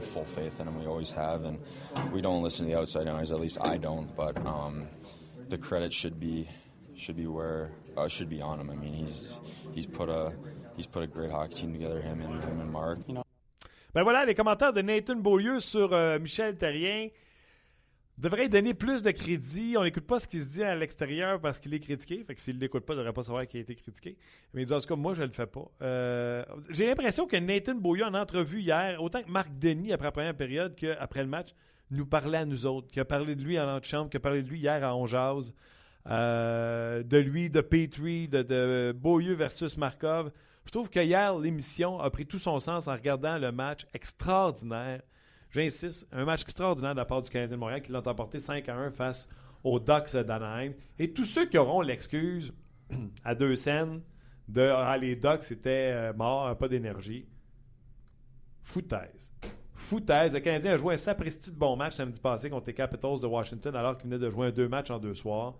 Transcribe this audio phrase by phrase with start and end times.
[0.00, 0.78] Have full faith in him.
[0.78, 1.58] We always have, and
[2.12, 3.30] we don't listen to the outside noise.
[3.30, 4.14] At least I don't.
[4.16, 4.88] But um,
[5.48, 6.48] the credit should be
[6.96, 8.70] should be where uh, should be on him.
[8.70, 9.38] I mean, he's
[9.72, 10.32] he's put a
[10.76, 12.00] he's put a great hockey team together.
[12.00, 12.98] Him and him and Mark.
[13.06, 13.24] You know.
[13.92, 17.08] Ben voilà, les commentaires de Nathan Beaulieu sur euh, Michel Terrien
[18.20, 19.76] devraient donner plus de crédit.
[19.78, 22.22] On n'écoute pas ce qui se dit à l'extérieur parce qu'il est critiqué.
[22.24, 24.16] Fait que s'il ne l'écoute pas, il ne devrait pas savoir qu'il a été critiqué.
[24.54, 25.70] Mais en tout cas, moi, je ne le fais pas.
[25.82, 30.12] Euh, J'ai l'impression que Nathan Beaulieu, en entrevue hier, autant que Marc Denis, après la
[30.12, 31.50] première période, qu'après le match,
[31.90, 34.42] nous parlait à nous autres, qui a parlé de lui en antichambre, qui a parlé
[34.42, 35.52] de lui hier à Onjaz,
[36.08, 40.30] euh, de lui, de Petrie, de, de versus Markov.
[40.66, 45.02] Je trouve que hier, l'émission a pris tout son sens en regardant le match extraordinaire.
[45.50, 48.68] J'insiste, un match extraordinaire de la part du Canadien de Montréal qui l'a emporté 5
[48.68, 49.28] à 1 face
[49.64, 50.72] aux Ducks d'Anaheim.
[50.98, 52.52] Et tous ceux qui auront l'excuse
[53.24, 54.00] à deux scènes
[54.48, 57.26] de ah, les Ducks étaient euh, morts, pas d'énergie.
[58.62, 59.32] Foutaise.
[59.74, 60.34] Foutaise.
[60.34, 63.26] Le Canadien a joué un sapristi de bon match samedi passé contre les Capitals de
[63.26, 65.58] Washington alors qu'il venait de jouer un deux matchs en deux soirs.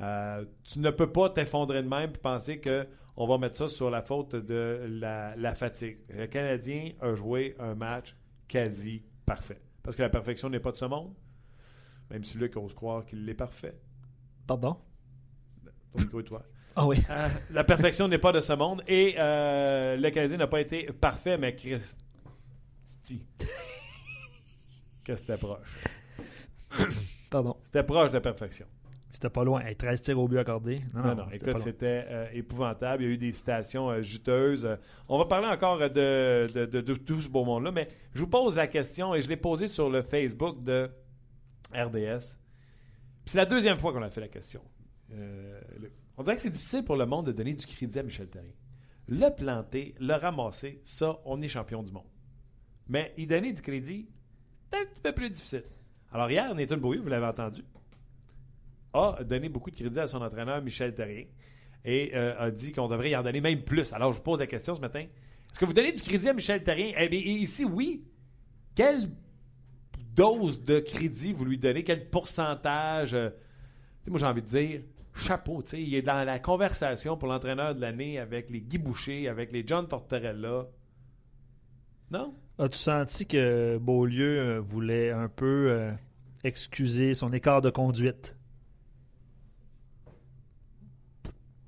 [0.00, 3.90] Euh, tu ne peux pas t'effondrer de même et penser qu'on va mettre ça sur
[3.90, 5.98] la faute de la, fatigue.
[6.08, 8.16] Le Canadien a joué un match
[8.46, 9.60] quasi parfait.
[9.82, 11.14] Parce que la perfection n'est pas de ce monde.
[12.10, 13.78] Même si Luc ose croire qu'il est parfait.
[14.46, 14.78] Pardon?
[15.92, 16.42] Ton micro et toi.
[16.80, 16.98] Ah oui.
[17.10, 18.84] Euh, la perfection n'est pas de ce monde.
[18.86, 23.26] Et euh, le Canadien n'a pas été parfait, mais Christy.
[25.04, 25.88] que c'était proche.
[27.30, 27.56] Pardon.
[27.64, 28.66] C'était proche de la perfection.
[29.10, 29.62] C'était pas loin.
[29.72, 30.82] 13 tirs au but accordés.
[30.94, 33.02] Non, non, non écoute, c'était euh, épouvantable.
[33.02, 34.66] Il y a eu des citations euh, juteuses.
[34.66, 34.76] Euh,
[35.08, 38.28] on va parler encore de, de, de, de, tout ce beau monde-là, mais je vous
[38.28, 40.90] pose la question et je l'ai posée sur le Facebook de
[41.74, 42.38] RDS.
[43.24, 44.60] C'est la deuxième fois qu'on a fait la question.
[45.10, 48.28] Le, on dirait que c'est difficile pour le monde de donner du crédit à Michel
[48.28, 48.52] Therrien.
[49.06, 52.08] Le planter, le ramasser, ça, on est champion du monde.
[52.88, 54.08] Mais y donner du crédit,
[54.70, 55.64] c'est un petit peu plus difficile.
[56.12, 57.62] Alors hier, Nathan Bowie, vous l'avez entendu,
[58.92, 61.24] a donné beaucoup de crédit à son entraîneur Michel Terrien
[61.84, 63.92] et euh, a dit qu'on devrait y en donner même plus.
[63.92, 65.00] Alors, je vous pose la question ce matin.
[65.00, 66.92] Est-ce que vous donnez du crédit à Michel Terrien?
[66.98, 68.04] Eh bien, ici, oui.
[68.74, 69.10] Quelle
[70.14, 71.84] dose de crédit vous lui donnez?
[71.84, 73.14] Quel pourcentage?
[73.14, 73.30] Euh,
[74.06, 74.80] moi, j'ai envie de dire,
[75.14, 75.62] chapeau.
[75.72, 79.64] Il est dans la conversation pour l'entraîneur de l'année avec les Guy Boucher, avec les
[79.66, 80.66] John Tortorella.
[82.10, 82.34] Non?
[82.58, 85.92] As-tu senti que Beaulieu euh, voulait un peu
[86.42, 88.37] excuser son écart de conduite?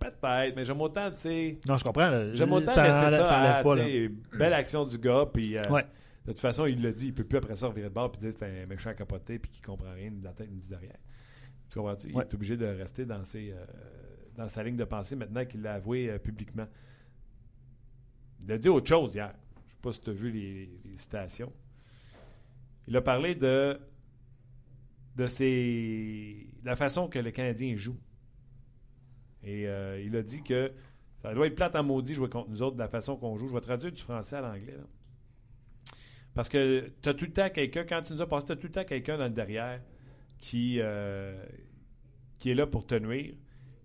[0.00, 1.58] Peut-être, mais j'aime autant, tu sais.
[1.68, 2.34] Non, je comprends.
[2.34, 5.56] J'aime autant ça, laisser ça, ça enlève pas, Belle action du gars, puis.
[5.56, 5.86] Euh, ouais.
[6.24, 8.20] De toute façon, il l'a dit, il peut plus après ça revirer de bord puis
[8.20, 10.68] dire que c'est un méchant capoté puis qu'il comprend rien de la tête ni du
[10.68, 10.98] derrière.
[11.68, 12.10] Tu comprends-tu?
[12.10, 13.64] Il est obligé de rester dans, ses, euh,
[14.36, 16.66] dans sa ligne de pensée maintenant qu'il l'a avoué euh, publiquement.
[18.42, 19.32] Il a dit autre chose hier.
[19.66, 21.52] Je sais pas si tu as vu les, les, citations.
[22.86, 23.80] Il a parlé de
[25.16, 27.98] de ses, la façon que le Canadien joue.
[29.42, 30.72] Et euh, il a dit que
[31.22, 33.48] ça doit être plate en maudit jouer contre nous autres de la façon qu'on joue.
[33.48, 34.76] Je vais traduire du français à l'anglais.
[36.34, 38.56] Parce que tu as tout le temps quelqu'un, quand tu nous as passé, tu as
[38.56, 39.80] tout le temps quelqu'un dans le derrière
[40.38, 41.44] qui, euh,
[42.38, 43.34] qui est là pour te nuire.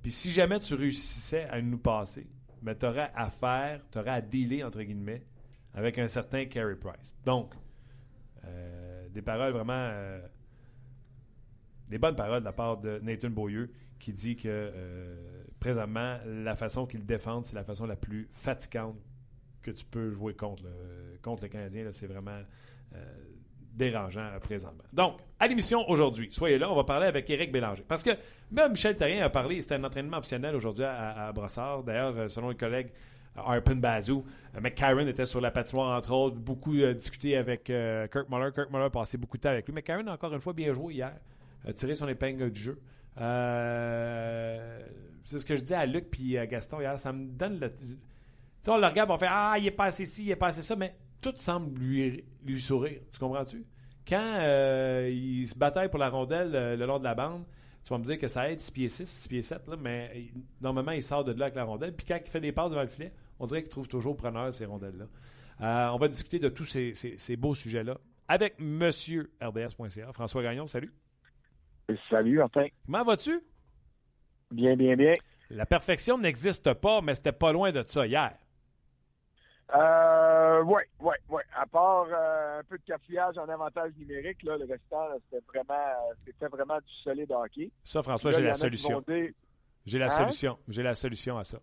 [0.01, 2.27] Puis si jamais tu réussissais à nous passer,
[2.61, 5.25] ben, tu aurais à faire, tu aurais à dealer, entre guillemets,
[5.73, 7.15] avec un certain Carey Price.
[7.25, 7.53] Donc,
[8.45, 9.91] euh, des paroles vraiment.
[11.89, 14.71] Des bonnes paroles de la part de Nathan Beaulieu qui dit que
[15.59, 18.95] présentement, la façon qu'ils défendent, c'est la façon la plus fatigante
[19.63, 21.85] que tu peux jouer contre le, contre le Canadien.
[21.91, 22.39] C'est vraiment
[22.93, 22.97] euh,
[23.73, 24.83] dérangeant présentement.
[24.93, 27.83] Donc, à l'émission aujourd'hui, soyez là, on va parler avec Éric Bélanger.
[27.87, 28.11] Parce que
[28.51, 31.83] même Michel Terrien a parlé, c'était un entraînement optionnel aujourd'hui à, Brossard.
[31.83, 32.89] D'ailleurs, selon les collègues,
[33.35, 34.23] Arpin Bazou.
[34.61, 38.51] McCarron était sur la patinoire, entre autres, beaucoup discuté avec Kirk Muller.
[38.53, 39.73] Kirk Muller a passé beaucoup de temps avec lui.
[39.73, 41.15] McCarron, encore une fois, bien joué hier.
[41.73, 42.81] Tiré son épingle du jeu.
[43.15, 43.23] c'est
[45.37, 46.99] ce que je dis à Luc puis à Gaston hier.
[46.99, 47.73] Ça me donne le.
[47.73, 50.75] Tu on le regarde, on fait Ah, il est passé ci, il est passé ça,
[50.75, 52.99] mais tout semble lui, lui sourire.
[53.11, 53.65] Tu comprends-tu?
[54.07, 57.43] Quand euh, il se bataille pour la rondelle euh, le long de la bande,
[57.83, 60.25] tu vas me dire que ça aide 6 pieds 6, 6 pieds 7, là, mais
[60.61, 61.95] normalement, il sort de là avec la rondelle.
[61.95, 64.53] Puis quand il fait des passes devant le filet, on dirait qu'il trouve toujours preneur
[64.53, 65.05] ces rondelles-là.
[65.61, 67.97] Euh, on va discuter de tous ces, beaux sujets-là
[68.27, 70.11] avec Monsieur RDS.ca.
[70.13, 70.93] François Gagnon, salut.
[72.09, 72.67] Salut, Martin.
[72.85, 73.41] Comment vas-tu?
[74.51, 75.13] Bien, bien, bien.
[75.49, 78.33] La perfection n'existe pas, mais c'était pas loin de ça hier.
[79.75, 81.41] Euh, oui, oui, oui.
[81.55, 86.13] À part euh, un peu de cafouillage en avantage numérique, là, le restant, c'était vraiment,
[86.25, 87.71] c'était vraiment du solide hockey.
[87.83, 89.03] Ça, François, j'ai la solution.
[89.85, 90.09] J'ai la hein?
[90.09, 90.57] solution.
[90.67, 91.59] J'ai la solution à ça.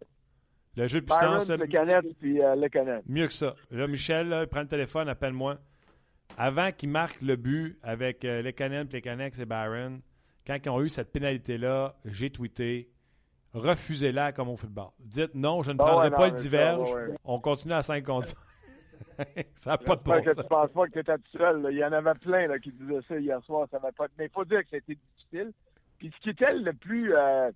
[0.76, 1.50] Le jeu de puissance.
[1.50, 3.04] le canette puis euh, le canette.
[3.06, 3.54] Mieux que ça.
[3.70, 5.58] Là, Michel, prends le téléphone, appelle-moi.
[6.38, 10.00] Avant qu'il marque le but avec euh, les canettes, les Canex et Byron,
[10.46, 12.92] quand ils ont eu cette pénalité-là, j'ai tweeté
[13.54, 14.88] refusez-la comme au football.
[14.98, 16.88] Dites non, je ne prendrai pas le diverge.
[17.24, 18.36] On continue à 5 contre 5.
[19.54, 20.34] ça n'a pas de bon sens.
[20.34, 21.68] Tu ne penses pas que tu étais tout seul.
[21.70, 23.68] Il y en avait plein là, qui disaient ça hier soir.
[23.70, 24.06] Ça pas...
[24.18, 25.52] Mais il faut dire que c'était difficile.
[25.98, 27.50] Puis ce qui était le plus, euh,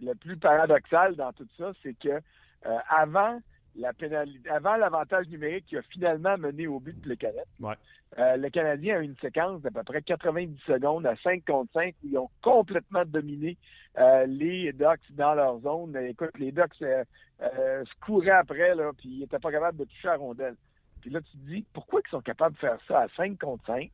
[0.00, 3.40] le plus paradoxal dans tout ça, c'est que euh, avant
[3.76, 7.16] la pénalité, avant l'avantage numérique qui a finalement mené au but de le
[7.60, 7.74] ouais.
[8.18, 11.72] euh, le Canadien a eu une séquence d'à peu près 90 secondes à 5 contre
[11.72, 13.56] 5 où ils ont complètement dominé
[13.98, 15.96] euh, les Ducks dans leur zone.
[15.96, 17.04] Écoute, les Ducks euh,
[17.42, 20.56] euh, se couraient après, là, puis ils n'étaient pas capables de toucher la rondelle.
[21.00, 23.64] Puis là, tu te dis, pourquoi ils sont capables de faire ça à 5 contre
[23.66, 23.90] 5?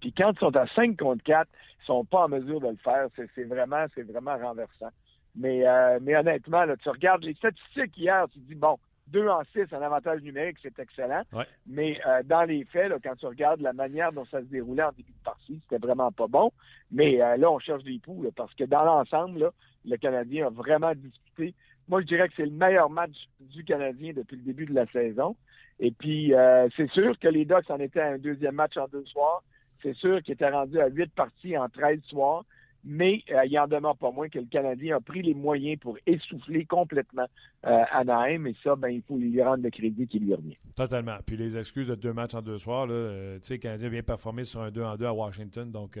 [0.00, 1.48] Puis quand ils sont à 5 contre 4,
[1.82, 3.08] ils sont pas en mesure de le faire.
[3.16, 4.90] C'est vraiment, c'est vraiment renversant.
[5.36, 5.64] Mais,
[6.00, 8.78] mais honnêtement, là, tu regardes les statistiques hier, tu te dis, bon,
[9.12, 11.22] 2 en 6 en avantage numérique, c'est excellent.
[11.66, 14.92] Mais euh, dans les faits, quand tu regardes la manière dont ça se déroulait en
[14.92, 16.50] début de partie, c'était vraiment pas bon.
[16.90, 19.50] Mais euh, là, on cherche des poux, parce que dans l'ensemble,
[19.84, 21.54] le Canadien a vraiment disputé.
[21.88, 24.86] Moi, je dirais que c'est le meilleur match du Canadien depuis le début de la
[24.86, 25.36] saison.
[25.80, 28.88] Et puis, euh, c'est sûr que les Ducks en étaient à un deuxième match en
[28.88, 29.42] deux soirs.
[29.82, 32.44] C'est sûr qu'ils étaient rendus à huit parties en 13 soirs
[32.84, 35.98] mais euh, il en demeure pas moins que le Canadien a pris les moyens pour
[36.06, 37.26] essouffler complètement
[37.66, 40.56] euh, Anaheim, et ça, ben, il faut lui rendre le crédit qui lui revient.
[40.76, 41.16] Totalement.
[41.26, 43.90] Puis les excuses de deux matchs en deux soirs, euh, tu sais, le Canadien a
[43.90, 45.98] bien performé sur un 2 en 2 à Washington, donc...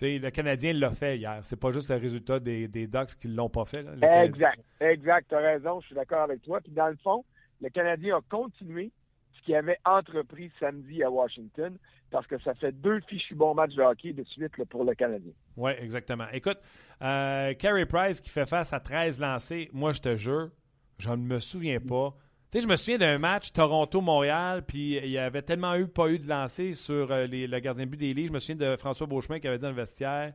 [0.00, 1.40] le Canadien l'a fait hier.
[1.42, 3.84] C'est pas juste le résultat des, des Ducks qui l'ont pas fait.
[4.02, 4.60] exact.
[4.80, 5.26] Exact.
[5.28, 5.80] Tu as raison.
[5.80, 6.60] Je suis d'accord avec toi.
[6.62, 7.22] Puis dans le fond,
[7.60, 8.90] le Canadien a continué
[9.36, 11.76] ce qu'il avait entrepris samedi à Washington
[12.10, 15.32] parce que ça fait deux fichus bons matchs de hockey de suite pour le Canadien.
[15.56, 16.26] Oui, exactement.
[16.32, 16.58] Écoute,
[17.02, 20.50] euh, Carey Price qui fait face à 13 lancés, moi, je te jure,
[20.98, 22.14] je ne me souviens pas.
[22.50, 26.08] Tu sais, je me souviens d'un match Toronto-Montréal, puis il y avait tellement eu pas
[26.08, 28.26] eu de lancés sur euh, le gardien de but des lits.
[28.26, 30.34] Je me souviens de François Beauchemin qui avait dit dans le vestiaire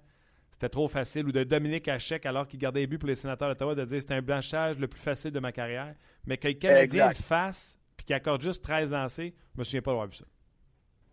[0.55, 3.49] c'était trop facile, ou de Dominique Hachek alors qu'il gardait les buts pour les sénateurs
[3.49, 5.93] d'Ottawa de dire c'était un blanchage le plus facile de ma carrière.
[6.25, 9.81] Mais que le Canadien le fasse, puis qu'il accorde juste 13 lancés, je me souviens
[9.81, 10.23] pas d'avoir vu ça.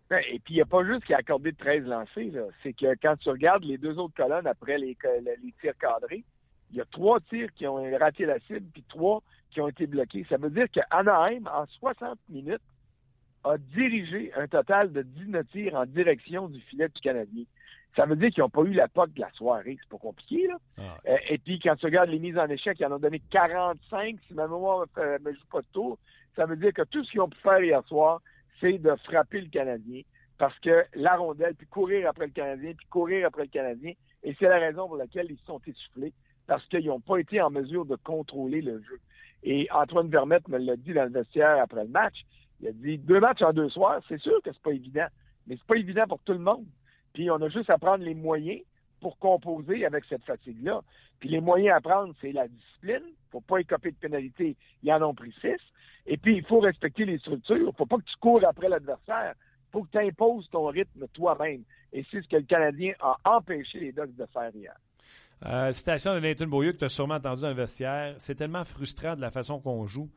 [0.09, 2.33] Ben, et puis, il n'y a pas juste qui a accordé 13 lancés.
[2.61, 4.97] C'est que quand tu regardes les deux autres colonnes après les,
[5.61, 6.23] tirs cadrés,
[6.71, 9.87] il y a trois tirs qui ont raté la cible, puis trois qui ont été
[9.87, 10.25] bloqués.
[10.29, 12.61] Ça veut dire qu'Anaheim, en 60 minutes,
[13.43, 17.43] a dirigé un total de 19 tirs en direction du filet du Canadien.
[17.95, 19.77] Ça veut dire qu'ils n'ont pas eu la POC de la soirée.
[19.79, 20.57] C'est pas compliqué, là.
[20.79, 20.97] Ah.
[21.07, 24.17] Euh, et puis, quand tu regardes les mises en échec, ils en ont donné 45,
[24.27, 25.99] si ma mémoire ne euh, me joue pas de tour.
[26.35, 28.21] Ça veut dire que tout ce qu'ils ont pu faire hier soir,
[28.71, 30.01] de frapper le Canadien
[30.37, 33.93] parce que la rondelle, puis courir après le Canadien, puis courir après le Canadien,
[34.23, 36.13] et c'est la raison pour laquelle ils sont essoufflés,
[36.47, 38.99] parce qu'ils n'ont pas été en mesure de contrôler le jeu.
[39.43, 42.15] Et Antoine Vermette me l'a dit dans le vestiaire après le match.
[42.61, 45.07] Il a dit deux matchs en deux soirs, c'est sûr que c'est pas évident,
[45.47, 46.65] mais c'est pas évident pour tout le monde.
[47.13, 48.61] Puis on a juste à prendre les moyens
[49.03, 50.81] pour composer avec cette fatigue-là.
[51.19, 53.03] Puis les moyens à prendre, c'est la discipline.
[53.31, 54.55] Faut pas écoper de pénalité.
[54.81, 55.59] Ils en ont pris six.
[56.05, 57.57] Et puis, il faut respecter les structures.
[57.57, 59.33] Il ne faut pas que tu cours après l'adversaire.
[59.35, 61.63] Il faut que tu imposes ton rythme toi-même.
[61.91, 64.75] Et c'est ce que le Canadien a empêché les Ducks de faire hier.
[65.45, 68.15] Euh, citation de Nathan Beaulieu que tu as sûrement entendu dans le vestiaire.
[68.19, 70.09] C'est tellement frustrant de la façon qu'on joue.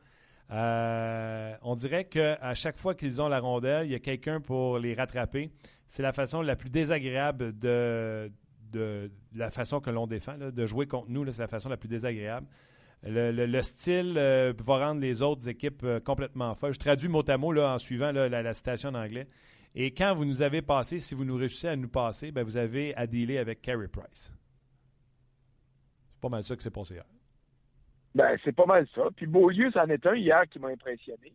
[0.51, 4.79] Euh, on dirait qu'à chaque fois qu'ils ont la rondelle, il y a quelqu'un pour
[4.79, 5.51] les rattraper.
[5.87, 8.31] C'est la façon la plus désagréable de,
[8.71, 10.37] de, la façon que l'on défend.
[10.37, 12.47] de jouer contre nous, c'est la façon la plus désagréable.
[13.03, 16.73] Le, style euh, va rendre les autres équipes euh, complètement folles.
[16.73, 19.27] Je traduis mot à mot là, en suivant la, citation en anglais.
[19.75, 22.57] Et quand vous nous avez passé, si vous nous réussissez à nous passer, ben vous
[22.57, 24.31] avez à dealer avec Carey Price.
[26.13, 27.05] C'est pas mal ça que c'est passé hier.
[28.15, 29.03] Ben, c'est pas mal ça.
[29.15, 31.33] Puis Beaulieu, c'en est un hier qui m'a impressionné.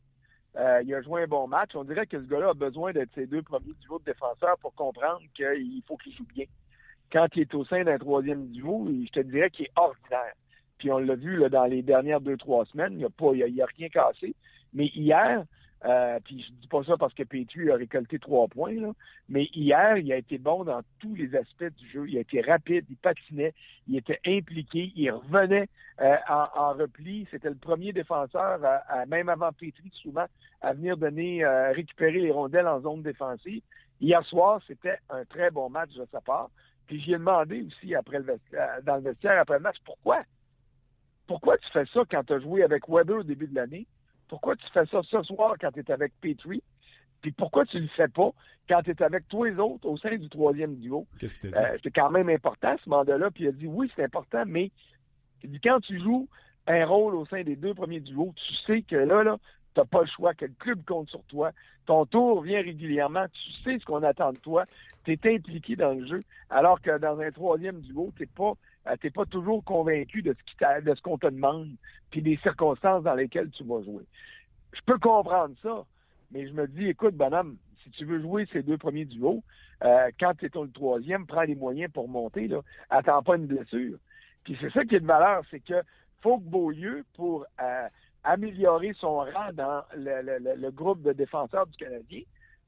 [0.57, 1.71] Euh, il a joué un bon match.
[1.75, 4.75] On dirait que ce gars-là a besoin d'être ses deux premiers duos de défenseurs pour
[4.75, 6.45] comprendre qu'il faut qu'il joue bien.
[7.13, 10.35] Quand il est au sein d'un troisième duo, je te dirais qu'il est ordinaire.
[10.79, 13.27] Puis on l'a vu là, dans les dernières deux, trois semaines, il n'y a, pas,
[13.27, 14.35] a, rien cassé.
[14.73, 15.45] Mais hier,
[15.85, 18.93] euh, puis je dis pas ça parce que Petru a récolté trois points, là,
[19.29, 22.09] mais hier, il a été bon dans tous les aspects du jeu.
[22.09, 23.53] Il a été rapide, il patinait,
[23.89, 25.69] il était impliqué, il revenait
[26.01, 27.27] euh, en, repli.
[27.31, 28.61] C'était le premier défenseur,
[29.09, 30.27] même avant Petri, souvent,
[30.61, 33.63] à venir donner, euh, récupérer les rondelles en zone défensive.
[34.01, 36.51] Hier soir, c'était un très bon match de sa part.
[36.93, 38.39] Puis j'ai demandé aussi après le
[38.83, 40.25] dans le vestiaire après le match, pourquoi?
[41.27, 43.87] Pourquoi tu fais ça quand tu as joué avec Weber au début de l'année?
[44.29, 46.63] Pourquoi tu fais ça ce soir quand tu es avec Petrie?
[47.23, 48.33] Puis pourquoi tu ne le fais pas
[48.69, 51.07] quand tu es avec tous les autres au sein du troisième duo?
[51.19, 53.31] Qu'est-ce que euh, C'est quand même important, ce mandat-là.
[53.31, 54.71] Puis il a dit oui, c'est important, mais
[55.65, 56.29] quand tu joues
[56.67, 59.39] un rôle au sein des deux premiers duos, tu sais que là, là,
[59.75, 61.53] tu n'as pas le choix, que le club compte sur toi.
[61.87, 64.65] Ton tour vient régulièrement, tu sais ce qu'on attend de toi,
[65.05, 68.55] tu es impliqué dans le jeu, alors que dans un troisième duo, tu n'es pas
[68.89, 71.71] euh, t'es pas toujours convaincu de ce qu'on te demande,
[72.11, 74.05] puis des circonstances dans lesquelles tu vas jouer.
[74.73, 75.85] Je peux comprendre ça,
[76.33, 79.43] mais je me dis, écoute, bonhomme, si tu veux jouer ces deux premiers duos,
[79.85, 82.61] euh, quand tu es le troisième, prends les moyens pour monter, là.
[82.91, 83.99] Attends pas une blessure.
[84.45, 85.83] Puis c'est ça qui est de valeur, c'est que
[86.21, 87.89] faut que Beaulieu, pour euh,
[88.25, 92.23] améliorer son rang dans le, groupe de défenseurs du Canadien,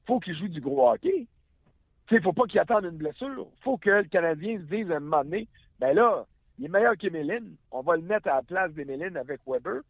[0.06, 1.26] faut qu'il joue du gros hockey.
[2.10, 3.48] Il ne faut pas qu'il attende une blessure.
[3.62, 6.26] faut que le Canadien se dise à un moment donné, ben là,
[6.58, 7.56] il est meilleur qu'Emeline.
[7.70, 9.80] On va le mettre à la place d'Emeline avec Weber.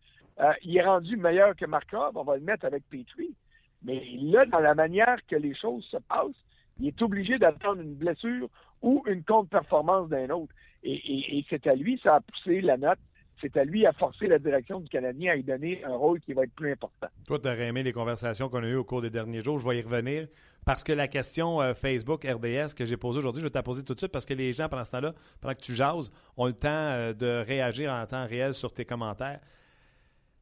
[0.41, 2.17] Euh, il est rendu meilleur que Markov.
[2.17, 3.35] On va le mettre avec Petrie.
[3.83, 6.45] Mais là, dans la manière que les choses se passent,
[6.81, 8.49] il est obligé d'attendre une blessure
[8.83, 10.53] ou une contre-performance d'un autre.
[10.83, 12.99] Et, c'est à lui, ça a poussé la note.
[13.41, 16.33] C'est à lui à forcer la direction du Canadien à lui donner un rôle qui
[16.33, 17.09] va être plus important.
[17.27, 19.59] Toi, tu aurais aimé les conversations qu'on a eues au cours des derniers jours.
[19.59, 20.29] Je vais y revenir.
[20.65, 23.63] Parce que la question euh, Facebook RDS que j'ai posée aujourd'hui, je vais te la
[23.63, 26.11] poser tout de suite parce que les gens, pendant ce temps-là, pendant que tu jases,
[26.37, 29.41] ont le temps euh, de réagir en temps réel sur tes commentaires.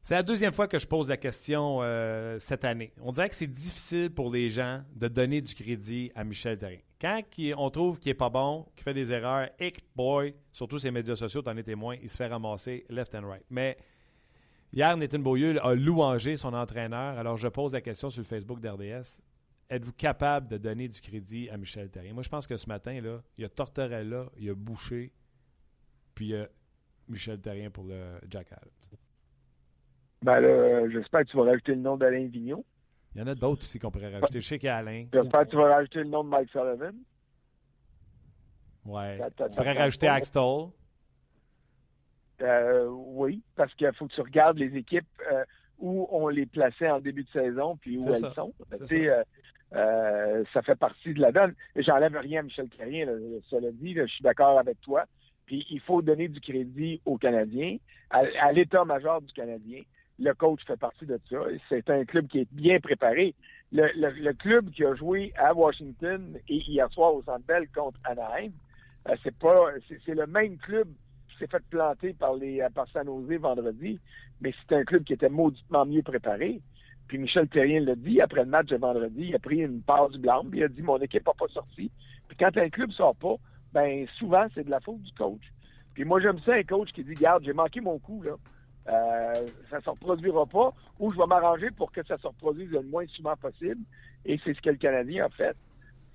[0.03, 2.91] C'est la deuxième fois que je pose la question euh, cette année.
[3.01, 6.79] On dirait que c'est difficile pour les gens de donner du crédit à Michel Therrien.
[6.99, 7.21] Quand
[7.57, 11.15] on trouve qu'il n'est pas bon, qu'il fait des erreurs, hic boy, surtout ses médias
[11.15, 13.45] sociaux, t'en es témoin, il se fait ramasser left and right.
[13.49, 13.77] Mais
[14.73, 17.17] hier, Nathan Beaulieu a louangé son entraîneur.
[17.17, 19.21] Alors, je pose la question sur le Facebook d'RDS
[19.69, 22.13] êtes-vous capable de donner du crédit à Michel Terrien?
[22.13, 25.11] Moi, je pense que ce matin, là, il y a Tortorella, il y a Boucher,
[26.13, 26.47] puis il y a
[27.07, 28.82] Michel Terrien pour le Jack Adams.
[30.23, 32.63] Ben là, j'espère que tu vas rajouter le nom d'Alain Vignon.
[33.13, 34.41] Il y en a d'autres aussi qu'on pourrait rajouter.
[34.41, 35.05] Je sais qu'il y a Alain.
[35.13, 36.95] J'espère que tu vas rajouter le nom de Mike Sullivan.
[38.85, 39.19] Ouais.
[39.37, 40.69] Tu pourrais rajouter Axtell.
[42.41, 45.43] Euh, oui, parce qu'il faut que tu regardes les équipes euh,
[45.77, 48.53] où on les plaçait en début de saison puis où elles sont.
[48.91, 49.23] Euh,
[49.75, 51.53] euh, ça fait partie de la donne.
[51.75, 53.07] J'enlève rien à Michel Carrien,
[53.49, 55.05] cela dit, je suis d'accord avec toi.
[55.45, 57.77] Puis il faut donner du crédit aux Canadiens,
[58.09, 59.81] à, l'état-major du Canadien.
[60.19, 61.37] Le coach fait partie de ça.
[61.69, 63.33] C'est un club qui est bien préparé.
[63.71, 68.51] Le, club qui a joué à Washington et hier soir au Centre Bell contre Anaheim,
[69.09, 69.71] euh, c'est pas,
[70.05, 70.87] c'est le même club
[71.29, 73.99] qui s'est fait planter par les par San vendredi,
[74.41, 76.61] mais c'est un club qui était mauditement mieux préparé.
[77.07, 80.09] Puis Michel Terrien l'a dit après le match de vendredi, il a pris une part
[80.09, 81.91] du blanc, puis il a dit mon équipe n'a pas sorti.
[82.27, 83.35] Puis quand un club sort pas,
[83.73, 85.51] ben souvent c'est de la faute du coach.
[85.93, 88.35] Puis moi j'aime ça un coach qui dit Garde, j'ai manqué mon coup là.
[88.89, 89.33] Euh,
[89.69, 92.81] ça ne se reproduira pas, ou je vais m'arranger pour que ça se reproduise le
[92.81, 93.81] moins souvent possible.
[94.25, 95.55] Et c'est ce que le Canadien a fait.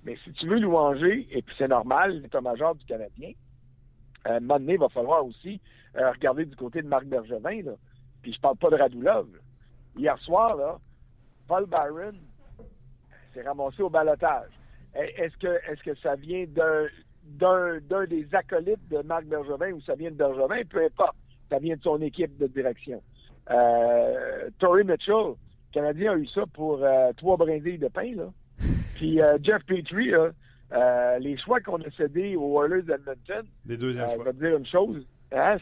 [0.03, 3.31] Mais si tu veux louanger, et puis c'est normal, l'état-major du Canadien,
[4.27, 5.59] euh, à un moment donné, il va falloir aussi
[5.97, 7.63] euh, regarder du côté de Marc Bergevin.
[7.63, 7.73] Là.
[8.21, 9.27] Puis je parle pas de Radulov.
[9.97, 10.79] Hier soir, là,
[11.47, 12.17] Paul Byron
[13.33, 14.51] s'est ramassé au balotage.
[14.93, 20.11] Est-ce que, est que ça vient d'un, des acolytes de Marc Bergevin ou ça vient
[20.11, 20.63] de Bergevin?
[20.69, 21.15] Peu importe.
[21.49, 23.01] Ça vient de son équipe de direction.
[23.49, 25.35] Euh, Tory Mitchell, le
[25.71, 28.15] Canadien a eu ça pour euh, trois brindilles de pain.
[28.15, 28.23] Là.
[28.95, 30.11] Puis euh, Jeff Petrie,
[31.19, 34.17] les choix qu'on a cédés aux Oilers d'Edmonton, des deuxièmes choix.
[34.19, 35.05] je vais te dire une chose.
[35.31, 35.57] Hein,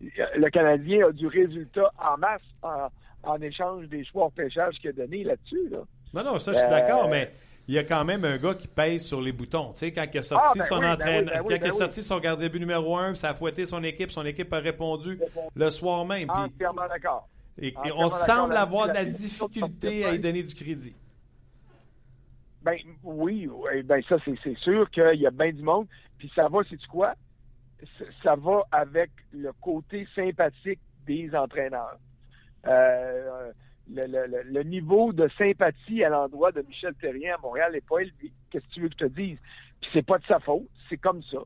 [0.00, 2.42] le Canadien a du résultat en masse
[3.24, 5.72] en, échange des choix en pêchage qu'il a donné là-dessus.
[6.14, 7.30] Non, non, ça, je suis d'accord, mais
[7.68, 9.72] il y a quand même un gars qui pèse sur les boutons.
[9.72, 12.58] Tu sais, quand il a sorti son entraîneur, quand il a sorti son gardien but
[12.58, 15.18] numéro un, ça a fouetté son équipe, son équipe a répondu
[15.54, 16.28] le soir même.
[16.30, 17.28] Entièrement d'accord.
[17.58, 20.94] Et, on semble avoir de la difficulté à y donner du crédit.
[22.62, 25.86] Ben oui, oui, ben ça c'est sûr qu'il y a bien du monde.
[26.18, 27.14] Puis ça va, c'est quoi?
[28.22, 31.98] Ça va avec le côté sympathique des entraîneurs.
[32.66, 33.50] Euh,
[33.90, 38.32] le, le, niveau de sympathie à l'endroit de Michel Terrien à Montréal n'est pas élevé.
[38.50, 39.38] Qu'est-ce que tu veux que je te dise?
[39.80, 41.38] Puis c'est pas de sa faute, c'est comme ça.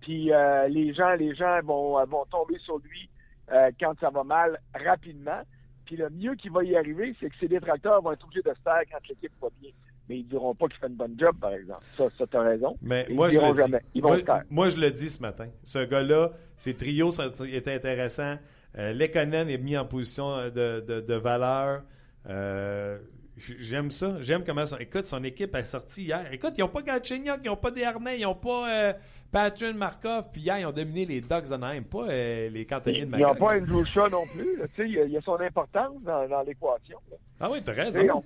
[0.00, 3.08] Puis euh, les gens, les gens vont, vont tomber sur lui
[3.52, 5.42] euh, quand ça va mal rapidement.
[5.84, 8.54] Puis le mieux qui va y arriver, c'est que ses détracteurs vont être obligés de
[8.54, 9.70] se taire quand l'équipe va bien.
[10.08, 11.82] Mais ils ne diront pas qu'il fait une bonne job, par exemple.
[11.96, 12.76] Ça, ça tu as raison.
[12.82, 13.80] Mais moi, je le jamais.
[13.94, 14.42] Ils vont moi, se taire.
[14.50, 15.48] moi, je le dis ce matin.
[15.62, 18.36] Ce gars-là, ses trios est intéressant.
[18.76, 21.82] Euh, Lekonen est mis en position de, de, de valeur.
[22.28, 22.98] Euh,
[23.36, 24.16] J'aime ça.
[24.20, 24.76] J'aime comment ça.
[24.80, 26.32] Écoute, son équipe est sortie hier.
[26.32, 28.92] Écoute, ils n'ont pas Galchenyuk, ils n'ont pas Desharnais, ils n'ont pas euh,
[29.32, 30.28] Patrick Markov.
[30.32, 33.26] Puis hier, ils ont dominé les Ducks d'Anaheim, pas euh, les cantonniers de Magog.
[33.26, 34.44] Ils n'ont pas Andrew Shaw non plus.
[34.44, 36.98] Tu sais, il y, a son importance dans, dans l'équation.
[37.40, 38.22] Ah oui, t'as raison.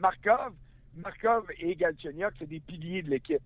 [0.00, 0.54] Markov,
[0.96, 3.42] Markov et Galchenyuk, c'est des piliers de l'équipe.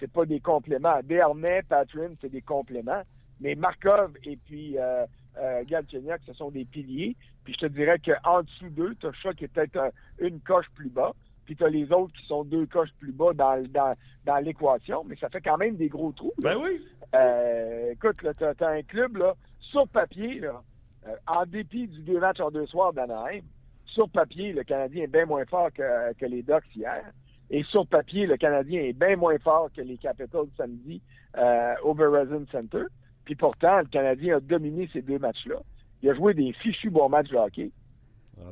[0.00, 0.98] C'est pas des compléments.
[1.04, 3.02] Desharnais, Patrick, c'est des compléments.
[3.38, 5.04] Mais Markov et puis euh,
[5.38, 7.16] euh, Galchenyuk, ce sont des piliers.
[7.44, 10.66] Puis je te dirais qu'en dessous d'eux, tu as Chat qui est peut-être une coche
[10.74, 11.12] plus bas.
[11.44, 15.04] Puis tu as les autres qui sont deux coches plus bas dans, dans, dans l'équation.
[15.04, 16.32] Mais ça fait quand même des gros trous.
[16.38, 16.84] Ben oui.
[17.14, 20.62] Euh, écoute, tu as, un club, là, sur papier, là,
[21.06, 23.42] euh, en dépit du deux matchs en deux soirs d'Anaheim,
[23.86, 27.12] sur papier, le Canadien est bien moins fort que, que les Ducks hier.
[27.48, 31.00] Et sur papier, le Canadien est bien moins fort que les Capitals samedi
[31.36, 32.84] euh, au Verizon Center.
[33.26, 35.56] Puis pourtant, le Canadien a dominé ces deux matchs-là.
[36.02, 37.70] Il a joué des fichus bons matchs de hockey.
[38.38, 38.50] Ah,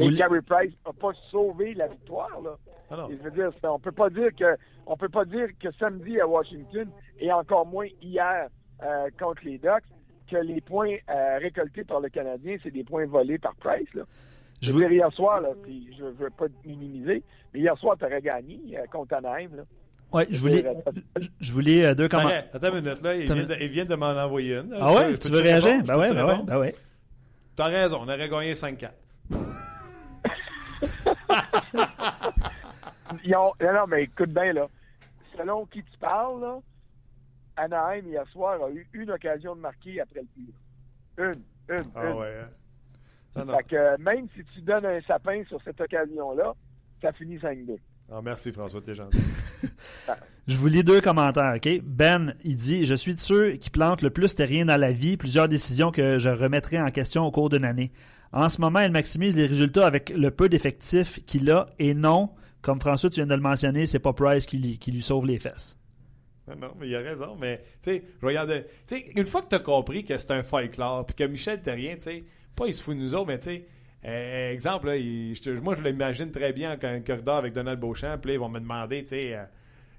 [0.00, 2.40] Et Gary Price n'a pas sauvé la victoire.
[2.42, 2.56] Là.
[2.90, 6.20] Ah je veux dire, on peut pas dire que on peut pas dire que samedi
[6.20, 6.88] à Washington
[7.18, 8.48] et encore moins hier
[8.82, 9.84] euh, contre les Ducks
[10.28, 13.92] que les points euh, récoltés par le Canadien, c'est des points volés par Price.
[13.94, 14.04] Là.
[14.60, 18.04] Je veux dire, hier soir, là, puis je veux pas minimiser, mais hier soir, tu
[18.04, 19.56] aurais gagné euh, contre Anaheim.
[19.56, 19.62] Là.
[20.12, 20.64] Oui, je voulais,
[21.40, 22.44] je voulais deux commentaires.
[22.52, 23.14] Attends une minute, là.
[23.14, 24.74] Il vient, de, il vient, de, m'en envoyer une.
[24.78, 25.16] Ah ouais?
[25.18, 25.84] Tu veux réagir?
[25.84, 26.74] Ben ouais, ben ouais, ben ouais.
[27.56, 28.90] T'as raison, on aurait gagné 5-4.
[33.26, 34.66] non, non, mais écoute bien, là.
[35.36, 36.58] Selon qui tu parles, là,
[37.56, 40.54] Anaheim, hier soir, a eu une occasion de marquer après le tir.
[41.18, 42.16] Une, une, ah, une.
[42.16, 42.34] Ouais,
[43.36, 43.46] hein?
[43.56, 46.54] fait que même si tu donnes un sapin sur cette occasion-là,
[47.02, 47.78] ça finit 5-2.
[48.12, 49.18] Ah, merci François, t'es gentil.
[50.48, 51.68] Je vous lis deux commentaires, OK?
[51.84, 55.16] Ben, il dit Je suis de ceux qui plantent le plus terrien dans la vie,
[55.16, 57.92] plusieurs décisions que je remettrai en question au cours d'une année.
[58.32, 62.30] En ce moment, il maximise les résultats avec le peu d'effectifs qu'il a et non,
[62.62, 65.26] comme François, tu viens de le mentionner, c'est pas Price qui lui, qui lui sauve
[65.26, 65.78] les fesses.
[66.50, 67.36] Ah non, mais il a raison.
[67.40, 68.64] Mais, tu sais, je regarde.
[68.86, 71.24] Tu sais, une fois que tu as compris que c'est un fight club, puis que
[71.24, 72.24] Michel Terrien, tu sais,
[72.56, 73.66] pas il se fout de nous autres, mais tu sais,
[74.04, 74.86] euh, exemple,
[75.62, 78.18] moi, je l'imagine très bien en un corridor avec Donald Beauchamp.
[78.18, 79.44] Puis là, ils vont me demander, tu sais, euh,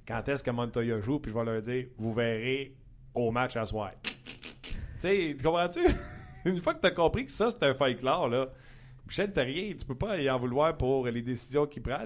[0.08, 1.20] quand est-ce que Montoya joue.
[1.20, 2.74] Puis je vais leur dire, vous verrez
[3.14, 3.92] au match à soir.
[4.04, 4.12] tu
[5.00, 5.82] sais, tu comprends-tu?
[6.46, 8.50] Une fois que tu as compris que ça, c'est un fight clair, là.
[9.06, 12.06] Michel Terrier, tu peux pas y en vouloir pour les décisions qu'il prend.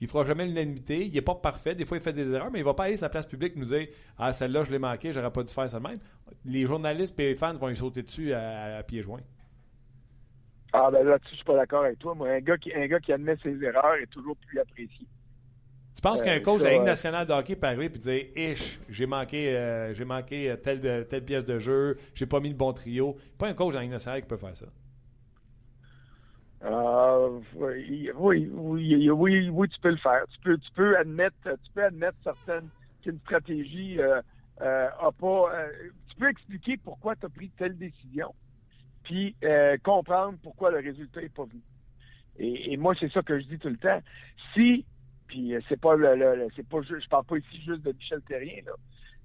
[0.00, 1.06] Il fera jamais l'unanimité.
[1.06, 1.74] Il est pas parfait.
[1.74, 3.56] Des fois, il fait des erreurs, mais il va pas aller à sa place publique
[3.56, 5.96] nous dire Ah, celle-là, je l'ai manqué, j'aurais pas dû faire ça même.
[6.44, 9.22] Les journalistes et les fans vont y sauter dessus à pieds joints.
[10.76, 12.16] Ah, ben là-dessus, je suis pas d'accord avec toi.
[12.16, 15.06] Moi, un gars, qui, un gars qui admet ses erreurs est toujours plus apprécié.
[15.94, 18.24] Tu penses qu'un euh, coach de la Ligue nationale de hockey peut arriver et dire
[18.34, 22.48] Ish, j'ai manqué, euh, j'ai manqué euh, telle, telle pièce de jeu, j'ai pas mis
[22.48, 23.16] le bon trio.
[23.38, 24.66] Pas un coach de la Ligue nationale qui peut faire ça.
[27.54, 30.24] oui, oui, oui, oui, oui, tu peux le faire.
[30.28, 32.68] Tu peux, tu peux admettre, tu peux admettre certaines
[33.00, 34.20] qu'une stratégie euh,
[34.60, 35.68] a pas.
[36.08, 38.34] tu peux expliquer pourquoi tu as pris telle décision
[39.04, 41.62] puis euh, comprendre pourquoi le résultat n'est pas venu.
[42.36, 44.00] Et, moi, c'est ça que je dis tout le temps.
[44.54, 44.84] Si,
[45.28, 48.60] puis euh, c'est pas le, c'est pas je parle pas ici juste de Michel Terrien,
[48.66, 48.72] là,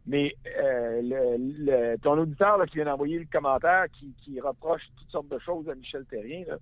[0.05, 5.39] mais euh, le, ton auditeur qui vient d'envoyer le commentaire qui, reproche toutes sortes de
[5.39, 6.57] choses à Michel Terrien, là,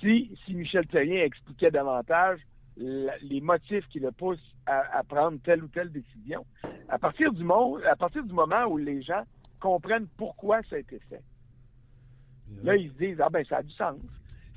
[0.00, 2.38] si, si Michel Terrien expliquait davantage
[2.76, 6.46] les motifs qui le poussent à, prendre telle ou telle décision,
[6.88, 9.22] à partir du moment où les gens
[9.60, 11.22] comprennent pourquoi ça a été fait,
[12.64, 13.96] Là, ils se disent, ah ben, ça a du sens.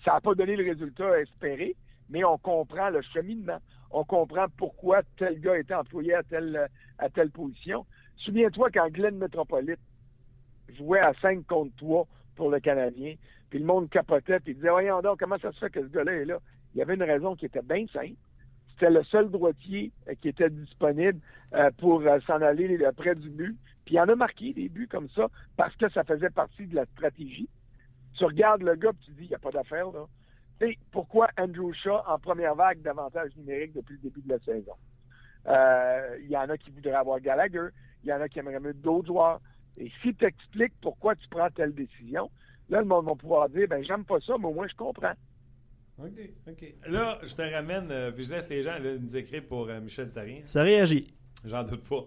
[0.03, 1.75] Ça n'a pas donné le résultat espéré,
[2.09, 3.57] mais on comprend le cheminement.
[3.91, 6.67] On comprend pourquoi tel gars était employé à telle,
[6.99, 7.85] à telle position.
[8.17, 9.79] Souviens-toi quand Glenn Metropolite
[10.77, 13.15] jouait à 5 contre 3 pour le Canadien,
[13.49, 16.13] puis le monde capotait, puis disait, voyons donc, comment ça se fait que ce gars-là
[16.13, 16.39] est là?
[16.73, 18.15] Il y avait une raison qui était bien simple.
[18.73, 21.19] C'était le seul droitier euh, qui était disponible
[21.53, 23.55] euh, pour euh, s'en aller près du but.
[23.85, 26.75] Puis il en a marqué des buts comme ça parce que ça faisait partie de
[26.75, 27.47] la stratégie
[28.17, 30.05] tu regardes le gars et tu dis, il n'y a pas d'affaire, là.
[30.59, 34.73] sais, pourquoi Andrew Shaw en première vague d'avantage numérique depuis le début de la saison?
[35.47, 37.67] Euh, Il y en a qui voudraient avoir Gallagher,
[38.03, 39.39] il y en a qui aimeraient mieux d'autres joueurs.
[39.77, 42.29] Et si tu expliques pourquoi tu prends telle décision,
[42.69, 45.13] là, le monde va pouvoir dire, ben j'aime pas ça, mais au moins je comprends.
[45.97, 46.73] OK, OK.
[46.87, 49.79] Là, je te ramène, euh, puis je laisse les gens là, nous écrire pour euh,
[49.79, 50.41] Michel Tarien.
[50.45, 51.05] Ça réagit.
[51.45, 52.03] J'en doute pas.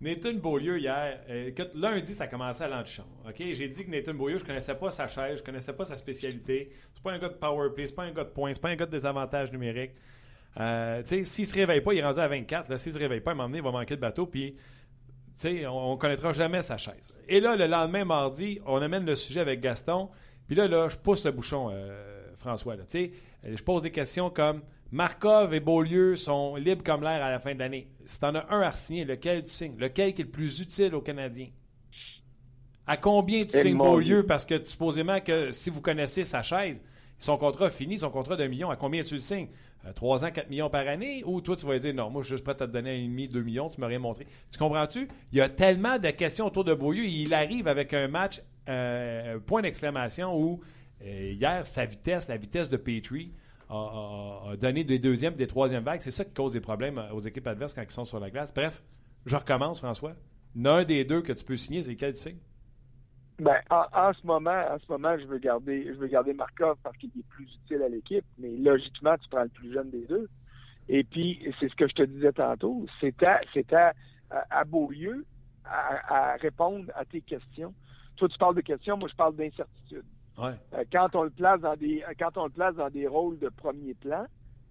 [0.00, 3.08] Nathan Beaulieu, hier, euh, lundi, ça commençait à l'antichambre.
[3.26, 3.36] OK?
[3.38, 6.70] J'ai dit que Nathan Beaulieu, je connaissais pas sa chaise, je connaissais pas sa spécialité.
[6.94, 8.68] C'est pas un gars de power play, c'est pas un gars de points, c'est pas
[8.68, 9.92] un gars de désavantages numériques.
[10.58, 12.68] Euh, tu sais, s'il se réveille pas, il est rendu à 24.
[12.68, 14.56] Là, s'il se réveille pas, à un moment donné, il va manquer de bateau, puis
[15.38, 17.14] tu on, on connaîtra jamais sa chaise.
[17.28, 20.10] Et là, le lendemain, mardi, on amène le sujet avec Gaston.
[20.46, 22.74] Puis là, là, je pousse le bouchon, euh, François.
[22.74, 23.08] Euh,
[23.44, 27.54] je pose des questions comme Markov et Beaulieu sont libres comme l'air à la fin
[27.54, 27.88] de l'année.
[28.06, 29.76] Si t'en as un à signer, lequel tu signes?
[29.78, 31.48] Lequel qui est le plus utile aux Canadiens?
[32.86, 34.04] À combien tu Eh, signes Beaulieu?
[34.04, 34.26] Dieu.
[34.26, 36.82] Parce que supposément que si vous connaissez sa chaise,
[37.18, 39.48] son contrat fini, son contrat d'un million, à combien tu le signes?
[39.86, 41.22] Euh, 3 ans, 4 millions par année?
[41.24, 43.08] Ou toi, tu vas dire non, moi, je suis juste prêt à te donner un
[43.08, 44.26] demi, 2 millions, tu m'as rien montré.
[44.52, 45.08] Tu comprends-tu?
[45.32, 47.04] Il y a tellement de questions autour de Beaulieu.
[47.04, 50.60] Il arrive avec un match, euh, point d'exclamation, où
[51.02, 53.32] euh, hier, sa vitesse, la vitesse de Petrie,
[53.68, 56.00] a, a- donné des deuxièmes des troisièmes vagues.
[56.00, 58.52] C'est ça qui cause des problèmes aux équipes adverses quand ils sont sur la glace.
[58.54, 58.82] Bref,
[59.24, 60.14] je recommence, François.
[60.54, 62.38] L'un des deux que tu peux signer, c'est lequel tu signes?
[63.38, 66.96] Ben, en, ce moment, en ce moment, je veux garder, je veux garder Markov parce
[66.96, 70.26] qu'il est plus utile à l'équipe, mais logiquement, tu prends le plus jeune des deux.
[70.88, 73.40] Et puis, c'est ce que je te disais tantôt, c'est à,
[74.30, 75.26] à, à Beaulieu
[75.64, 77.74] à, à répondre à tes questions.
[78.16, 80.04] Toi, tu parles de questions, moi, je parle d'incertitude.
[80.38, 80.52] Ouais.
[80.74, 83.38] Euh, quand on le place dans des, euh, quand on le place dans des rôles
[83.38, 84.26] de premier plan,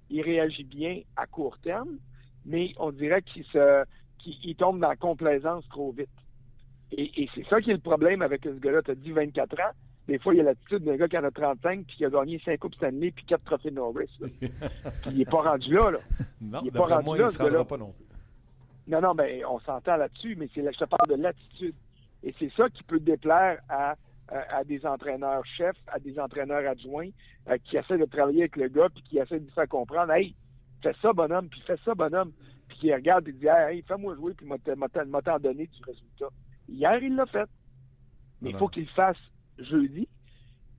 [0.10, 1.98] il réagit bien à court terme,
[2.46, 3.84] mais on dirait qu'il se,
[4.20, 6.10] qu'il il tombe dans la complaisance trop vite.
[6.92, 8.82] Et, et c'est ça qui est le problème avec ce gars-là.
[8.84, 9.74] Tu as dit 24 ans.
[10.08, 12.10] Des fois, il y a l'attitude d'un gars qui en a 35 puis qui a
[12.10, 14.10] gagné 5 Coupes Stanley puis 4 trophées Norris.
[14.20, 14.52] puis
[15.08, 15.92] il n'est pas rendu là.
[15.92, 16.00] là.
[16.42, 18.06] Non, Il est pas rendu moi, là, il ne pas non plus.
[18.88, 21.74] Non, non, mais on s'entend là-dessus, mais c'est là, je te parle de l'attitude.
[22.22, 23.96] Et c'est ça qui peut déplaire à,
[24.30, 27.10] à, à des entraîneurs-chefs, à des entraîneurs adjoints
[27.50, 30.12] euh, qui essaient de travailler avec le gars puis qui essaient de lui faire comprendre
[30.12, 30.36] Hey,
[30.82, 32.32] fais ça, bonhomme, puis fais ça, bonhomme.
[32.68, 36.30] Puis qui regarde et dit Hey, fais-moi jouer, puis m'a t'en donné du résultat.
[36.68, 37.50] Hier, il l'a fait.
[38.42, 39.18] Mais il faut qu'il le fasse
[39.58, 40.08] jeudi,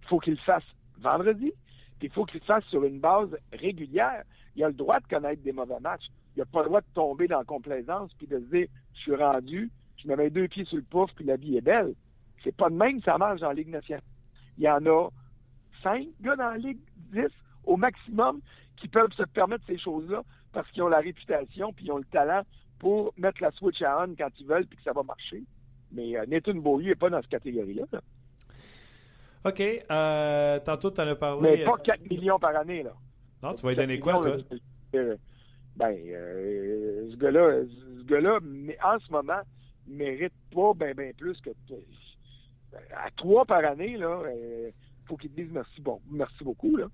[0.03, 0.65] il faut qu'il le fasse
[0.99, 1.53] vendredi,
[1.99, 4.23] puis il faut qu'il le fasse sur une base régulière.
[4.55, 6.07] Il a le droit de connaître des mauvais matchs.
[6.37, 9.01] Il n'a pas le droit de tomber dans la complaisance puis de se dire je
[9.01, 11.95] suis rendu, je me mets deux pieds sur le pouf puis la vie est belle.
[12.43, 14.03] C'est pas de même ça marche dans la Ligue nationale.
[14.59, 15.09] Il y en a
[15.83, 16.79] cinq gars dans la Ligue,
[17.13, 17.33] dix
[17.65, 18.41] au maximum,
[18.77, 20.23] qui peuvent se permettre ces choses-là
[20.53, 22.43] parce qu'ils ont la réputation puis ils ont le talent
[22.79, 25.43] pour mettre la switch à on quand ils veulent puis que ça va marcher.
[25.93, 27.85] Mais euh, Nathan Beaulieu n'est pas dans cette catégorie-là.
[27.93, 28.01] là.
[29.45, 29.61] OK.
[29.61, 31.59] Euh, tantôt, tu en as parlé.
[31.59, 32.83] Mais pas 4 millions par année.
[32.83, 32.93] Là.
[33.43, 34.37] Non, tu vas lui donner quoi, toi?
[34.95, 35.17] Euh,
[35.77, 37.63] ben, euh, ce gars-là,
[37.99, 39.41] ce gars-là, mais en ce moment,
[39.87, 41.51] mérite pas ben, ben plus que
[42.97, 44.71] à trois par année, là, euh,
[45.07, 46.87] faut qu'il te dise merci bon, merci beaucoup, là.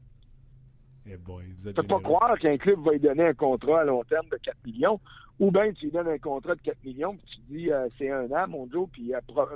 [1.07, 4.05] Eh boy, vous êtes pas croire qu'un club va lui donner un contrat à long
[4.05, 5.01] terme de 4 millions,
[5.41, 8.11] ou bien tu lui donnes un contrat de 4 millions, puis tu dis euh, c'est
[8.11, 9.49] un an, mon Joe, puis euh, pro-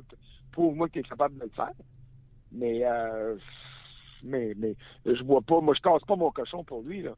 [0.51, 1.71] prouve-moi que tu es capable de le faire.
[2.51, 3.37] Mais, euh,
[4.23, 7.15] mais, mais je vois pas, moi je casse pas mon cochon pour lui, là.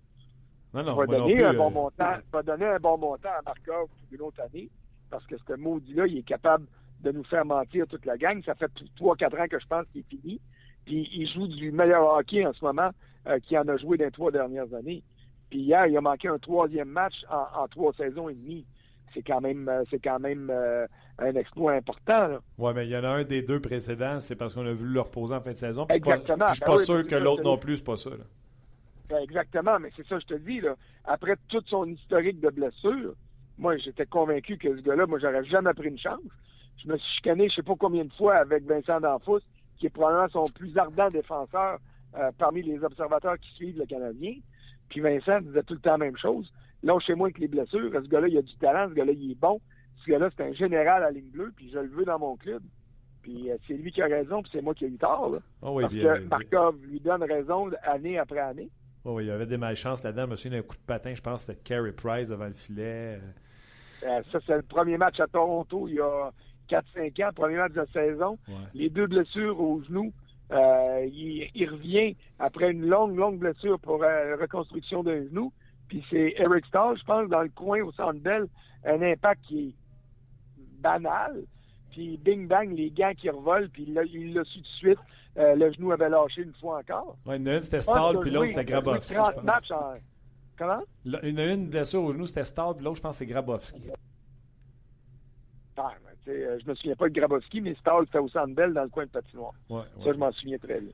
[0.74, 3.40] Non, non, va non donner plus, un bon montant, va donner un bon montant à
[3.46, 4.68] Markov pour une autre année,
[5.08, 6.66] parce que ce maudit-là, il est capable
[7.00, 8.42] de nous faire mentir toute la gang.
[8.44, 10.40] Ça fait 3-4 ans que je pense qu'il est fini.
[10.84, 12.90] Puis il joue du meilleur hockey en ce moment
[13.26, 15.02] euh, qu'il en a joué dans les trois dernières années.
[15.50, 18.66] Puis hier, il a manqué un troisième match en, en trois saisons et demie.
[19.14, 20.86] C'est quand même euh, c'est quand même euh,
[21.18, 22.38] un exploit important.
[22.58, 24.92] Ouais, mais il y en a un des deux précédents, c'est parce qu'on a voulu
[24.92, 25.86] le reposer en fin de saison.
[25.86, 26.46] Puis je suis pas- Exactement.
[26.46, 28.10] puis je suis Ben pas oui, sûr que l'autre non plus, c'est pas ça.
[28.10, 28.16] là.
[29.08, 30.60] Ben, exactement, mais c'est ça que je te dis.
[30.60, 30.74] Là.
[31.04, 33.14] Après tout son historique de blessures,
[33.56, 36.20] moi, j'étais convaincu que ce gars-là, moi, j'aurais jamais pris une chance.
[36.82, 39.40] Je me suis chicané je sais pas combien de fois avec Vincent D'Anfous,
[39.78, 41.78] qui est probablement son plus ardent défenseur
[42.16, 44.34] euh, parmi les observateurs qui suivent le Canadien.
[44.88, 46.50] Puis Vincent disait tout le temps la même chose.
[46.82, 49.32] Là, chez moi avec les blessures, ce gars-là, il a du talent, ce gars-là, il
[49.32, 49.60] est bon.
[50.04, 52.62] Ce gars-là, c'est un général à ligne bleue, puis je le veux dans mon club.
[53.22, 55.30] Puis euh, c'est lui qui a raison, puis c'est moi qui ai eu tort.
[55.30, 55.38] Là.
[55.62, 58.70] Oh, oui, Parce bien, que Markov lui donne raison année après année.
[59.04, 60.34] oh, oui, il y avait des malchances là-dedans.
[60.36, 63.18] Souviens d'un coup de patin, je pense que c'était Carey Price devant le filet.
[64.04, 66.30] Euh, ça, c'est le premier match à Toronto il y a
[66.68, 68.38] 4-5 ans, premier match de la saison.
[68.48, 68.54] Ouais.
[68.74, 70.12] Les deux blessures au genou.
[70.50, 75.52] Euh, il, il revient après une longue, longue blessure pour euh, reconstruction d'un genou.
[75.88, 78.46] Puis c'est Eric Stahl, je pense, dans le coin au centre Bell,
[78.84, 79.68] un impact qui
[80.58, 81.42] est banal.
[81.90, 84.98] Puis bing bang, les gants qui revolent, puis il l'a l'a su tout de suite.
[85.36, 87.16] Euh, le genou avait lâché une fois encore.
[87.26, 89.14] Ouais, il y en a une, c'était Ah, Stahl, puis l'autre, c'était Grabowski.
[89.14, 89.44] 30 je pense.
[89.44, 89.92] matchs en-
[90.58, 90.82] Comment?
[91.22, 93.82] A une blessure au genou, c'était Stahl, puis l'autre, je pense c'est Grabowski.
[95.76, 95.92] Ah,
[96.28, 98.88] euh, je me souviens pas de Grabowski, mais Stahl, c'était au Centre Bell dans le
[98.88, 99.52] coin de patinoire.
[99.70, 100.92] Ouais, Ça, je m'en souviens très bien.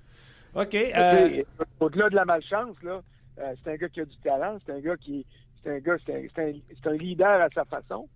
[0.55, 0.75] OK.
[0.75, 1.47] Euh, sais,
[1.81, 3.03] Au-delà de la malchance, là,
[3.39, 5.27] euh, c'est un gars qui a du talent, c'est un gars qui
[5.63, 8.09] c'est un gars, c'est un, c'est un- c'est un leader à sa façon.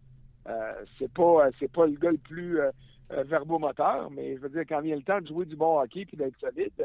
[0.48, 2.70] Euh, c'est pas euh, c'est pas le gars le plus euh,
[3.12, 6.04] euh, verbomoteur, mais je veux dire quand vient le temps de jouer du bon hockey
[6.04, 6.84] puis d'être solide, euh,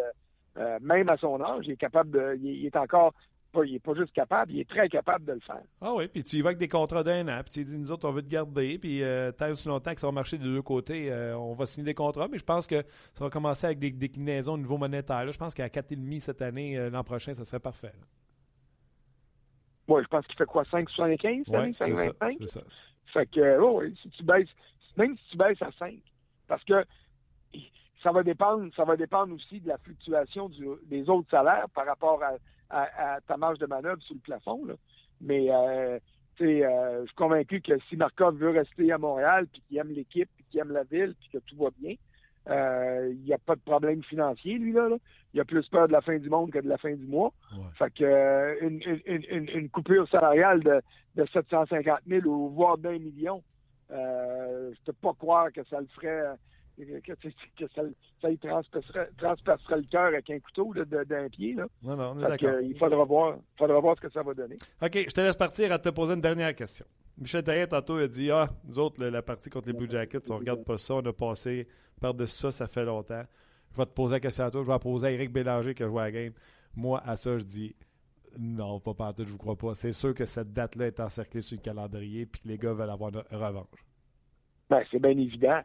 [0.58, 3.13] euh, même à son âge, il est capable de, il est encore
[3.54, 5.62] pas, il est pas juste capable, il est très capable de le faire.
[5.80, 7.92] Ah oui, puis tu y vas avec des contrats d'un an, puis tu dis, nous
[7.92, 10.44] autres, on veut te garder, puis euh, tant aussi longtemps que ça va marcher des
[10.46, 13.66] deux côtés, euh, on va signer des contrats, mais je pense que ça va commencer
[13.68, 15.24] avec des déclinaisons au niveau monétaire.
[15.24, 15.32] là.
[15.32, 17.94] Je pense qu'à 4,5 cette année, euh, l'an prochain, ça serait parfait.
[18.00, 18.06] là.
[19.88, 22.38] Moi, je pense qu'il fait quoi, 5,75 cette année, c'est ça, 5,25?
[22.39, 22.62] c'est ça.
[23.13, 24.50] Fait que, oh, oui, si tu baisses,
[24.98, 25.96] même si tu baisses à 5,
[26.48, 26.84] parce que
[28.02, 31.86] ça va dépendre, ça va dépendre aussi de la fluctuation du- des autres salaires par
[31.86, 32.32] rapport à,
[32.69, 34.65] à- à ta marge de manœuvre sur le plafond.
[34.65, 34.73] là.
[35.21, 35.99] Mais, euh,
[36.38, 39.78] tu sais, euh, je suis convaincu que si Markov veut rester à Montréal, puis qu'il
[39.78, 41.95] aime l'équipe, puis qu'il aime la ville, puis que tout va bien,
[42.49, 44.97] euh, il n'y a pas de problème financier, lui, là, là.
[45.34, 47.32] Il a plus peur de la fin du monde que de la fin du mois.
[47.56, 47.63] Ouais.
[47.78, 50.82] Fait que euh, une, une- une- une- une coupure salariale de,
[51.15, 53.41] de 750 000 ou voire d'un million,
[53.91, 56.36] euh, je peux pas croire que ça le ferait,
[56.77, 57.81] que, que ça,
[58.21, 61.53] ça y transpercerait, transpercerait le cœur avec un couteau d'un pied.
[61.53, 61.67] Là.
[61.83, 62.59] Non, non, on est Fait que, d'accord.
[62.59, 64.55] euh, il faudra voir, faudra voir ce que ça va donner.
[64.81, 66.86] OK, je te laisse partir à te poser une dernière question.
[67.17, 70.31] Michel Therrien, tantôt, a dit Ah, nous autres, la, la partie contre les Blue Jackets,
[70.31, 71.67] on regarde pas ça, on a passé
[72.01, 73.23] par-dessus ça, ça fait longtemps.
[73.71, 75.73] Je vais te poser la question à toi, je vais la poser à Eric Bélanger
[75.73, 76.33] qui a joué à la game.
[76.75, 77.75] Moi, à ça, je dis
[78.39, 79.75] Non, pas partout, je vous crois pas.
[79.75, 82.89] C'est sûr que cette date-là est encerclée sur le calendrier puis que les gars veulent
[82.89, 83.67] avoir une revanche.
[84.69, 85.62] Ben, c'est bien évident.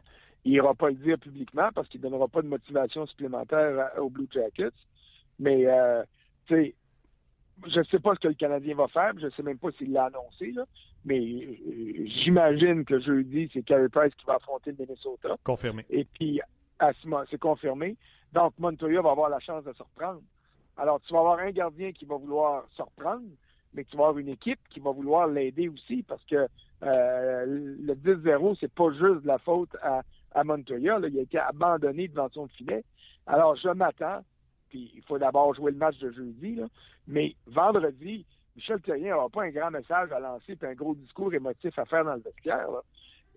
[0.49, 4.01] Il n'ira pas le dire publiquement parce qu'il ne donnera pas de motivation supplémentaire à-
[4.01, 4.73] aux Blue Jackets.
[5.37, 6.01] Mais, euh,
[6.47, 6.75] tu sais,
[7.67, 9.11] je ne sais pas ce que le Canadien va faire.
[9.19, 10.51] Je ne sais même pas s'il l'a annoncé.
[10.53, 10.65] Là.
[11.05, 15.35] Mais euh, j'imagine que jeudi, c'est Carey Price qui va affronter le Minnesota.
[15.43, 15.85] Confirmé.
[15.91, 16.41] Et puis,
[16.79, 17.95] à ce moment- c'est confirmé.
[18.33, 20.21] Donc, Montoya va avoir la chance de se reprendre.
[20.77, 23.27] Alors, tu vas avoir un gardien qui va vouloir se reprendre,
[23.75, 26.47] mais tu vas avoir une équipe qui va vouloir l'aider aussi parce que
[26.81, 30.01] euh, le 10-0, c'est pas juste de la faute à,
[30.33, 30.99] à Montoya.
[31.07, 32.83] Il a été abandonné devant son filet.
[33.25, 34.23] Alors, je m'attends,
[34.69, 36.59] puis il faut d'abord jouer le match de jeudi,
[37.07, 41.33] mais vendredi, Michel Terrien n'aura pas un grand message à lancer puis un gros discours
[41.33, 42.67] émotif à faire dans le vestiaire.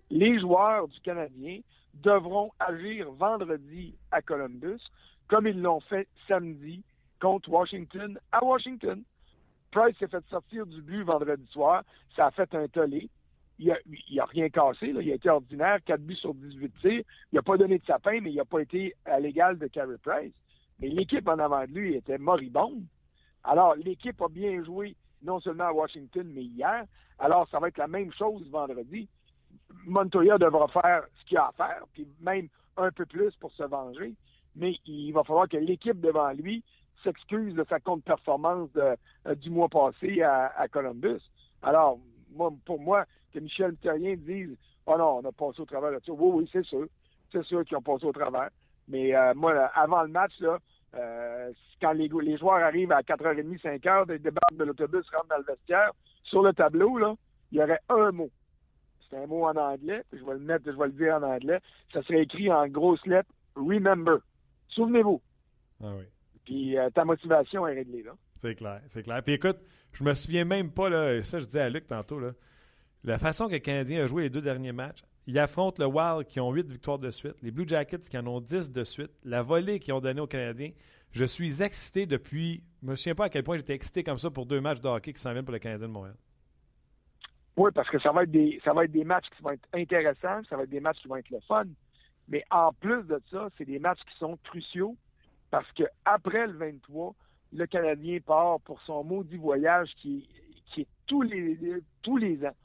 [0.09, 1.59] Les joueurs du Canadien
[1.93, 4.81] devront agir vendredi à Columbus
[5.27, 6.83] comme ils l'ont fait samedi
[7.21, 9.01] contre Washington à Washington.
[9.71, 11.83] Price s'est fait sortir du but vendredi soir.
[12.15, 13.09] Ça a fait un tollé.
[13.59, 14.87] Il a, il a rien cassé.
[14.87, 15.79] Il a été ordinaire.
[15.85, 17.03] 4 buts sur 18 tirs.
[17.31, 19.97] Il n'a pas donné de sapin, mais il n'a pas été à l'égal de Carey
[20.01, 20.33] Price.
[20.79, 22.83] Mais l'équipe en avant de lui était moribonde.
[23.43, 26.85] Alors, l'équipe a bien joué, non seulement à Washington, mais hier.
[27.19, 29.07] Alors, ça va être la même chose vendredi.
[29.85, 33.63] Montoya devra faire ce qu'il a à faire, puis même un peu plus pour se
[33.63, 34.13] venger.
[34.55, 36.63] Mais il va falloir que l'équipe devant lui
[37.03, 38.95] s'excuse de sa contre-performance euh,
[39.35, 41.21] du mois passé à, à Columbus.
[41.61, 41.99] Alors,
[42.31, 46.05] moi, pour moi, que Michel Terrien dise Oh non, on a passé au travers de
[46.05, 46.11] ça.
[46.11, 46.87] Oui, oui, c'est sûr.
[47.31, 48.49] C'est sûr qu'ils ont passé au travers.
[48.87, 50.57] Mais euh, moi, là, avant le match, là,
[50.95, 55.37] euh, quand les, les joueurs arrivent à 4h30, 5h, ils débarquent de l'autobus, rentrent dans
[55.37, 55.91] le vestiaire,
[56.23, 57.15] sur le tableau, là,
[57.51, 58.29] il y aurait un mot.
[59.09, 61.59] C'est un mot en anglais, je vais le mettre, je vais le dire en anglais.
[61.91, 64.17] Ça serait écrit en grosses lettres Remember.
[64.69, 65.21] Souvenez-vous.
[65.83, 66.05] Ah oui.
[66.45, 68.13] Puis euh, ta motivation est réglée, là.
[68.37, 69.21] C'est clair, c'est clair.
[69.23, 69.59] Puis écoute,
[69.93, 72.31] je me souviens même pas, là, ça je disais à Luc tantôt, là,
[73.03, 76.27] la façon que le Canadien a joué les deux derniers matchs, ils affrontent le Wild
[76.27, 79.11] qui ont 8 victoires de suite, les Blue Jackets qui en ont 10 de suite,
[79.23, 80.71] la volée qu'ils ont donnée aux Canadiens.
[81.11, 84.31] Je suis excité depuis, je me souviens pas à quel point j'étais excité comme ça
[84.31, 86.15] pour deux matchs de hockey qui s'en viennent pour le Canadien de Montréal.
[87.55, 89.67] Oui, parce que ça va être des ça va être des matchs qui vont être
[89.73, 91.65] intéressants, ça va être des matchs qui vont être le fun.
[92.27, 94.95] Mais en plus de ça, c'est des matchs qui sont cruciaux
[95.51, 97.13] parce que après le 23,
[97.51, 100.27] le Canadien part pour son maudit voyage qui,
[100.73, 101.59] qui est tous les
[102.01, 102.55] tous les ans.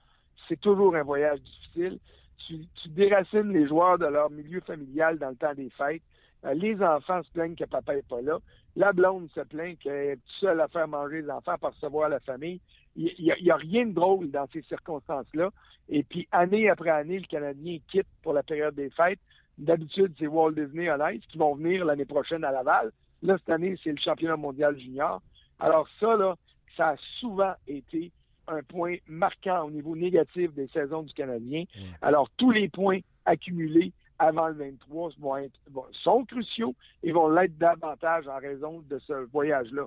[0.49, 1.99] C'est toujours un voyage difficile.
[2.47, 6.03] Tu, déracines les joueurs de leur milieu familial dans le temps des fêtes.
[6.45, 8.39] Euh, les enfants se plaignent que papa n'est pas là.
[8.77, 12.21] La blonde se plaint qu'elle est seule à faire manger les enfants par recevoir la
[12.21, 12.61] famille.
[12.97, 15.51] Il n'y a, a, rien de drôle dans ces circonstances-là.
[15.89, 19.21] Et puis, année après année, le Canadien quitte pour la période des fêtes.
[19.59, 22.93] D'habitude, c'est Walt Disney on Ice qui vont venir l'année prochaine à Laval.
[23.23, 25.21] Là, cette année, c'est le championnat mondial junior.
[25.59, 26.37] Alors ça, là,
[26.77, 28.13] ça a souvent été
[28.49, 31.63] un point marquant au niveau négatif des saisons du Canadien.
[31.63, 31.81] Mmh.
[32.03, 35.59] Alors, tous les points accumulés avant le 23 vont être,
[36.03, 39.87] sont cruciaux et vont l'être davantage en raison de ce voyage-là.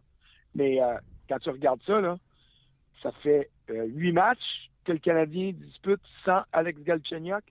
[0.56, 0.97] Mais euh,
[1.28, 2.17] quand tu regardes ça, là,
[3.02, 7.43] ça fait euh, huit matchs que le Canadien dispute sans Alex Galchenyuk.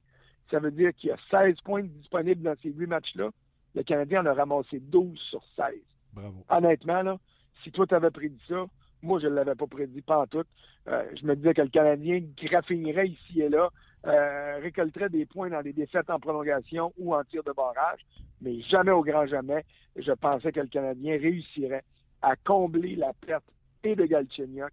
[0.51, 3.31] Ça veut dire qu'il y a 16 points disponibles dans ces huit matchs-là.
[3.75, 5.67] Le Canadien en a ramassé 12 sur 16
[6.13, 6.45] Bravo.
[6.49, 7.19] honnêtement, là,
[7.63, 8.65] si toi, tu avais prédit ça,
[9.03, 10.45] moi, je ne l'avais pas prédit, pas en tout.
[10.89, 13.71] Euh, je me disais que le Canadien graffinerait ici et là,
[14.07, 18.01] euh, récolterait des points dans des défaites en prolongation ou en tir de barrage,
[18.41, 19.65] mais jamais au grand jamais,
[19.97, 21.85] je pensais que le Canadien réussirait
[22.23, 23.45] à combler la perte
[23.85, 24.73] et de Galchenyuk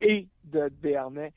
[0.00, 1.32] et de Dernay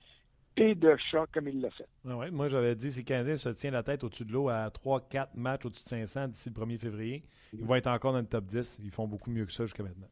[0.56, 1.88] et de Chat comme il l'a fait.
[2.08, 4.49] Ah ouais, moi, j'avais dit si le Canadien se tient la tête au-dessus de l'eau
[4.49, 7.23] à 3-4 matchs au-dessus de 500 d'ici le 1er février,
[7.54, 8.80] ils vont être encore dans le top 10.
[8.84, 10.08] Ils font beaucoup mieux que ça jusqu'à maintenant.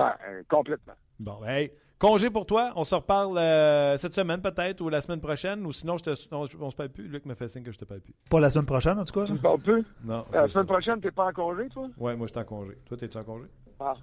[0.00, 0.94] Euh, complètement.
[1.18, 2.72] Bon, hey, congé pour toi.
[2.76, 5.64] On se reparle euh, cette semaine peut-être ou la semaine prochaine.
[5.66, 7.08] Ou sinon, je te, on se parle plus.
[7.08, 8.14] Luc me fait signe que je te parle plus.
[8.30, 9.26] Pas la semaine prochaine, en tout cas.
[9.26, 9.38] là?
[9.44, 9.84] On peut?
[10.04, 10.22] Non.
[10.32, 10.64] La semaine ça.
[10.64, 11.88] prochaine, t'es pas en congé, toi?
[11.98, 12.76] Ouais, moi, je suis en congé.
[12.86, 13.46] Toi, t'es-tu en congé?
[13.78, 13.94] Ah.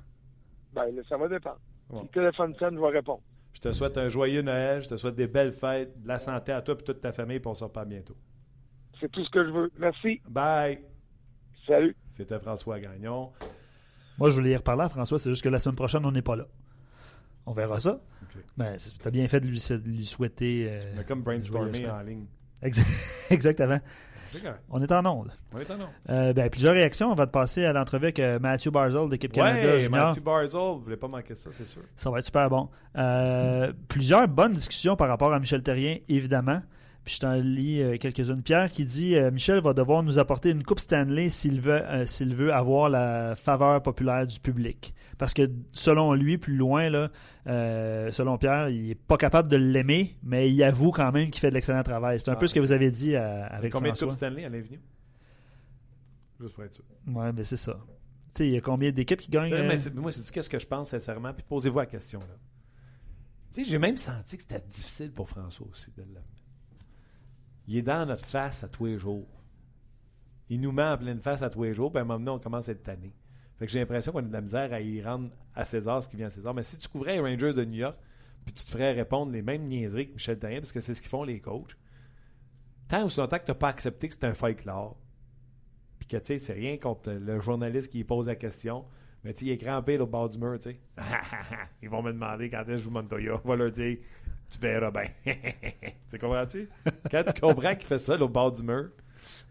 [0.74, 1.60] Ben, là, ça va dépendre.
[1.90, 2.00] Bon.
[2.00, 3.22] Si le téléphone sonne, je vais répondre.
[3.54, 4.82] Je te souhaite un joyeux Noël.
[4.84, 7.40] Je te souhaite des belles fêtes, de la santé à toi et toute ta famille.
[7.40, 8.16] Puis on se reparle bientôt.
[9.00, 9.72] C'est tout ce que je veux.
[9.80, 10.22] Merci.
[10.30, 10.80] Bye.
[11.66, 11.96] Salut.
[12.12, 13.32] C'était François Gagnon.
[14.18, 16.22] Moi, je voulais y reparler à François, c'est juste que la semaine prochaine, on n'est
[16.22, 16.46] pas là.
[17.46, 18.00] On verra ça.
[18.24, 18.44] Ok.
[18.58, 20.68] Ben, tu as bien fait de lui, de lui souhaiter.
[20.70, 21.24] euh, comme
[21.84, 21.92] Noël.
[21.92, 22.26] en ligne.
[22.62, 22.82] Ex-
[23.30, 23.80] Exactement.
[24.70, 25.32] On est en onde.
[25.54, 25.90] On est en ordre.
[26.10, 27.10] Euh, ben, plusieurs réactions.
[27.12, 30.08] On va te passer à l'entrevue avec euh, Matthew Barzell d'équipe Canada Ouais, Junior.
[30.10, 31.82] Mathieu Barzell, vous voulez pas manquer ça, c'est sûr.
[31.96, 32.70] Ça va être super bon.
[32.98, 36.62] Euh, plusieurs bonnes discussions par rapport à Michel Terrien, évidemment.
[37.08, 38.44] Puis je t'en lis euh, quelques-unes.
[38.44, 42.06] Pierre qui dit euh, Michel va devoir nous apporter une Coupe Stanley s'il veut, euh,
[42.06, 44.94] s'il veut avoir la faveur populaire du public.
[45.18, 47.10] Parce que selon lui, plus loin, là,
[48.12, 51.48] selon Pierre, il n'est pas capable de l'aimer, mais il avoue quand même qu'il fait
[51.50, 52.20] de l'excellent travail.
[52.20, 52.36] C'est un Ah.
[52.36, 54.10] peu ce que vous avez dit à- avec Combien de François.
[54.10, 54.82] Coupes Stanley à l'invenu?
[56.42, 56.84] Juste pour être sûr.
[57.08, 57.80] Ouais, mais c'est ça.
[58.34, 60.60] Tu sais, il y a combien d'équipes qui gagnent Mais, c'est- moi, c'est qu'est-ce que
[60.60, 62.20] je pense sincèrement, puis posez-vous la question.
[62.20, 62.36] là.
[63.54, 66.22] Tu sais, j'ai même senti que c'était difficile pour François aussi de l'amener.
[67.68, 69.28] Il est dans notre face à tous les jours.
[70.50, 72.32] Il nous met en pleine face à tous les jours, puis à un moment donné,
[72.32, 73.14] on commence à être tanné.
[73.58, 76.08] Fait que j'ai l'impression qu'on a de la misère à y rendre à César ce
[76.08, 76.54] qui vient à César.
[76.54, 78.00] Mais si tu couvrais les Rangers de New York,
[78.46, 81.02] puis tu te ferais répondre les mêmes niaiseries que Michel Therrien, parce que c'est ce
[81.02, 81.76] qu'ils font les coachs,
[82.88, 84.92] tant ou si longtemps que tu n'as pas accepté que c'est un fight clair,
[86.00, 88.86] puis que tu sais, c'est rien contre le journaliste qui pose la question,
[89.24, 90.80] mais tu il est crampé au bord du mur, tu sais.
[91.82, 93.42] Ils vont me demander quand est-ce que je joue Montoya.
[93.44, 93.98] On va leur dire,
[94.52, 95.10] tu verras bien.
[96.12, 96.70] tu comprends-tu?
[97.12, 98.90] Quand tu comprends qu'il fait ça au bord du mur,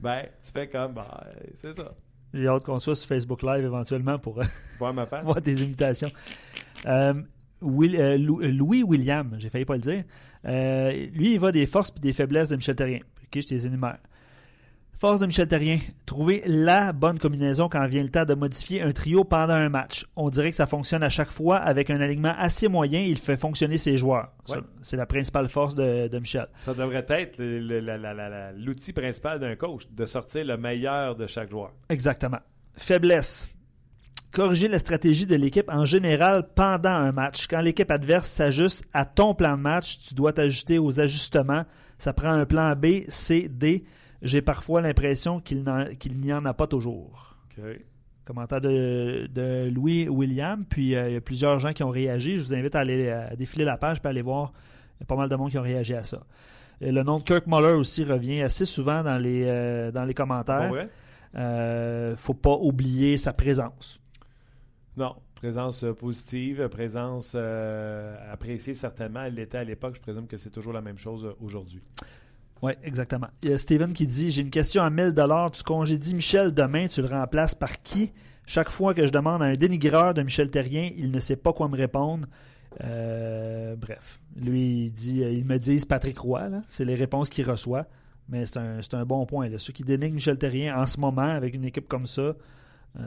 [0.00, 1.06] ben, tu fais comme, ben,
[1.54, 1.87] c'est ça.
[2.35, 4.44] J'ai hâte qu'on soit sur Facebook Live éventuellement pour euh,
[4.78, 5.24] Voir ma face.
[5.24, 6.11] voir tes imitations.
[6.85, 7.14] Euh,
[7.62, 10.04] Will- euh, Lou- Louis William, j'ai failli pas le dire.
[10.44, 12.98] Euh, lui, il va des forces et des faiblesses de Michel Terrien.
[13.22, 13.98] Ok, je te les énumère.
[14.98, 18.92] Force de Michel Terrien, trouver la bonne combinaison quand vient le temps de modifier un
[18.92, 20.06] trio pendant un match.
[20.16, 23.00] On dirait que ça fonctionne à chaque fois avec un alignement assez moyen.
[23.00, 24.32] Il fait fonctionner ses joueurs.
[24.48, 24.56] Ouais.
[24.80, 26.46] C'est la principale force de, de Michel.
[26.56, 27.42] Ça devrait être
[28.56, 31.72] l'outil principal d'un coach, de sortir le meilleur de chaque joueur.
[31.90, 32.40] Exactement.
[32.72, 33.50] Faiblesse.
[34.32, 37.48] Corriger la stratégie de l'équipe en général pendant un match.
[37.48, 41.64] Quand l'équipe adverse s'ajuste à ton plan de match, tu dois t'ajuster aux ajustements.
[41.98, 43.85] Ça prend un plan B, C, D.
[44.26, 45.64] J'ai parfois l'impression qu'il
[46.20, 47.36] n'y en a pas toujours.
[48.24, 50.64] Commentaire de, de Louis William.
[50.64, 52.38] Puis euh, il y a plusieurs gens qui ont réagi.
[52.38, 54.52] Je vous invite à aller à défiler la page et aller voir.
[54.98, 56.26] Il y a pas mal de monde qui ont réagi à ça.
[56.80, 60.12] Et le nom de Kirk Muller aussi revient assez souvent dans les, euh, dans les
[60.12, 60.68] Pas commentaires.
[60.68, 60.88] vrai?
[61.36, 64.00] Euh, faut pas oublier sa présence.
[64.96, 65.14] Non.
[65.36, 69.22] Présence euh, positive, présence appréciée certainement.
[69.22, 69.94] Elle l'était à l'époque.
[69.96, 71.82] Je présume que c'est toujours la même chose aujourd'hui.
[72.62, 73.29] Oui, exactement.
[73.42, 75.14] Il y a Steven qui dit J'ai une question à 1000
[75.53, 78.12] Tu congédies Michel demain, tu le remplaces par qui?
[78.47, 81.53] Chaque fois que je demande à un dénigreur de Michel Terrien, il ne sait pas
[81.53, 82.27] quoi me répondre.
[82.85, 86.62] Euh, bref, lui, il dit, ils me disent Patrick Roy, là.
[86.69, 87.87] c'est les réponses qu'il reçoit.
[88.29, 89.49] Mais c'est un, c'est un bon point.
[89.49, 89.59] Là.
[89.59, 92.35] Ceux qui dénigrent Michel Terrien en ce moment avec une équipe comme ça,
[92.99, 93.03] euh,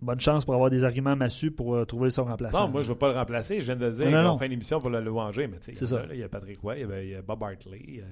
[0.00, 2.66] bonne chance pour avoir des arguments massus pour euh, trouver son remplaçant.
[2.66, 3.60] Non, moi, je ne veux pas le remplacer.
[3.60, 4.06] Je viens de le dire.
[4.06, 4.38] Non, non, on non.
[4.38, 6.14] fait une émission pour le louanger, mais tu sais, il y a, là.
[6.14, 7.80] Il y a Patrick Roy, il y a, il y a Bob Hartley.
[7.98, 8.04] euh,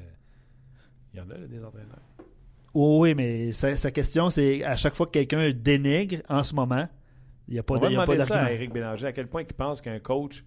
[1.14, 2.02] il y en a, là, des entraîneurs.
[2.74, 6.42] Oh, oui, mais sa, sa question, c'est à chaque fois que quelqu'un le dénigre en
[6.42, 6.86] ce moment,
[7.48, 8.52] il n'y a pas On de- va il y a pas demander ça à.
[8.52, 9.06] Eric Bélanger.
[9.06, 10.44] À quel point il pense qu'un coach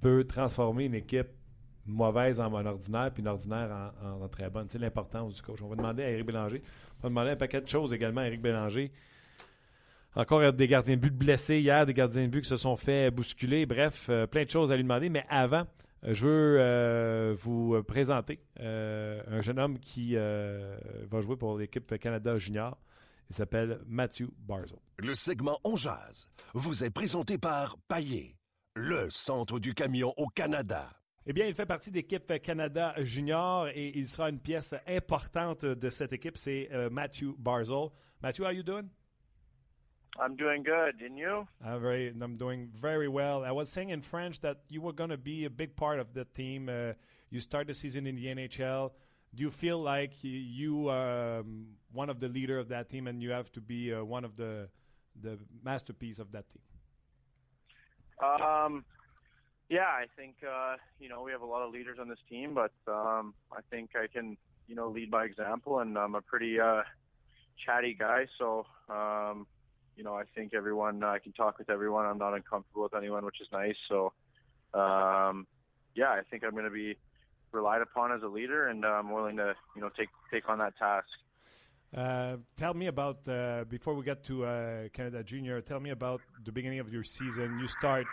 [0.00, 1.28] peut transformer une équipe
[1.84, 4.66] mauvaise en bonne ordinaire, puis une ordinaire en, en très bonne.
[4.68, 5.60] C'est l'importance du coach.
[5.62, 6.62] On va demander à Eric Bélanger.
[6.98, 8.90] On va demander un paquet de choses également à Eric Bélanger.
[10.16, 13.10] Encore des gardiens de but blessés hier, des gardiens de but qui se sont fait
[13.10, 13.66] bousculer.
[13.66, 15.10] Bref, euh, plein de choses à lui demander.
[15.10, 15.64] Mais avant,
[16.02, 20.78] je veux euh, vous présenter euh, un jeune homme qui euh,
[21.10, 22.78] va jouer pour l'équipe Canada Junior.
[23.28, 24.80] Il s'appelle Matthew Barzo.
[24.98, 28.36] Le segment On Jazz vous est présenté par Paillé,
[28.74, 30.90] le centre du camion au Canada.
[31.28, 35.64] Eh bien, il fait partie de l'équipe Canada Junior et il sera une pièce importante
[35.64, 36.36] de cette équipe.
[36.38, 37.88] C'est euh, Matthew Barzell.
[38.22, 38.88] Matthew, how are you doing?
[40.20, 41.00] I'm doing good.
[41.00, 41.46] And you?
[41.64, 43.44] I'm very, I'm doing very well.
[43.44, 46.14] I was saying in French that you were going to be a big part of
[46.14, 46.68] the team.
[46.68, 46.92] Uh,
[47.30, 48.92] you start the season in the NHL.
[49.34, 53.22] Do you feel like you are um, one of the leader of that team, and
[53.22, 54.68] you have to be uh, one of the
[55.20, 56.62] the masterpiece of that team?
[58.22, 58.84] Um,
[59.68, 62.54] yeah, I think uh, you know we have a lot of leaders on this team,
[62.54, 64.36] but um, I think I can
[64.68, 66.82] you know lead by example, and I'm a pretty uh,
[67.64, 69.46] chatty guy, so um,
[69.96, 72.06] you know I think everyone I can talk with everyone.
[72.06, 73.76] I'm not uncomfortable with anyone, which is nice.
[73.88, 74.12] So
[74.74, 75.46] um,
[75.94, 76.96] yeah, I think I'm going to be
[77.52, 80.58] relied upon as a leader, and uh, I'm willing to you know take take on
[80.58, 81.08] that task.
[81.96, 85.60] Uh, tell me about uh, before we get to uh, Canada Junior.
[85.60, 87.58] Tell me about the beginning of your season.
[87.60, 88.06] You start.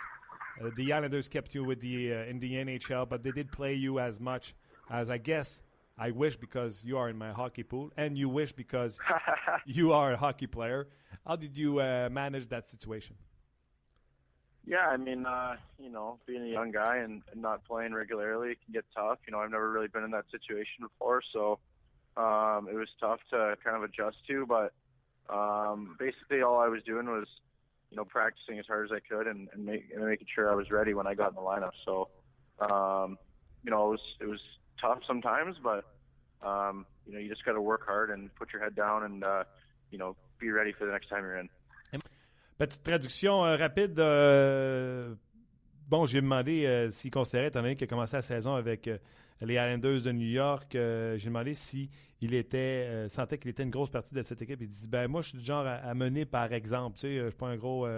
[0.60, 3.74] Uh, the Islanders kept you with the uh, in the NHL, but they did play
[3.74, 4.54] you as much
[4.90, 5.62] as I guess
[5.96, 8.98] I wish because you are in my hockey pool, and you wish because
[9.66, 10.88] you are a hockey player.
[11.26, 13.16] How did you uh, manage that situation?
[14.66, 18.52] Yeah, I mean, uh, you know, being a young guy and, and not playing regularly
[18.52, 19.18] it can get tough.
[19.26, 21.58] You know, I've never really been in that situation before, so
[22.16, 24.46] um, it was tough to kind of adjust to.
[24.46, 24.72] But
[25.32, 27.28] um, basically, all I was doing was,
[27.90, 30.54] you know, practicing as hard as I could and, and, make, and making sure I
[30.54, 31.72] was ready when I got in the lineup.
[31.84, 32.08] So,
[32.58, 33.18] um,
[33.62, 34.40] you know, it was it was
[34.84, 35.84] tough sometimes, but
[36.46, 39.44] um, you just got to work hard and put your head down and uh,
[40.38, 41.48] be ready for the next time you're in.
[42.56, 43.98] Petite traduction euh, rapide.
[43.98, 45.14] euh,
[45.88, 48.98] bon, j'ai demandé euh, s'il considérait, étant donné qu'il a commencé la saison avec euh,
[49.40, 51.88] les Islanders de New York, euh, j'ai demandé s'il
[52.22, 54.60] était euh, sentait qu'il était une grosse partie de cette équipe.
[54.60, 56.96] Il dit ben moi, je suis du genre à, mener par exemple.
[56.96, 57.88] Tu sais, je suis pas un gros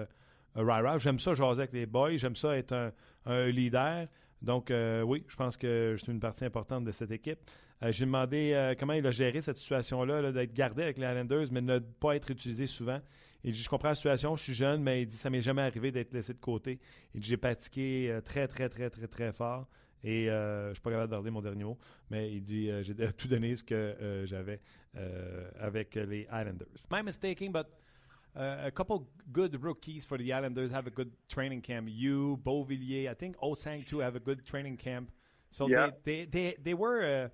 [0.55, 0.99] rah-rah.
[0.99, 2.17] J'aime ça jaser avec les boys.
[2.17, 2.93] J'aime ça être
[3.27, 4.07] un leader.
[4.43, 7.39] Donc, euh, oui, je pense que je suis une partie importante de cette équipe.
[7.83, 11.07] Euh, j'ai demandé euh, comment il a géré cette situation-là, là, d'être gardé avec les
[11.07, 13.01] Islanders, mais de ne pas être utilisé souvent.
[13.45, 15.63] Il dit, je comprends la situation, je suis jeune, mais il dit, ça m'est jamais
[15.63, 16.79] arrivé d'être laissé de côté.
[17.15, 19.69] Il dit, j'ai pratiqué très, très, très, très, très fort.
[20.03, 21.79] Et euh, je suis pas capable de garder mon dernier mot,
[22.11, 24.61] mais il dit, j'ai tout donné ce que j'avais
[25.59, 26.67] avec les Islanders.
[26.91, 27.67] My mistaking, but
[28.37, 31.89] uh, a couple good rookies for the Islanders have a good training camp.
[31.91, 35.11] You, Beauvillier, I think Osang too have a good training camp.
[35.51, 35.91] So Yeah.
[36.05, 37.29] they, they, they, they were uh,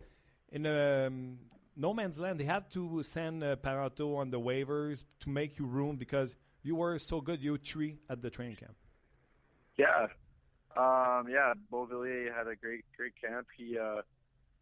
[0.51, 1.39] in um,
[1.77, 2.39] no man's land.
[2.39, 6.77] They had to send uh, Paranto on the waivers to make you room because you
[6.77, 8.77] were so good, you three at the training camp.
[9.77, 10.07] Yeah.
[10.77, 13.49] Um, yeah, Beauvillier had a great, great camp.
[13.57, 14.03] He uh,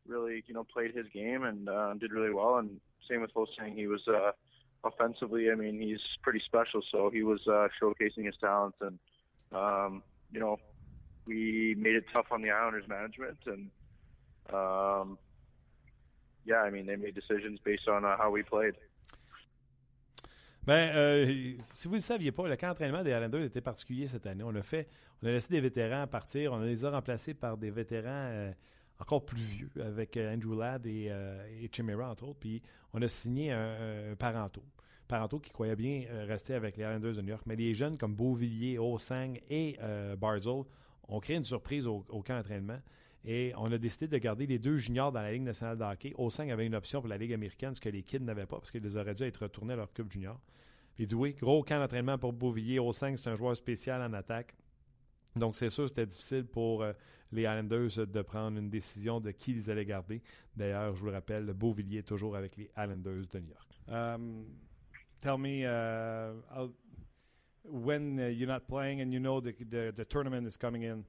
[0.07, 2.59] really, you know, played his game and uh, did really well.
[2.59, 3.75] And same with Hosang.
[3.75, 4.33] He was uh,
[4.85, 5.51] offensively.
[5.51, 6.83] I mean, he's pretty special.
[6.91, 8.99] So he was uh, showcasing his talents, and
[9.53, 10.03] um,
[10.33, 10.59] you know,
[11.27, 13.39] we made it tough on the Islanders management.
[13.47, 13.71] And
[14.53, 15.19] um,
[16.45, 18.75] yeah, I mean, they made decisions based on uh, how we played.
[20.67, 21.27] Ben, euh,
[21.65, 24.45] si vous ne le saviez pas, le camp d'entraînement des Islanders était particulier cette année.
[24.45, 24.63] On a
[25.23, 28.53] laissé des vétérans partir, on les a remplacés par des vétérans euh,
[29.01, 32.39] encore plus vieux, avec euh, Andrew Ladd et, euh, et Chimera, entre autres.
[32.39, 34.17] Puis on a signé un, un.
[35.11, 37.43] Paranto qui croyait bien euh, rester avec les Islanders de New York.
[37.47, 40.63] Mais les jeunes comme Beauvillier, Osang et euh, Barzell
[41.09, 42.79] ont créé une surprise au, camp d'entraînement.
[43.25, 46.15] Et on a décidé de garder les deux juniors dans la Ligue nationale de hockey.
[46.51, 48.97] Avait une option pour la Ligue américaine, ce que les kids n'avaient pas, parce qu'ils
[48.97, 50.41] auraient dû être retournés à leur club junior.
[50.95, 52.79] Puis il dit oui, gros camp d'entraînement pour Beauvillier.
[52.79, 54.55] Osang, c'est un joueur spécial en attaque.
[55.37, 56.85] Donc, c'est sûr, c'était difficile pour
[57.33, 60.23] les Islanders euh, de prendre une décision de qui ils allaient garder.
[60.57, 63.67] D'ailleurs, je vous le rappelle, Beauvillier est toujours avec les Islanders de New York.
[63.89, 64.45] Um,
[65.21, 66.75] tell me, uh, I'll-
[67.65, 71.05] when uh, you're not playing and you know the, the, the tournament is coming in,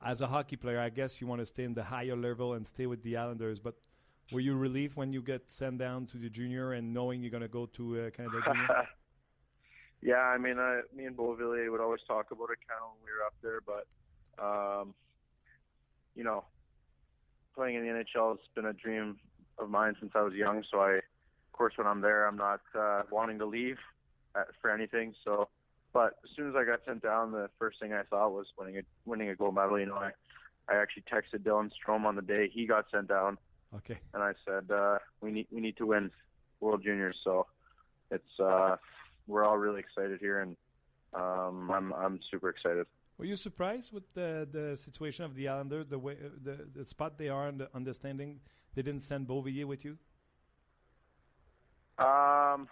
[0.00, 2.66] as a hockey player, I guess you want to stay in the higher level and
[2.66, 3.58] stay with the Islanders.
[3.58, 3.74] But
[4.30, 7.42] were you relieved when you get sent down to the junior and knowing you're going
[7.42, 8.88] to go to uh, Canada Junior?
[10.02, 13.04] yeah, I mean, uh, me and Beauvillier would always talk about it kind of when
[13.04, 13.86] we were up there, but
[14.42, 14.94] um,
[16.18, 16.42] you know,
[17.54, 19.18] playing in the NHL has been a dream
[19.58, 20.64] of mine since I was young.
[20.70, 23.76] So I, of course, when I'm there, I'm not uh, wanting to leave
[24.34, 25.14] uh, for anything.
[25.24, 25.48] So,
[25.92, 28.78] but as soon as I got sent down, the first thing I thought was winning
[28.78, 29.78] a winning a gold medal.
[29.78, 30.10] You know, I
[30.68, 33.38] I actually texted Dylan Strom on the day he got sent down,
[33.76, 33.98] Okay.
[34.12, 36.10] and I said uh, we need we need to win
[36.60, 37.16] World Juniors.
[37.22, 37.46] So
[38.10, 38.76] it's uh,
[39.28, 40.56] we're all really excited here, and
[41.14, 42.86] um, I'm I'm super excited.
[43.18, 47.18] Were you surprised with the, the situation of the Islanders, the way, the, the spot
[47.18, 48.38] they are on the understanding
[48.74, 49.98] they didn't send Beauvillier with you?
[51.98, 52.68] Um,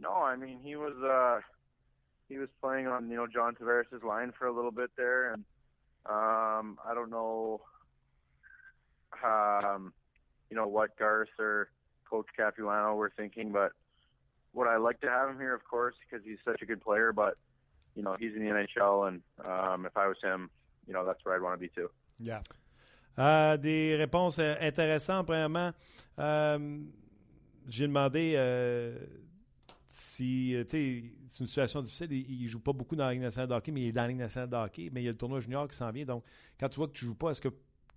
[0.00, 1.40] no, I mean he was uh
[2.28, 5.44] he was playing on you know John Tavares' line for a little bit there, and
[6.06, 7.60] um I don't know
[9.24, 9.92] um
[10.50, 11.68] you know what Garth or
[12.08, 13.72] Coach Capuano were thinking, but
[14.52, 15.54] would I like to have him here?
[15.54, 17.36] Of course, because he's such a good player, but
[17.98, 20.48] you know he's in the NHL, and um if I was him,
[20.86, 21.90] you know that's where I'd want to be too.
[22.18, 22.40] Yeah.
[23.18, 25.26] Euh, des réponses euh, intéressantes.
[25.26, 25.72] Premièrement,
[26.20, 26.78] euh,
[27.68, 28.38] j'ai demandé
[29.88, 32.12] si, c'est une situation difficile.
[32.12, 34.02] Il, ne joue pas beaucoup dans la Ligue nationale de hockey, mais il est dans
[34.02, 34.90] la Ligue nationale de hockey.
[34.92, 36.04] Mais il y a le tournoi junior qui s'en vient.
[36.04, 36.24] Donc,
[36.60, 37.48] quand tu vois que tu joues pas, est-ce que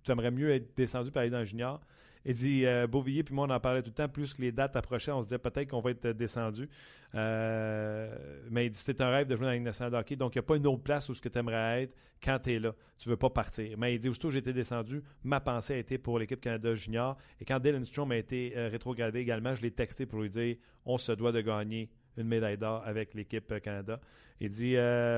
[0.02, 1.80] tu aimerais mieux être descendu pour aller dans le junior?
[2.24, 4.08] Il dit euh, Beauvillier, puis moi, on en parlait tout le temps.
[4.08, 6.68] Plus que les dates approchaient, on se disait peut-être qu'on va être descendu.
[7.14, 8.14] Euh,
[8.50, 10.16] mais il dit c'était un rêve de jouer dans la Ligue nationale de hockey.
[10.16, 12.38] Donc, il n'y a pas une autre place où ce que tu aimerais être quand
[12.38, 12.72] tu es là.
[12.98, 13.76] Tu veux pas partir.
[13.76, 17.16] Mais il dit aussitôt été descendu, ma pensée a été pour l'équipe Canada Junior.
[17.40, 20.56] Et quand Dylan Strom a été euh, rétrogradé également, je l'ai texté pour lui dire
[20.84, 24.00] on se doit de gagner une médaille d'or avec l'équipe euh, Canada.
[24.40, 24.76] Il dit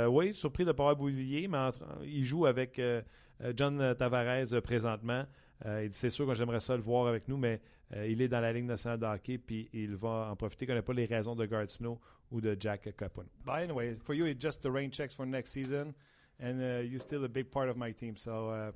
[0.08, 2.78] Oui, surpris de ne pas mais il joue avec
[3.56, 5.24] John Tavares présentement.
[5.66, 7.60] Euh, il dit c'est sûr que j'aimerais ça le voir avec nous, mais
[7.94, 10.64] euh, il est dans la Ligue nationale de hockey, puis il va en profiter.
[10.64, 11.98] Il connaît pas les raisons de Gard Snow
[12.30, 13.28] ou de Jack Capuano.
[13.44, 15.94] But anyway, for you, it's just the rain checks for next season,
[16.40, 18.16] and uh, you're still a big part of my team.
[18.16, 18.72] So uh,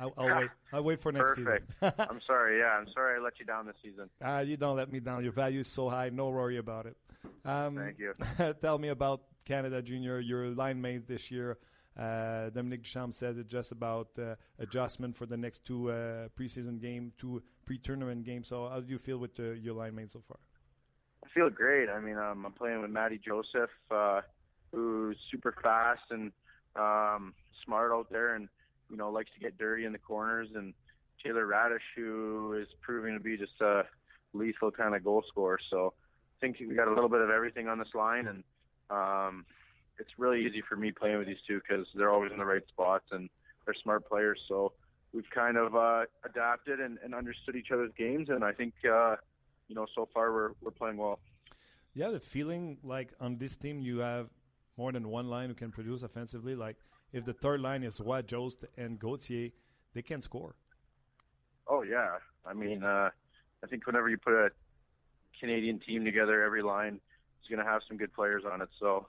[0.00, 0.50] I'll, I'll wait.
[0.72, 1.72] I'll wait for next Perfect.
[1.80, 1.94] season.
[1.98, 2.58] I'm sorry.
[2.58, 4.10] Yeah, I'm sorry I let you down this season.
[4.22, 5.22] Ah, you don't let me down.
[5.22, 6.10] Your value is so high.
[6.10, 6.96] No worry about it.
[7.44, 8.12] Um, Thank you.
[8.60, 10.20] tell me about Canada Junior.
[10.20, 11.58] Your line mates this year.
[11.98, 16.80] Uh, Dominic Duchamp says it's just about uh, adjustment for the next two uh, preseason
[16.80, 18.46] game, two pre-tournament games.
[18.48, 20.38] So how do you feel with uh, your line mates so far?
[21.24, 21.88] I feel great.
[21.88, 24.20] I mean, um, I'm playing with Matty Joseph, uh,
[24.72, 26.30] who's super fast and
[26.76, 27.34] um,
[27.64, 28.48] smart out there, and
[28.90, 30.48] you know likes to get dirty in the corners.
[30.54, 30.74] And
[31.24, 33.82] Taylor Radish, who is proving to be just a
[34.34, 35.58] lethal kind of goal scorer.
[35.68, 38.44] So I think we got a little bit of everything on this line, and
[38.88, 39.44] um,
[39.98, 42.66] it's really easy for me playing with these two because they're always in the right
[42.68, 43.28] spots and
[43.64, 44.40] they're smart players.
[44.48, 44.72] So
[45.12, 49.16] we've kind of uh, adapted and, and understood each other's games, and I think uh,
[49.68, 51.18] you know so far we're we're playing well.
[51.94, 54.28] Yeah, the feeling like on this team you have
[54.76, 56.54] more than one line who can produce offensively.
[56.54, 56.76] Like
[57.12, 59.50] if the third line is Watt, Jost, and Gauthier,
[59.94, 60.54] they can score.
[61.66, 63.10] Oh yeah, I mean, uh,
[63.62, 64.50] I think whenever you put a
[65.38, 67.00] Canadian team together, every line
[67.42, 68.68] is going to have some good players on it.
[68.78, 69.06] So,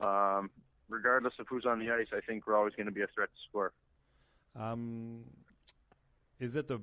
[0.00, 0.50] um,
[0.88, 3.28] regardless of who's on the ice, I think we're always going to be a threat
[3.28, 3.72] to score.
[4.56, 5.24] Um,
[6.38, 6.80] is it the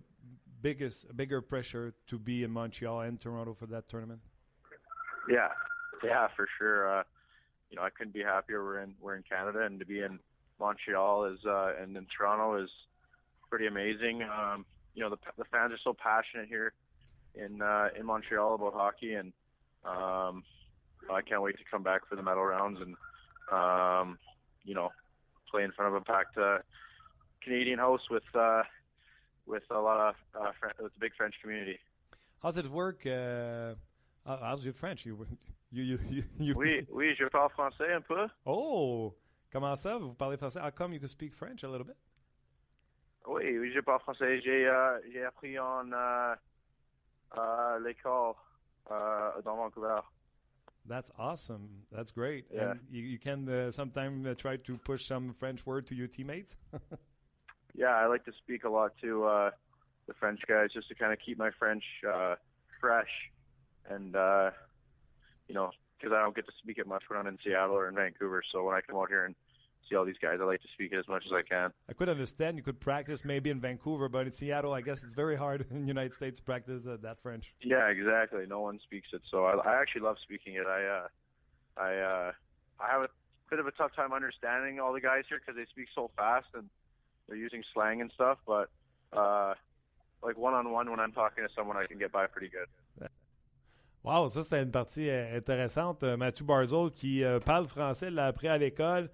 [0.61, 4.21] biggest, bigger pressure to be in Montreal and Toronto for that tournament?
[5.29, 5.49] Yeah,
[6.03, 6.99] yeah, for sure.
[6.99, 7.03] Uh,
[7.69, 8.63] you know, I couldn't be happier.
[8.63, 10.19] We're in we're in Canada, and to be in
[10.59, 12.69] Montreal is uh, and in Toronto is
[13.49, 14.23] pretty amazing.
[14.23, 16.73] Um, you know, the the fans are so passionate here
[17.33, 19.33] in uh, in Montreal about hockey, and
[19.83, 20.43] um,
[21.11, 22.95] I can't wait to come back for the medal rounds and
[23.51, 24.17] um,
[24.63, 24.89] you know
[25.51, 26.57] play in front of a packed uh,
[27.43, 28.63] Canadian house with uh,
[29.45, 31.79] with a lot of uh, Fran- with a big French community.
[32.41, 33.05] How's it work?
[33.05, 33.75] Uh,
[34.25, 35.05] how's your French?
[35.05, 35.25] You,
[35.71, 38.27] you, you, you, you Oui, oui, je parle français un peu.
[38.45, 39.13] Oh,
[39.51, 39.97] comment ça?
[39.99, 40.59] Vous parlez français?
[40.61, 41.97] How come you can speak French a little bit?
[43.27, 44.41] Oui, oui, je parle français.
[44.41, 46.35] J'ai euh, j'ai appris en euh,
[47.37, 48.33] euh, l'école
[48.91, 50.01] euh, dans Vancouver.
[50.87, 51.69] That's awesome.
[51.91, 52.45] That's great.
[52.53, 52.71] Yeah.
[52.71, 56.07] And you, you can uh, sometimes uh, try to push some French word to your
[56.07, 56.55] teammates.
[57.77, 59.49] Yeah, I like to speak a lot to uh,
[60.07, 62.35] the French guys just to kind of keep my French uh,
[62.79, 63.09] fresh,
[63.89, 64.51] and uh,
[65.47, 67.89] you know, because I don't get to speak it much when I'm in Seattle or
[67.89, 68.43] in Vancouver.
[68.51, 69.35] So when I come out here and
[69.89, 71.71] see all these guys, I like to speak it as much as I can.
[71.89, 75.13] I could understand you could practice maybe in Vancouver, but in Seattle, I guess it's
[75.13, 77.53] very hard in the United States to practice that, that French.
[77.61, 78.45] Yeah, exactly.
[78.47, 80.65] No one speaks it, so I, I actually love speaking it.
[80.67, 81.07] I uh,
[81.77, 82.31] I uh,
[82.79, 83.09] I have a
[83.49, 86.47] bit of a tough time understanding all the guys here because they speak so fast
[86.53, 86.69] and
[87.27, 88.37] they're using slang and stuff.
[88.45, 88.69] But
[89.13, 89.53] uh,
[90.23, 92.67] like one on one, when I'm talking to someone, I can get by pretty good.
[94.05, 96.03] Wow, ça c'était une partie euh, intéressante.
[96.03, 99.09] Euh, Mathieu Barzol qui euh, parle français, l'a appris à l'école.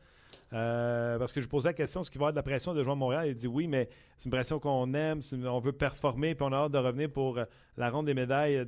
[0.53, 2.73] Euh, parce que je posais la question, est-ce qu'il va y avoir de la pression
[2.73, 3.27] de jouer à Montréal?
[3.27, 6.57] Il dit oui, mais c'est une pression qu'on aime, on veut performer, puis on a
[6.57, 7.45] hâte de revenir pour euh,
[7.77, 8.65] la ronde des médailles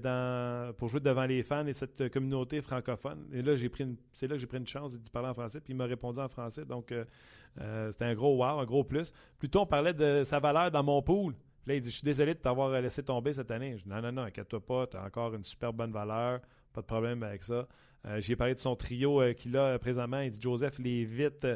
[0.78, 3.28] pour jouer devant les fans et cette euh, communauté francophone.
[3.34, 5.60] Et là, j'ai pris c'est là que j'ai pris une chance de parler en français,
[5.60, 6.66] puis il m'a répondu en français.
[6.66, 6.94] Donc,
[7.92, 9.14] c'était un gros wow, un gros plus.
[9.38, 11.34] Plutôt, on parlait de sa valeur dans mon pool.
[11.34, 13.78] Puis là, il dit Je suis désolé de t'avoir laissé tomber cette année.
[13.78, 16.40] Je dis Non, non, non, inquiète-toi pas, tu as encore une super bonne valeur.
[16.74, 17.68] Pas de problème avec ça.
[18.06, 20.20] Euh, J'ai parlé de son trio euh, qu'il a présentement.
[20.20, 21.48] Il dit Joseph, il est vite,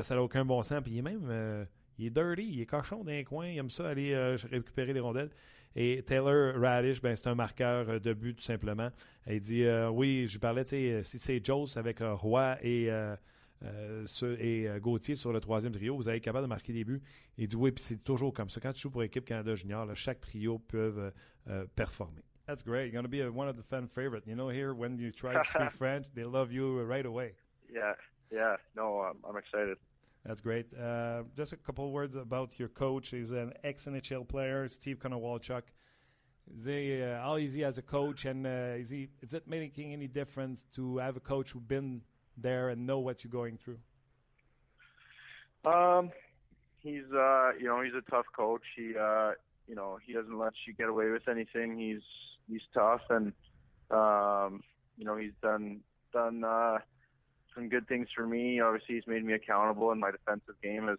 [0.00, 0.82] ça n'a aucun bon sens.
[0.82, 1.66] Puis il est même,
[1.98, 4.14] il est dirty, il est cochon dans les coins, il aime ça aller
[4.50, 5.30] récupérer les rondelles.
[5.74, 8.90] Et Taylor Radish, ben, c'est un marqueur de but tout simplement.
[9.26, 12.90] Il dit Oui, je parlais, si c'est Joe avec Roy et.
[14.80, 17.02] Gauthier sur le troisième trio, vous êtes capable de marquer des buts.
[17.36, 18.60] Il dit oui, puis c'est toujours comme ça.
[18.60, 21.10] Quand tu joues pour l'équipe Canada Junior, chaque trio peut
[21.74, 22.27] performer.
[22.48, 22.84] That's great.
[22.84, 24.26] You're going to be a, one of the fan favorite.
[24.26, 27.32] You know, here when you try to speak French, they love you right away.
[27.70, 27.92] Yeah,
[28.32, 28.56] yeah.
[28.74, 29.76] No, um, I'm excited.
[30.24, 30.66] That's great.
[30.74, 33.10] Uh, just a couple words about your coach.
[33.10, 35.64] He's an ex-NHL player, Steve Konowalchuk.
[36.56, 39.46] Is he, uh, how is he as a coach, and uh, is he is it
[39.46, 42.00] making any difference to have a coach who's been
[42.38, 43.78] there and know what you're going through?
[45.70, 46.10] Um,
[46.78, 48.62] he's uh, you know, he's a tough coach.
[48.74, 49.32] He uh,
[49.66, 51.78] you know, he doesn't let you get away with anything.
[51.78, 52.00] He's
[52.48, 53.32] he's tough, and
[53.90, 54.62] um,
[54.96, 55.80] you know he's done
[56.12, 56.78] done uh,
[57.54, 58.60] some good things for me.
[58.60, 60.98] Obviously, he's made me accountable, and my defensive game has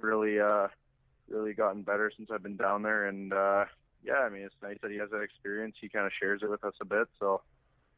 [0.00, 0.68] really uh,
[1.28, 3.06] really gotten better since I've been down there.
[3.06, 3.64] And uh,
[4.04, 5.76] yeah, I mean it's nice that he has that experience.
[5.80, 7.08] He kind of shares it with us a bit.
[7.18, 7.42] So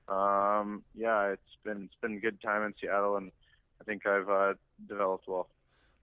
[0.08, 3.30] um, yeah, it's been it's been a good time in Seattle, and
[3.80, 4.54] I think I've uh,
[4.88, 5.48] developed well.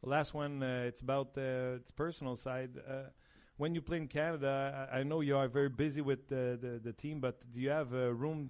[0.03, 2.71] The last one, uh, it's about the its personal side.
[2.88, 3.09] Uh,
[3.58, 6.80] when you play in Canada, I, I know you are very busy with the, the,
[6.84, 8.49] the team, but do you have uh, room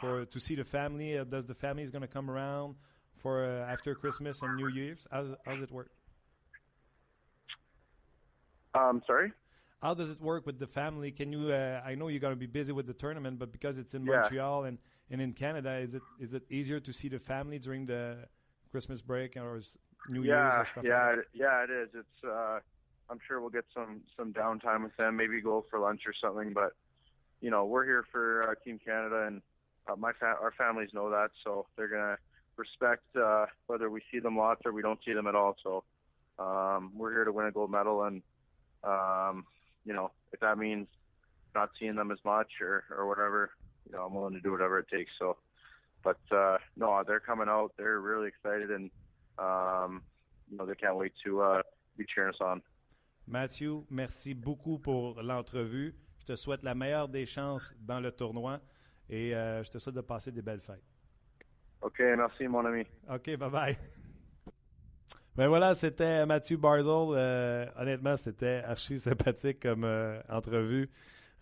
[0.00, 1.16] for to see the family?
[1.16, 2.74] Uh, does the family is going to come around
[3.16, 5.06] for uh, after Christmas and New Year's?
[5.10, 5.90] How, how does it work?
[8.74, 9.32] Um, sorry.
[9.80, 11.12] How does it work with the family?
[11.12, 11.52] Can you?
[11.52, 14.04] Uh, I know you're going to be busy with the tournament, but because it's in
[14.04, 14.16] Yeah.
[14.16, 14.78] Montreal and,
[15.08, 18.26] and in Canada, is it is it easier to see the family during the
[18.72, 19.74] Christmas break or is
[20.08, 20.84] New Year's yeah, or stuff?
[20.84, 21.24] yeah, like that?
[21.32, 21.62] yeah.
[21.64, 21.88] It is.
[21.94, 22.24] It's.
[22.24, 22.58] Uh,
[23.10, 25.16] I'm sure we'll get some some downtime with them.
[25.16, 26.52] Maybe go for lunch or something.
[26.52, 26.72] But
[27.40, 29.42] you know, we're here for uh, Team Canada, and
[29.88, 32.18] uh, my fa- our families know that, so they're gonna
[32.56, 35.56] respect uh, whether we see them lots or we don't see them at all.
[35.62, 35.84] So
[36.38, 38.22] um, we're here to win a gold medal, and
[38.84, 39.44] um,
[39.84, 40.86] you know, if that means
[41.54, 43.50] not seeing them as much or or whatever,
[43.86, 45.10] you know, I'm willing to do whatever it takes.
[45.18, 45.38] So,
[46.04, 47.72] but uh, no, they're coming out.
[47.78, 48.90] They're really excited, and
[49.38, 50.02] um,
[50.50, 51.62] you know, they can't wait to uh,
[51.96, 52.62] be cheering us on.
[53.28, 55.94] Mathieu, merci beaucoup pour l'entrevue.
[56.20, 58.58] Je te souhaite la meilleure des chances dans le tournoi
[59.08, 60.82] et euh, je te souhaite de passer des belles fêtes.
[61.82, 62.84] OK, merci, mon ami.
[63.08, 63.76] OK, bye-bye.
[65.36, 67.14] Ben voilà, c'était Mathieu Barzell.
[67.14, 70.90] Euh, honnêtement, c'était archi sympathique comme euh, entrevue.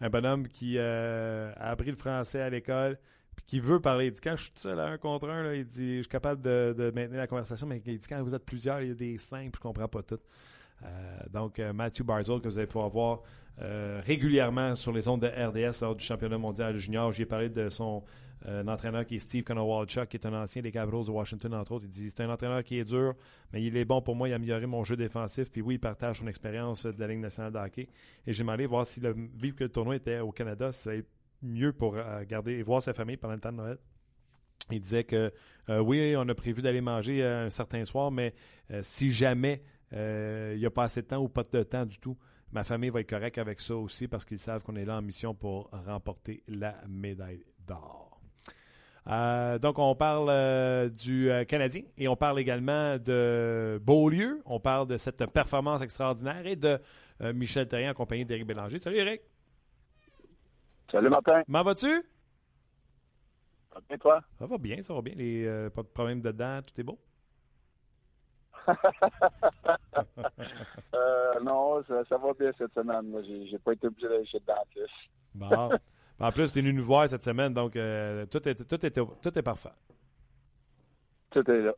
[0.00, 2.98] Un bonhomme qui euh, a appris le français à l'école
[3.34, 4.06] puis qui veut parler.
[4.06, 6.02] Il dit quand je suis tout seul à un contre un, là, il dit je
[6.02, 8.88] suis capable de, de maintenir la conversation, mais il dit quand vous êtes plusieurs, il
[8.88, 10.20] y a des slangs puis je comprends pas tout.
[10.84, 13.22] Euh, donc, euh, Matthew Barzell, que vous allez pouvoir voir
[13.62, 17.12] euh, régulièrement sur les ondes de RDS lors du championnat mondial junior.
[17.12, 18.02] J'ai parlé de son
[18.68, 21.86] entraîneur qui est Steve Konowalchuk, qui est un ancien des Capitals de Washington, entre autres.
[21.86, 23.14] Il dit c'est un entraîneur qui est dur,
[23.52, 24.28] mais il est bon pour moi.
[24.28, 25.50] Il a amélioré mon jeu défensif.
[25.50, 27.88] Puis oui, il partage son expérience de la Ligue nationale de hockey.
[28.26, 31.04] Et j'ai demandé voir si le, vu que le tournoi était au Canada, c'est
[31.42, 31.96] mieux pour
[32.28, 33.78] garder et voir sa famille pendant le temps de Noël.
[34.70, 35.32] Il disait que
[35.68, 38.32] oui, on a prévu d'aller manger un certain soir, mais
[38.82, 39.62] si jamais
[39.92, 42.16] il n'y a pas assez de temps ou pas de temps du tout,
[42.52, 45.02] ma famille va être correcte avec ça aussi parce qu'ils savent qu'on est là en
[45.02, 48.20] mission pour remporter la médaille d'or.
[49.08, 54.42] Euh, donc, on parle euh, du euh, Canadien et on parle également de Beaulieu.
[54.46, 56.80] On parle de cette performance extraordinaire et de
[57.20, 58.80] euh, Michel Terrien en compagnie d'Éric Bélanger.
[58.80, 59.22] Salut Eric,
[60.90, 61.42] Salut Martin.
[61.46, 61.86] comment vas-tu?
[63.68, 64.20] Ça va bien, toi?
[64.38, 65.14] Ça va bien, ça va bien.
[65.16, 66.98] Les, euh, pas de problème dedans, tout est beau?
[70.94, 73.08] Euh, non, ça, ça va bien cette semaine.
[73.08, 74.94] Moi, j'ai, pas été obligé d'aller chez le dentiste.
[75.34, 75.70] Bon.
[76.20, 78.90] en plus, tu es venu nous voir cette semaine, donc euh, tout, est, tout, est,
[78.90, 79.72] tout est parfait.
[81.30, 81.72] Tout est là.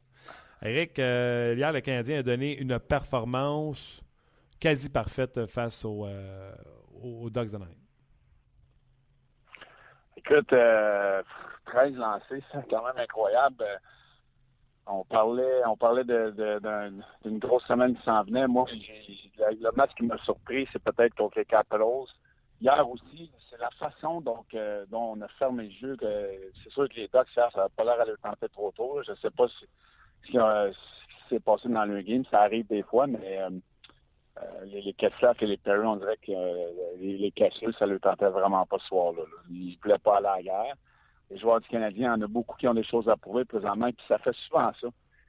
[0.63, 4.03] Eric, euh, hier, le Canadien a donné une performance
[4.61, 6.53] quasi parfaite face aux, euh,
[7.03, 7.75] aux Ducks de Anaheim.
[10.17, 11.23] Écoute, euh,
[11.67, 13.65] 13 lancés, c'est quand même incroyable.
[14.89, 16.93] Euh, On parlait, on parlait de, de-
[17.25, 18.47] d'une grosse semaine qui s'en venait.
[18.47, 19.05] Moi, j'ai-
[19.39, 22.07] le le match qui m'a surpris, c'est peut-être contre les Capitals.
[22.61, 25.97] Hier aussi, c'est la façon donc, euh, dont on a fermé le jeu.
[26.01, 29.01] C'est sûr que les Ducks, ça n'a pas l'air à leur tenter trop tôt.
[29.07, 29.47] Je ne sais pas
[30.27, 32.25] si, a- ce qui s'est passé dans le game.
[32.31, 33.51] Ça arrive des fois, mais euh,
[34.39, 34.95] euh, les, les
[35.41, 37.33] et les Perry, on dirait que euh, les, les
[37.79, 39.23] ça ne leur tentait vraiment pas ce soir-là.
[39.23, 39.43] là.
[39.51, 40.75] Ils ne voulaient pas aller à la guerre.
[41.31, 43.45] Les joueurs du Canadien, il y en a beaucoup qui ont des choses à prouver
[43.45, 44.89] présentement, puis ça fait souvent ça.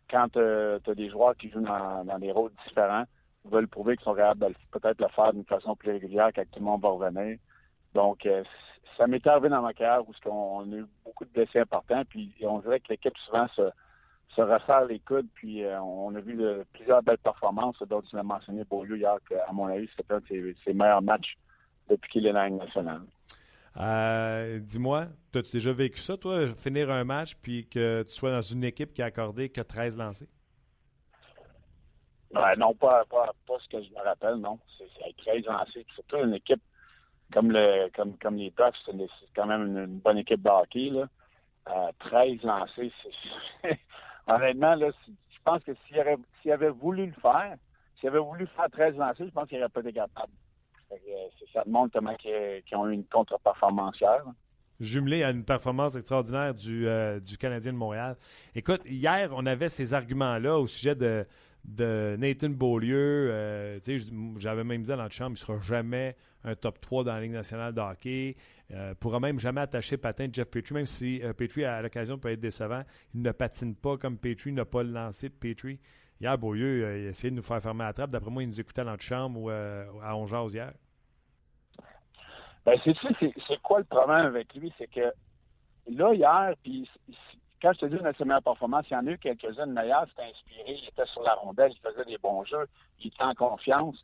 [0.10, 3.04] Quand tu as des joueurs qui jouent dans, des rôles différents,
[3.46, 6.44] ils veulent prouver qu'ils sont capables de peut-être le faire d'une façon plus régulière quand
[6.44, 7.38] tout le monde va revenir.
[7.94, 8.44] Donc, euh,
[8.98, 12.34] ça m'est arrivé dans ma carrière où on a eu beaucoup de blessés importants, puis
[12.44, 13.70] on dirait que l'équipe souvent se,
[14.36, 16.40] se resserre les coudes, puis euh, on a vu
[16.74, 20.56] plusieurs belles performances, dont tu l'as mentionné Beaulieu hier, qu'à mon avis, c'était un de
[20.64, 21.38] ses, meilleurs matchs
[21.90, 23.02] depuis qu'il est dans la nationale.
[23.80, 28.42] Euh, dis-moi, as-tu déjà vécu ça, toi, finir un match puis que tu sois dans
[28.42, 30.28] une équipe qui a accordé que 13 lancés?
[32.58, 34.60] non, pas, pas, ce que je me rappelle, non.
[34.78, 35.86] C'est 13 lancés.
[35.96, 36.62] Surtout une équipe
[37.34, 40.90] comme le comme, les Ducks, c'est quand même une, bonne équipe de hockey.
[40.90, 41.08] Là.
[42.00, 42.92] 13 euh, lancés,
[43.62, 43.80] c'est.
[44.28, 47.56] Honnêtement, là, je pense que s'il avait, voulu le faire,
[48.00, 50.32] s'il avait voulu faire 13 lancés, je pense qu'il n'aurait pas été capable.
[50.92, 50.96] Euh,
[51.54, 54.24] ça montre comment ils, ont eu une contre-performance hier.
[54.80, 58.16] Jumelé à une performance extraordinaire du, euh, du Canadien de Montréal.
[58.56, 61.26] Écoute, hier, on avait ces arguments-là au sujet de,
[61.66, 63.30] de Nathan Beaulieu.
[63.30, 63.80] Euh,
[64.38, 66.16] j'avais même dit dans la chambre, il ne sera jamais
[66.46, 68.38] un top 3 dans la Ligue nationale de hockey.
[68.72, 72.30] Euh, pourra même jamais attacher patin de Jeff Petrie, même si Petrie, à l'occasion, peut
[72.30, 72.84] être décevant.
[73.14, 75.80] Il ne patine pas comme Petrie, n'a pas le lancé Petrie.
[76.22, 78.10] Hier, Beaulieu, il a essayé de nous faire fermer la trappe.
[78.10, 80.74] D'après moi, il nous écoutait dans la chambre ou à Ongeaz hier.
[82.66, 82.94] Ben, c'est
[83.48, 84.72] c'est quoi le problème avec lui?
[84.78, 85.14] C'est que
[85.88, 86.90] là, hier, puis
[87.62, 90.06] quand je te dis une de ses meilleures il y en a eu quelques-unes meilleures,
[90.10, 92.68] c'était inspiré, il était sur la rondelle, il faisait des bons jeux,
[93.00, 94.04] il était en confiance.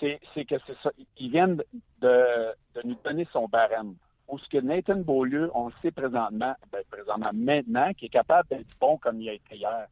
[0.00, 0.90] C'est que c'est ça.
[1.18, 3.94] Ils viennent de, de, nous donner son barème.
[4.28, 8.48] Ou ce que Nathan Beaulieu, on le sait présentement, ben, présentement maintenant, qui est capable
[8.48, 9.88] d'être bon comme il a été hier.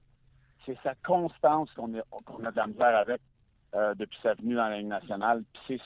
[0.67, 3.21] C'est sa constance qu'on a, de la avec
[3.75, 5.45] euh, depuis sa venue dans la Ligue nationale.
[5.67, 5.79] C'est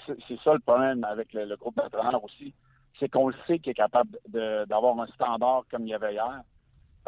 [0.42, 2.54] ça le problème avec le, groupe d'entraîneurs aussi.
[2.98, 6.42] C'est qu'on le sait qu'il est capable d'avoir un standard comme il y avait hier.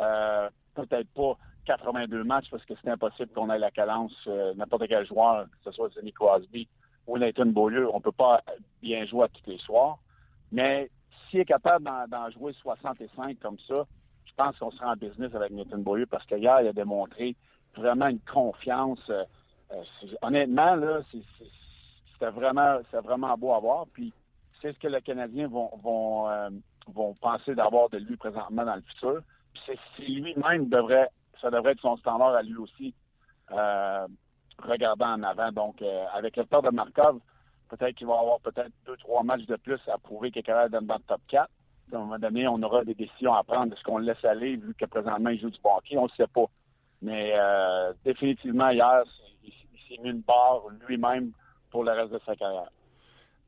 [0.01, 4.89] Euh, peut-être pas 82 matchs parce que c'est impossible qu'on ait la cadence euh, n'importe
[4.89, 6.69] quel joueur, que ce soit Sidney Crosby
[7.07, 7.89] ou Nathan Beaulieu.
[7.93, 8.43] On ne peut pas
[8.83, 9.99] bien jouer à tous les soirs.
[10.51, 10.91] Mais
[11.31, 13.87] s'il est capable d'en jouer 65 comme ça,
[14.25, 17.37] je pense qu'on sera en business avec Nathan Beaulieu parce qu'hier, il a démontré
[17.77, 19.01] vraiment une confiance.
[19.11, 19.25] Euh,
[20.21, 23.87] honnêtement, là, c'était vraiment, vraiment beau à voir.
[23.93, 24.13] Puis
[24.61, 26.29] c'est ce que les Canadiens vont, vont,
[26.89, 29.23] vont penser d'avoir de lui présentement dans le futur
[29.67, 31.09] c'est lui-même devrait,
[31.41, 32.95] ça devrait être son standard à lui aussi,
[33.53, 34.07] euh,
[34.59, 35.53] regardant en avant.
[35.53, 37.21] Donc, euh, avec le peur de Markov,
[37.69, 40.73] peut-être qu'il va avoir peut-être deux, trois matchs de plus à prouver qu'il est capable
[40.73, 41.49] d'être dans le top 4.
[41.93, 43.73] à un moment donné, on aura des décisions à prendre.
[43.73, 45.97] Est-ce qu'on le laisse aller, vu que présentement, il joue du hockey?
[45.97, 46.47] On ne sait pas.
[47.03, 49.03] Mais euh, définitivement, hier,
[49.45, 49.53] il
[49.89, 51.33] s'est mis une barre lui-même
[51.71, 52.71] pour le reste de sa carrière.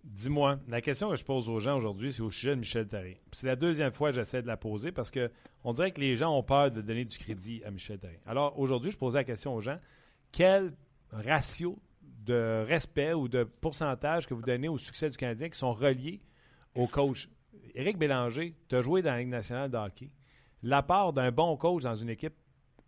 [0.03, 3.15] Dis-moi, la question que je pose aux gens aujourd'hui, c'est au sujet de Michel Therrien.
[3.33, 6.37] C'est la deuxième fois que j'essaie de la poser parce qu'on dirait que les gens
[6.37, 8.19] ont peur de donner du crédit à Michel Therrien.
[8.27, 9.79] Alors aujourd'hui, je posais la question aux gens
[10.31, 10.75] quel
[11.11, 15.73] ratio de respect ou de pourcentage que vous donnez au succès du Canadien qui sont
[15.73, 16.21] reliés
[16.75, 17.29] au coach?
[17.75, 20.11] Éric Bélanger, tu as joué dans la Ligue nationale de hockey.
[20.63, 22.35] La part d'un bon coach dans une équipe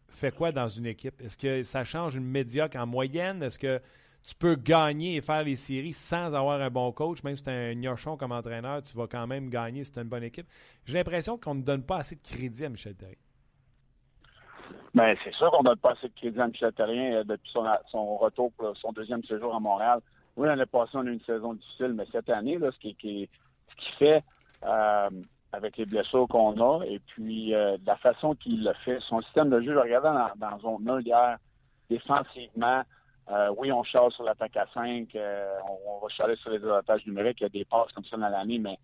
[0.08, 1.20] fait quoi dans une équipe?
[1.20, 3.42] Est-ce que ça change une médiocre en moyenne?
[3.42, 3.80] Est-ce que
[4.26, 7.50] tu peux gagner et faire les séries sans avoir un bon coach, même si tu
[7.50, 10.46] un gnochon comme entraîneur, tu vas quand même gagner si tu as une bonne équipe.
[10.84, 13.14] J'ai l'impression qu'on ne donne pas assez de crédit à Michel Terrien.
[14.94, 17.52] Bien, c'est sûr qu'on ne donne pas assez de crédit à Michel Terrien euh, depuis
[17.52, 20.00] son, retour pour son deuxième séjour à Montréal.
[20.36, 22.96] Oui, l'année passée, on a eu une saison difficile, mais cette année, là, ce, qui,
[23.68, 24.24] ce qui fait
[24.64, 25.08] euh,
[25.56, 29.48] avec les blessures qu'on a et puis euh, la façon qu'il le fait, son système
[29.48, 31.38] de jeu, je regardais dans, dans zone 1 hier,
[31.88, 32.82] défensivement,
[33.30, 37.06] euh, oui, on chasse sur l'attaque à 5, euh, on, va chasser sur les avantages
[37.06, 38.78] numériques, il y a des passes comme ça dans l'année, mais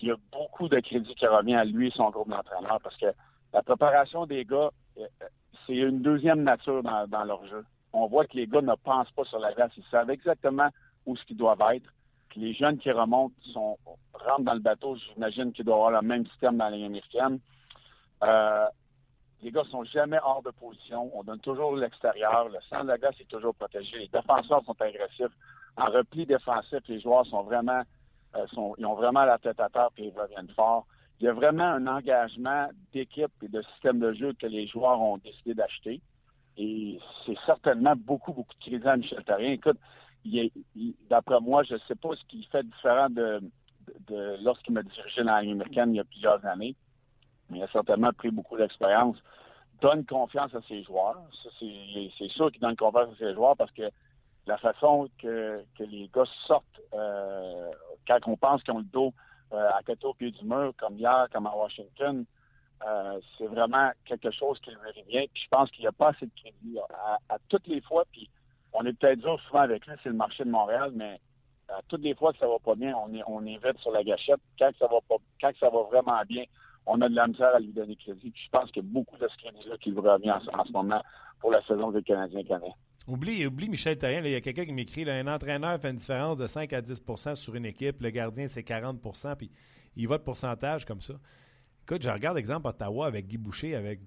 [0.00, 2.96] il y a beaucoup de crédit qui revient à lui et son groupe d'entraîneurs parce
[2.96, 3.06] que
[3.52, 4.70] la préparation des gars,
[5.66, 7.64] c'est une deuxième nature dans, leur jeu.
[7.92, 10.68] On voit que les gars ne pensent pas sur la glace, ils savent exactement
[11.06, 11.90] où ce qu'ils doivent être.
[12.36, 13.78] Les jeunes qui remontent sont,
[14.12, 17.40] rentrent dans le bateau, j'imagine qu'ils doivent avoir le même système dans la ligne américaine.
[18.22, 18.66] Euh,
[19.42, 21.10] les gars sont jamais hors de position.
[21.14, 22.48] On donne toujours l'extérieur.
[22.48, 23.98] Le centre de la glace est toujours protégé.
[23.98, 25.36] Les défenseurs sont agressifs.
[25.76, 27.82] En repli défensif, les joueurs sont vraiment,
[28.36, 28.46] euh,
[28.78, 30.86] ils ont vraiment la tête à terre et ils reviennent fort.
[31.20, 35.00] Il y a vraiment un engagement d'équipe et de système de jeu que les joueurs
[35.00, 36.00] ont décidé d'acheter.
[36.56, 39.52] Et c'est certainement beaucoup, beaucoup de crédit à Michel Therrien.
[39.52, 39.78] Écoute,
[41.10, 43.40] d'après moi, je ne sais pas ce qui fait différent de,
[44.08, 46.74] de, lorsqu'il m'a dirigé dans la américaine il y a plusieurs années
[47.50, 49.16] il a certainement pris beaucoup d'expérience,
[49.80, 51.22] donne confiance à ses joueurs.
[51.60, 53.90] C'est sûr qu'il donne confiance à ses joueurs parce que
[54.46, 56.64] la façon que, les gars sortent
[56.94, 57.70] euh,
[58.06, 59.12] quand on pense qu'ils ont le dos
[59.52, 62.24] euh, à côté au pied du mur, comme hier, comme à Washington,
[62.86, 65.28] euh, c'est vraiment quelque chose qui lui revient.
[65.32, 66.78] Puis je pense qu'il n'y a pas assez de crédit
[67.28, 68.04] à, toutes les fois.
[68.12, 68.28] Puis
[68.78, 71.20] on est peut-être dur souvent avec lui, c'est le marché de Montréal, mais
[71.68, 73.42] à toutes les fois que ça va pas bien, on est, on
[73.80, 74.40] sur la gâchette.
[74.58, 75.16] Quand ça va pas,
[75.90, 76.44] vraiment bien,
[76.86, 78.32] on a de la misère à lui donner crédit.
[78.34, 81.02] Je pense a beaucoup de ce crédit-là qui lui revient en, en, ce moment
[81.40, 82.72] pour la saison des Canadiens canadiens.
[83.06, 84.22] Oublie, oublie Michel Therrien.
[84.24, 87.34] Il y a quelqu'un qui m'écrit un entraîneur fait une différence de 5 à 10%
[87.34, 88.00] sur une équipe.
[88.00, 89.50] Le gardien, c'est 40% puis
[89.96, 91.14] il va de pourcentage comme ça.
[91.82, 94.00] Écoute, je regarde exemple Ottawa avec Guy Boucher, avec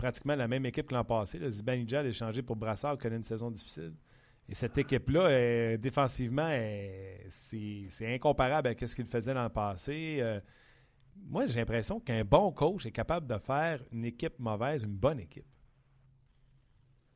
[0.00, 1.38] pratiquement la même équipe que l'an passé.
[1.38, 3.92] Le Zibanejad est changé pour Brassard, connaît une saison difficile.
[4.48, 6.50] Et cette équipe-là, défensivement,
[7.28, 10.18] c'est incomparable à ce qu'il faisait l'an passé.
[10.20, 10.40] Euh,
[11.28, 15.20] moi, j'ai l'impression qu'un bon coach est capable de faire une équipe mauvaise, une bonne
[15.20, 15.44] équipe.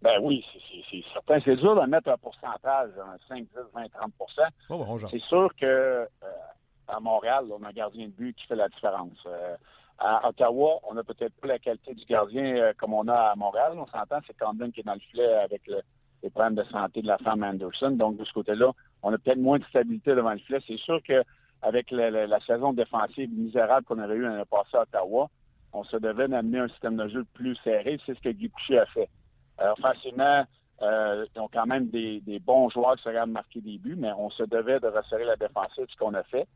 [0.03, 0.45] Ben oui,
[0.91, 1.41] c'est certain.
[1.43, 4.13] C'est dur de mettre un pourcentage, un 5, 10, 20, 30
[4.69, 6.07] oh, bon, C'est sûr que euh,
[6.87, 9.19] à Montréal, on a un gardien de but qui fait la différence.
[9.25, 9.57] Euh,
[9.99, 13.35] à Ottawa, on n'a peut-être pas la qualité du gardien euh, comme on a à
[13.37, 13.73] Montréal.
[13.77, 15.63] On s'entend, c'est Camden qui est dans le filet avec
[16.23, 17.91] les problèmes de santé de la femme Anderson.
[17.93, 18.73] Donc, de ce côté-là,
[19.03, 20.59] on a peut-être moins de stabilité devant le filet.
[20.67, 25.29] C'est sûr qu'avec la, la, saison défensive misérable qu'on avait eue l'année passée à Ottawa,
[25.73, 27.99] on se devait d'amener un système de jeu plus serré.
[28.07, 29.09] C'est ce que Guy a fait.
[29.59, 30.45] Alors, facilement,
[30.83, 34.31] euh, ils ont quand même des, bons joueurs qui seraient marquer des buts, mais on
[34.31, 36.47] se devait de resserrer la défensive, ce qu'on a fait.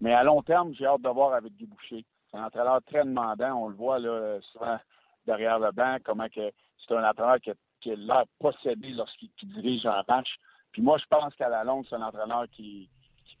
[0.00, 2.04] Mais à long terme, j'ai hâte de voir avec Guy Boucher.
[2.30, 3.54] C'est un entraîneur très demandant.
[3.54, 4.78] On le voit là, souvent
[5.26, 6.50] derrière le banc, comment que
[6.86, 7.50] c'est un entraîneur qui,
[7.80, 10.28] qui a l'air possédé lorsqu'il dirige un match.
[10.72, 12.88] Puis moi, je pense qu'à la longue, c'est un entraîneur qui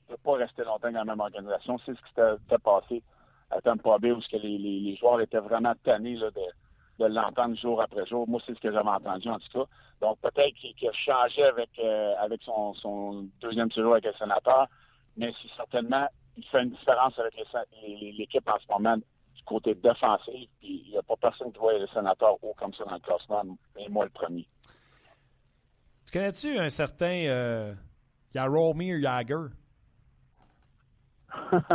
[0.08, 1.78] ne peut pas rester longtemps dans la même organisation.
[1.84, 3.02] C'est ce qui s'était passé
[3.50, 8.28] à Tampa Bay, où les, les, joueurs étaient vraiment tannés de, l'entendre jour après jour.
[8.28, 9.64] Moi, c'est ce que j'avais entendu en tout cas.
[10.00, 14.66] Donc peut-être qu'il a changé avec euh, avec son, deuxième séjour avec le sénateur,
[15.16, 16.06] mais c'est certainement
[16.36, 17.34] il fait une différence avec
[17.82, 20.48] l'équipe en ce moment du côté défensif.
[20.60, 23.00] Puis il n'y a pas personne qui voit le sénateur haut comme ça dans le
[23.00, 23.42] classement,
[23.76, 24.46] et moi le premier.
[26.06, 27.74] Tu connais-tu un certain euh,
[28.34, 29.54] Jaromir Jagger?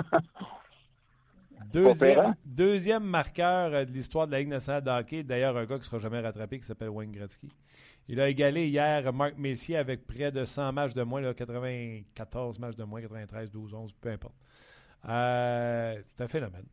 [1.72, 5.24] Deuxième, deuxième marqueur euh, de l'histoire de la Ligue nationale de hockey.
[5.24, 7.49] D'ailleurs, un gars qui ne sera jamais rattrapé qui s'appelle Wayne Gretzky.
[8.08, 12.60] Il a égalé hier Marc Messier avec près de 100 matchs de moins, là, 94
[12.60, 14.36] matchs de moins, 93, 12, 11, peu importe.
[15.10, 16.66] Euh, c'est un phénomène.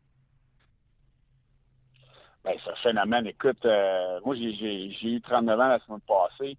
[2.43, 3.25] Ben, c'est un phénomène.
[3.25, 6.57] Écoute, euh, moi, j'ai eu 39 ans la semaine passée.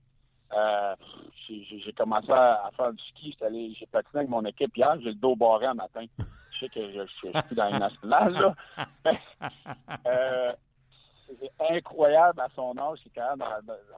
[1.48, 3.36] j'ai commencé à, faire du ski.
[3.40, 4.96] J'ai patiné avec mon équipe hier.
[5.00, 6.06] J'ai le dos barré un matin.
[6.52, 8.54] Je sais que je suis plus dans les nationales,
[10.06, 10.56] euh, c'est
[11.70, 13.46] incroyable à son âge, c'est quand même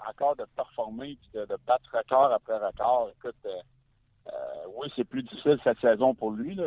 [0.09, 3.11] encore de performer et de, battre record après record.
[3.19, 3.61] Écoute, euh,
[4.29, 6.55] euh, oui, c'est plus difficile cette saison pour lui.
[6.55, 6.65] Là.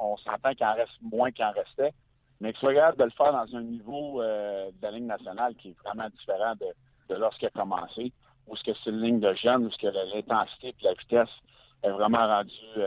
[0.00, 1.92] on, s'entend qu'il en reste moins qu'il en restait.
[2.40, 5.78] Mais qu'il soit capable de le faire dans un niveau de la nationale qui est
[5.84, 8.12] vraiment différent de, lorsqu'il a commencé,
[8.46, 11.28] où ce que c'est une ligne de jeunes, où ce que l'intensité et la vitesse
[11.82, 12.82] est vraiment rendue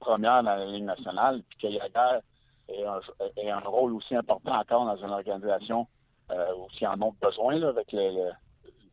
[0.00, 2.20] première dans la Ligue nationale, puis que Yager
[2.68, 3.00] ait un,
[3.38, 5.86] ait un rôle aussi important encore dans une organisation
[6.32, 8.30] euh, ils en ont besoin là, avec le,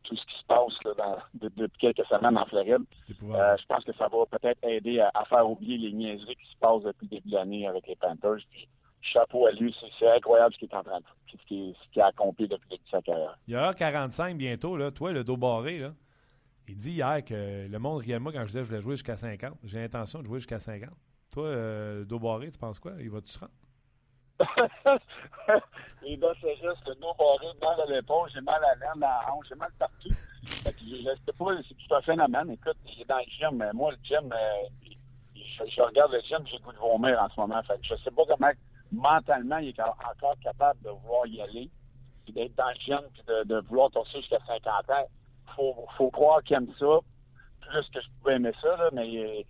[0.04, 2.82] tout ce qui se passe là, depuis quelques semaines en Floride.
[3.22, 6.58] Euh, je pense que ça va peut-être aider à, faire oublier les niaiseries qui se
[6.58, 8.44] passent depuis le début de l'année avec les Panthers.
[8.50, 8.68] Puis,
[9.00, 11.46] chapeau à lui, c'est incroyable ce qu'il est en train de faire, ce
[11.92, 13.38] qu'il a accompli depuis le début de sa carrière.
[13.46, 14.90] Il y aura 45 bientôt, là.
[14.90, 15.92] Toi, le dos barré, là.
[16.68, 18.94] Il dit hier que le monde riait moi quand je disais que je voulais jouer
[18.94, 19.54] jusqu'à 50.
[19.64, 20.90] J'ai l'intention de jouer jusqu'à 50.
[21.32, 22.92] Toi, euh, dos barré, tu penses quoi?
[23.00, 23.52] Il va-tu se rendre?
[26.02, 29.32] Les c'est juste que dos barré, mal à l'épaule, j'ai mal à la à la
[29.32, 30.08] hanche, j'ai mal partout.
[30.44, 32.50] Fait que, pas, c'est tout un phénomène.
[32.50, 33.56] Écoute, est dans le gym.
[33.56, 34.68] mais Moi, le gym, euh,
[35.34, 37.62] je, regarde le gym, j'ai le goût de vomir en ce moment.
[37.64, 38.50] Fait que je sais pas comment
[38.92, 41.70] mentalement il est encore capable de vouloir y aller,
[42.24, 45.06] puis d'être dans le gym, puis de, vouloir torser jusqu'à 50 ans
[45.56, 47.00] faut, faut croire qu'il aime ça,
[47.60, 49.42] plus que je pouvais aimer ça, là, mais euh,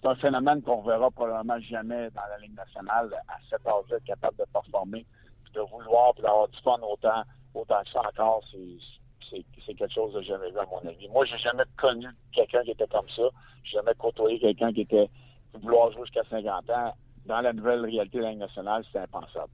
[0.00, 4.36] c'est un phénomène qu'on verra probablement jamais dans la Ligue nationale à cet âge-là, capable
[4.36, 5.04] de performer,
[5.44, 7.22] puis de vouloir, puis d'avoir du fun autant,
[7.54, 11.08] autant que ça encore, c'est quelque chose j'ai jamais vu à mon avis.
[11.08, 13.28] Moi, j'ai jamais connu quelqu'un qui était comme ça.
[13.64, 15.08] J'ai jamais côtoyé quelqu'un qui était
[15.54, 16.94] vouloir jouer jusqu'à 50 ans.
[17.26, 19.52] Dans la nouvelle réalité de la Ligue nationale, c'est impensable.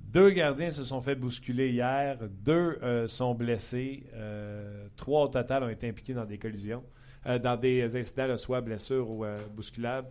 [0.00, 2.18] Deux gardiens se sont fait bousculer hier.
[2.20, 4.04] Deux euh, sont blessés.
[4.14, 6.84] Euh, trois au total ont été impliqués dans des collisions,
[7.26, 10.06] euh, dans des incidents, soit blessures ou bousculades.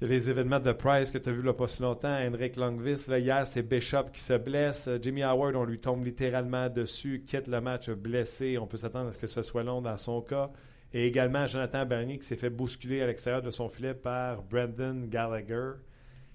[0.00, 2.16] Il y a les événements de Price que tu as vu là pas si longtemps.
[2.16, 4.88] Henrik Longvis, là, hier, c'est Bishop qui se blesse.
[5.02, 8.58] Jimmy Howard, on lui tombe littéralement dessus, quitte le match blessé.
[8.58, 10.50] On peut s'attendre à ce que ce soit long dans son cas.
[10.92, 15.04] Et également Jonathan Bernier qui s'est fait bousculer à l'extérieur de son filet par Brandon
[15.06, 15.72] Gallagher.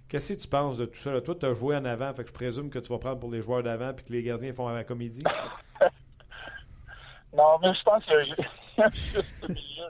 [0.09, 1.19] Qu'est-ce que tu penses de tout ça?
[1.21, 3.41] Toi, tu as joué en avant, fait je présume que tu vas prendre pour les
[3.41, 5.23] joueurs d'avant puis que les gardiens font la comédie.
[7.33, 8.11] non, mais je pense que
[8.77, 9.87] milieu,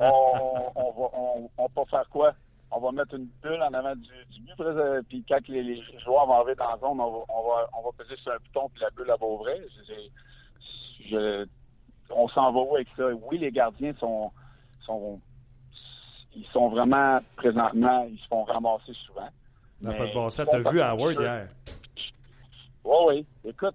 [0.00, 2.34] on, on, va, on, on peut faire quoi?
[2.70, 4.54] On va mettre une bulle en avant du, du but,
[5.08, 7.82] puis quand les, les joueurs vont arriver dans la zone, on va, on va, on
[7.84, 9.56] va peser sur un bouton, puis la bulle elle va ouvrir.
[9.88, 11.46] Je- je-
[12.10, 13.06] on s'en va où avec ça?
[13.30, 14.30] Oui, les gardiens sont,
[14.84, 15.20] sont,
[16.34, 19.28] ils sont vraiment, présentement, ils se font ramasser souvent.
[19.80, 20.46] N'a pas de bon sens.
[20.50, 21.48] T'as vu Howard hier.
[22.84, 23.26] Oui, oui.
[23.44, 23.74] Écoute,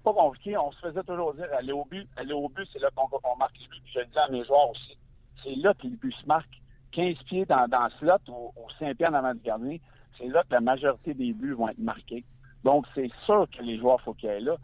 [0.00, 0.56] c'est pas compliqué.
[0.56, 2.08] On se faisait toujours dire aller au but.
[2.16, 3.80] Aller au but, c'est là qu'on marque les buts.
[3.84, 4.96] Puis Je le dis à mes joueurs aussi.
[5.44, 6.60] C'est là que les buts se marquent.
[6.92, 9.76] 15 pieds dans, dans le slot ou, ou 5 pieds en avant du gardien,
[10.18, 12.24] c'est là que la majorité des buts vont être marqués.
[12.64, 14.56] Donc, c'est sûr que les joueurs, faut qu'ils aillent là.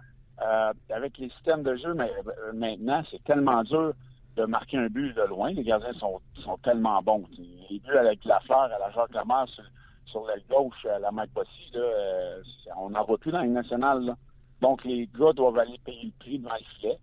[0.42, 3.94] Euh, avec les systèmes de jeu mais, euh, maintenant, c'est tellement dur
[4.36, 5.50] de marquer un but de loin.
[5.52, 7.24] Les gardiens sont, sont tellement bons.
[7.70, 9.64] Les buts avec la fleur à la Jacques Lemaire sur,
[10.06, 12.42] sur l'aile gauche, à la Mike là, euh,
[12.76, 14.14] on n'en voit plus dans Ligue nationale.
[14.60, 16.98] Donc, les gars doivent aller payer le prix devant le filet.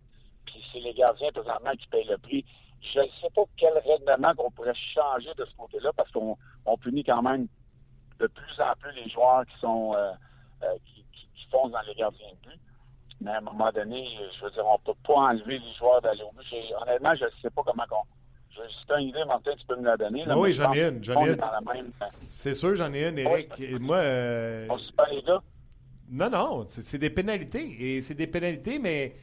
[0.45, 2.45] Puis c'est les gardiens, présentement, qui payent le prix.
[2.93, 6.77] Je ne sais pas quel règlement qu'on pourrait changer de ce côté-là, parce qu'on on
[6.77, 7.47] punit quand même
[8.19, 10.11] de plus en plus les joueurs qui sont euh,
[10.63, 12.59] euh, qui, qui, qui foncent dans les gardiens de but.
[13.21, 14.05] Mais à un moment donné,
[14.37, 16.45] je veux dire, on peut pas enlever les joueurs d'aller au but.
[16.49, 18.03] J'ai- Honnêtement, je ne sais pas comment qu'on.
[18.79, 20.25] Si tu as une idée, Martin, tu peux me la donner.
[20.25, 21.37] là, Ah oui, j'en ai une, j'en ai une.
[21.73, 21.91] même-
[22.27, 23.59] C'est sûr, j'en ai une, Eric.
[23.59, 25.41] Et moi, euh, On se bat les gars.
[26.09, 27.75] Non, non, c'est des pénalités.
[27.95, 29.15] Et c'est des pénalités, mais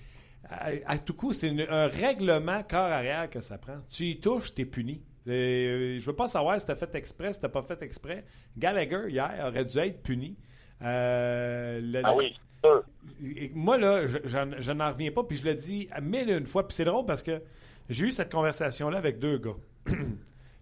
[0.49, 3.78] à, à tout coup, c'est un règlement corps arrière que ça prend.
[3.91, 5.03] Tu y touches, t'es puni.
[5.28, 8.24] Euh, je veux pas savoir si t'as fait exprès, si t'as pas fait exprès.
[8.57, 10.37] Gallagher, hier, aurait dû être puni.
[10.83, 12.83] Euh, le- Ah oui, sûr.
[13.22, 16.66] et moi, là, je, n'en reviens pas, puis je le dis mille et une fois.
[16.66, 17.43] Puis c'est drôle parce que
[17.91, 19.57] j'ai eu cette conversation-là avec deux gars.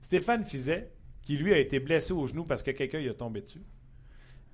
[0.02, 0.90] Stéphane Fizet,
[1.22, 3.62] qui lui a été blessé au genou parce que quelqu'un lui a tombé dessus.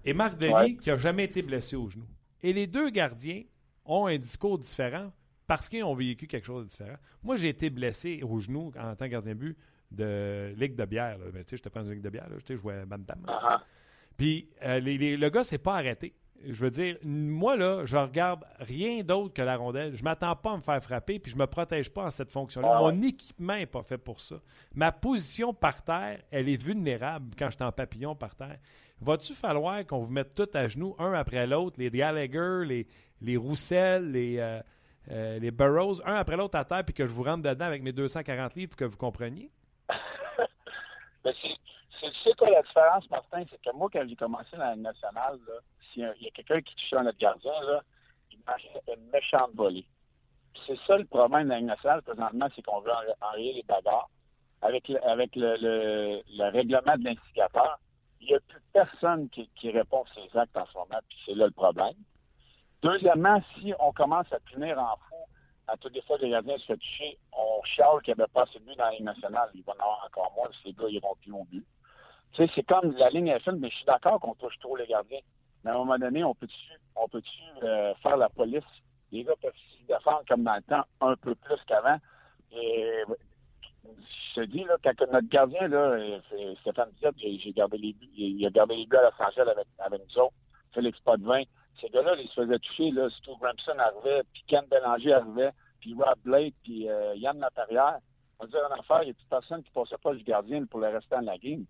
[0.05, 0.75] Et Marc Denis, Ouais.
[0.77, 2.07] qui a jamais été blessé au genou.
[2.43, 3.43] Et les deux gardiens
[3.85, 5.11] ont un discours différent
[5.47, 6.97] parce qu'ils ont vécu quelque chose de différent.
[7.23, 9.59] Moi, j'ai été blessé au genou en tant que gardien de but
[9.91, 11.19] de Ligue de bière.
[11.19, 11.27] là.
[11.33, 12.29] Ben, tu sais, je te prends une Ligue de bière.
[12.29, 12.37] Là.
[12.49, 13.23] Je jouais Bantam.
[13.27, 13.39] là.
[13.43, 13.65] Ah,
[14.17, 16.13] Puis euh, les- les- le gars s'est pas arrêté.
[16.47, 19.97] Je veux dire, moi, là, je regarde rien d'autre que la rondelle.
[19.97, 22.69] Je m'attends pas à me faire frapper, puis je me protège pas en cette fonction-là.
[22.71, 22.93] Ah ouais.
[22.93, 24.37] Mon équipement n'est pas fait pour ça.
[24.75, 28.59] Ma position par terre, elle est vulnérable quand je suis en papillon par terre.
[29.01, 32.87] Va-tu falloir qu'on vous mette tout à genoux, un après l'autre, les Gallagher, les,
[33.21, 34.61] les Roussel, les, euh,
[35.11, 37.83] euh, les Burroughs, un après l'autre à terre, puis que je vous rentre dedans avec
[37.83, 39.51] mes 240 livres pour que vous compreniez?
[41.25, 41.33] Mais
[42.23, 43.45] c'est, quoi la différence, Martin?
[43.51, 45.39] C'est que moi, quand j'ai commencé dans la nationale,
[45.93, 47.83] s'il y a, quelqu'un qui touchait notre gardien, là,
[48.31, 49.87] il marquait une méchante volée.
[50.67, 54.09] C'est ça le problème de la nationale présentement, c'est qu'on veut en- enrayer les bagarres.
[54.63, 57.79] Avec le, avec le, le, le règlement de l'instigateur,
[58.25, 61.19] il n'y a plus personne qui, qui répond à ces actes en ce moment, puis
[61.27, 61.95] c'est là le problème.
[62.83, 65.17] Deuxièmement, si on commence à punir en fou
[65.67, 68.43] à toutes les fois les gardiens se fait toucher, on chiale qu'il n'y avait pas
[68.43, 69.49] assez de but dans la Ligue nationale.
[69.55, 71.65] Il va en avoir encore moins, ces gars iront plus au but.
[72.33, 74.87] Tu sais, c'est comme la ligne FM, mais je suis d'accord qu'on touche trop les
[74.87, 75.21] gardiens.
[75.63, 76.55] Mais à un moment donné, on peut-tu
[76.97, 77.23] on peut
[77.63, 78.63] euh, faire la police?
[79.13, 81.99] Les gars peuvent se défendre comme dans le temps, un peu plus qu'avant.
[84.35, 85.97] Je te dis, là, quand notre gardien, là,
[86.61, 90.35] Stéphane Diop, il a gardé les buts à Los Angeles avec, nous autres,
[90.73, 91.43] Félix Potvin.
[91.81, 95.95] Ces gars-là, ils se faisaient toucher, là, Stu Gramson arrivait, puis Ken Bélanger arrivait, puis
[95.95, 97.99] Rob Blake, puis euh, Yann Laperrière.
[98.39, 100.65] On va dire en affaire, il y a toute personne qui passait pas du gardien
[100.67, 101.65] pour le restant de la game?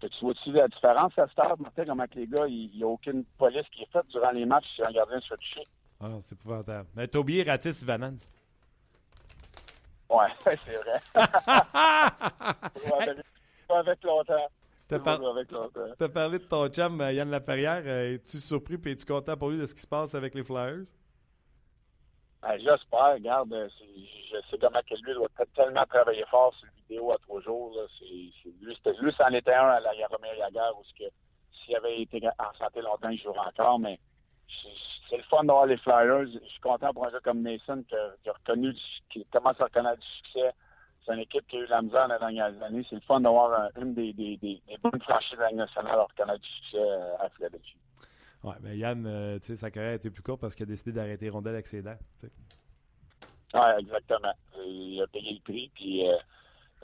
[0.00, 3.24] Tu vois-tu la différence à cette heure, Martin, comment les gars, il n'y a aucune
[3.36, 5.66] police qui est faite durant les matchs si un gardien se fait toucher?
[6.00, 6.88] Ah, c'est épouvantable.
[6.94, 7.84] Mais t'as oublié Ratis.
[10.10, 11.00] Ouais, c'est vrai.
[11.14, 13.18] Pas avec,
[13.68, 14.48] pas avec longtemps.
[14.88, 15.20] T'as par-
[16.12, 17.82] parlé de ton chum euh, Yann Laferrière.
[17.84, 20.42] Euh, Es-tu surpris et es-tu content pour lui de ce qui se passe avec les
[20.42, 20.84] Flyers?
[22.40, 23.68] Ben, J'espère, regarde, euh,
[24.30, 27.74] je sais comment que lui doit tellement travailler fort sur une vidéo à trois jours.
[27.76, 27.82] Là.
[27.98, 28.06] C'est,
[28.42, 32.26] c'est- lui, c'était, lui, c'en était un à la Yaromir Yagar où s'il avait été
[32.38, 33.98] en santé longtemps, il jouerait encore, mais
[35.08, 36.26] c'est, le fun d'avoir les Flyers.
[36.26, 38.74] Je suis content pour un gars comme Mason qui a, qui a reconnu,
[39.10, 40.52] qui commence à reconnaître du succès.
[41.04, 42.84] C'est une équipe qui a eu la misère dans les dernières années.
[42.88, 45.58] C'est le fun d'avoir un- une des, des, des, des bonnes franchises de la Ligue
[45.58, 46.90] nationale à reconnaître du succès
[47.20, 47.76] à Philadelphie.
[48.44, 50.66] Ouais, mais Yann, euh, tu sais, sa carrière a été plus courte parce qu'il a
[50.66, 51.96] décidé d'arrêter les rondelles avec ses dents.
[53.54, 54.32] Oui, exactement.
[54.64, 56.16] Il a payé le prix, puis euh,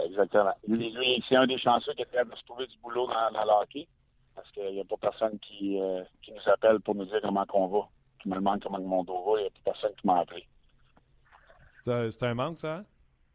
[0.05, 0.55] exactement.
[0.67, 3.45] Lui, c'est un des chanceux qui est capable de se trouver du boulot dans, dans
[3.45, 3.87] le hockey,
[4.35, 7.45] parce qu'il n'y a pas personne qui, euh, qui nous appelle pour nous dire comment
[7.45, 7.89] qu'on va,
[8.25, 9.39] qui me demande comment mon dos va.
[9.39, 10.47] Il n'y a pas personne qui m'a appelé.
[11.75, 12.77] C'est un, manque, ça?
[12.77, 12.85] hein?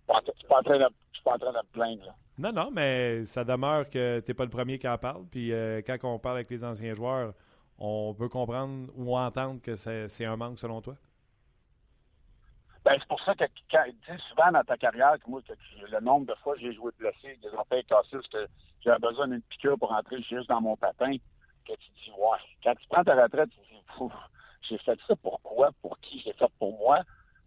[0.09, 2.05] Je ne suis pas en train de je suis pas en train de me plaindre.
[2.05, 2.15] Là.
[2.39, 5.25] Non, non, mais ça demeure que t'es pas le premier qui en parle.
[5.29, 7.33] Puis euh, quand on parle avec les anciens joueurs,
[7.77, 10.95] on peut comprendre ou entendre que c'est un manque selon toi.
[12.83, 15.53] Ben, c'est pour ça que quand, tu sais, souvent dans ta carrière, que moi, que
[15.53, 18.47] tu- le nombre de fois que j'ai joué blessé, des orteils cassés, que
[18.83, 21.11] j'avais besoin d'une piqûre pour rentrer juste dans mon patin,
[21.67, 23.81] que tu te dis, ouais, quand tu prends ta retraite, tu dis,
[24.67, 27.01] j'ai fait ça pourquoi, pour qui, j'ai fait pour moi,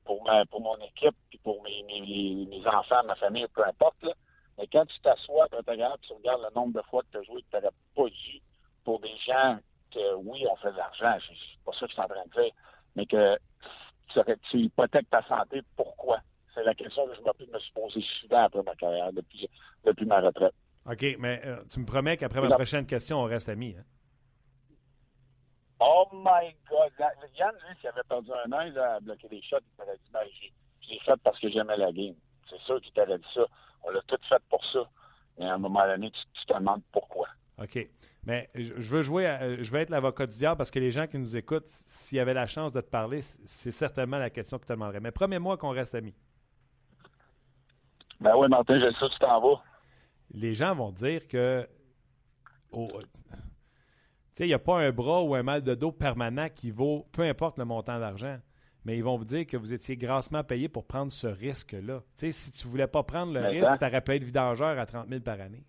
[0.04, 3.64] pour ma, pour mon équipe, puis pour mes, mes, mes- mes enfants, ma famille, peu
[3.64, 4.12] importe, là.
[4.58, 7.42] Mais quand tu t'assois carrière, tu regardes le nombre de fois que tu as joué
[7.42, 8.40] que tu n'aurais pas dû
[8.84, 9.58] pour des gens
[9.92, 12.42] que, oui, on fait de l'argent, c'est pas ça que je suis en train de
[12.42, 12.52] dire,
[12.96, 13.38] mais que
[14.12, 14.20] tu,
[14.58, 16.18] hypothèques ta santé, pourquoi?
[16.54, 19.48] C'est la question que je me, me suis posée souvent après ma carrière, depuis,
[19.84, 20.52] depuis ma retraite.
[20.84, 23.74] OK, mais euh, tu me promets qu'après ma prochaine question, on reste amis.
[23.78, 23.84] hein?
[25.84, 26.92] Oh my God!
[27.36, 30.10] Yann, lui, s'il avait perdu un an, là, à bloquer des shots, il t'aurait dit,
[30.12, 30.52] ben, j'ai-
[30.82, 32.14] je l'ai fait parce que j'aimais la game.
[32.48, 33.44] C'est sûr qu'il t'aurait dit ça.
[33.82, 34.88] On l'a tout fait pour ça.
[35.38, 37.26] Mais à un moment donné, tu, tu te demandes pourquoi.
[37.60, 37.78] OK.
[38.24, 41.06] Mais je veux jouer, à- je veux être l'avocat du diable parce que les gens
[41.08, 44.58] qui nous écoutent, s'il y avait la chance de te parler, c'est certainement la question
[44.58, 45.00] que tu te demanderais.
[45.00, 46.14] Mais promets-moi qu'on reste amis.
[48.20, 49.60] Ben oui, Martin, je sais que tu t'en vas.
[50.34, 51.66] Les gens vont dire que.
[52.72, 52.88] oh,
[54.38, 57.06] sais, il n'y a pas un bras ou un mal de dos permanent qui vaut,
[57.12, 58.38] peu importe le montant d'argent,
[58.84, 62.00] mais ils vont vous dire que vous étiez grassement payé pour prendre ce risque-là.
[62.00, 64.86] Tu sais, si tu voulais pas prendre le risque, tu aurais pu être vidangeur à
[64.86, 65.64] 30 000 par année.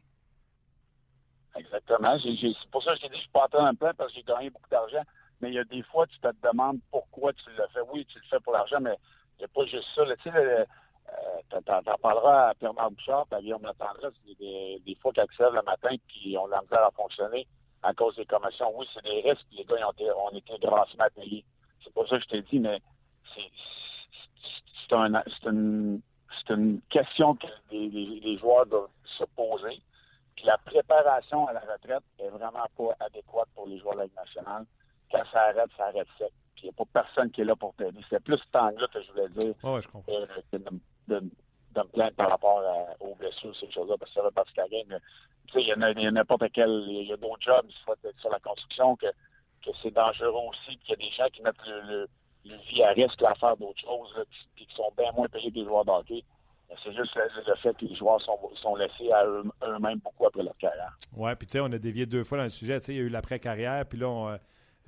[1.56, 2.18] Exactement.
[2.20, 4.12] C'est pour ça que je t'ai dit, je suis pas en train de me parce
[4.12, 5.04] que j'ai gagné beaucoup d'argent.
[5.42, 7.82] Mais il y a des fois, tu te demandes pourquoi tu le fais.
[7.94, 8.98] Oui, tu le fais pour l'argent, mais
[9.38, 10.04] il n'y a pas juste ça.
[10.06, 10.66] Tu sais, le-
[11.10, 15.54] euh, t'en- parleras à Pierre-Marc Bouchard, puis à Guillaume Latendresse, des, des, des fois lèvent
[15.54, 17.46] le matin puis on a la misère à fonctionner
[17.84, 18.72] à cause des commotions.
[18.78, 21.46] Oui, c'est des risques, puis les gars, ont été, ont été grassement payés.
[21.84, 22.80] C'est pour ça que je t'ai dit, mais
[24.88, 26.02] c'est un- c'est une,
[26.46, 29.82] c'est une question que les, les- les joueurs doivent se poser.
[30.36, 34.06] Puis la préparation à la retraite est vraiment pas adéquate pour les joueurs de la
[34.06, 34.66] Ligue nationale.
[35.12, 36.32] Quand ça arrête, ça arrête sec.
[36.56, 38.00] Puis il n'y a pas personne qui est là pour t'aider.
[38.10, 40.12] C'est plus ce temps-là que je voulais dire ouais, je comprends.
[40.14, 40.70] euh, que de,
[41.08, 41.30] de-
[41.74, 42.62] de me plaindre par rapport
[43.00, 45.74] aux blessures, ces choses-là, parce que ça va partie de la Tu sais, il y
[45.74, 47.68] en a, il a n'importe quel, il y a d'autres jobs
[48.22, 49.08] sur la construction que,
[49.82, 52.08] c'est dangereux aussi, puis qu'il y a des gens qui mettent le,
[52.70, 55.66] vie à risque à faire d'autres choses, puis, qui sont bien moins payés que les
[55.66, 56.24] joueurs de hockey.
[56.70, 60.26] Mais C'est juste le, fait que les joueurs sont, sont laissés à eux- eux-mêmes beaucoup
[60.26, 60.96] après leur carrière.
[61.16, 62.80] Ouais, puis tu sais, on a dévié deux fois dans le sujet.
[62.80, 64.38] Tu sais, il y a eu l'après-carrière, puis là, on, euh,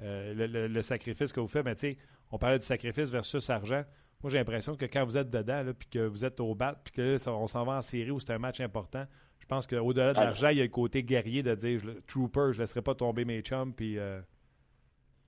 [0.01, 1.97] euh, le, le- le sacrifice que vous faites, mais tu sais,
[2.31, 3.83] on parlait du sacrifice versus argent.
[4.23, 6.93] Moi, j'ai l'impression que quand vous êtes dedans, puis que vous êtes au bat, puis
[6.93, 9.05] que là, on s'en va en série où c'est un match important,
[9.39, 12.47] je pense qu'au-delà de l'argent, il y a le côté guerrier de dire je- Trooper,
[12.51, 13.99] je ne laisserai pas tomber mes chums, puis.
[13.99, 14.21] euh,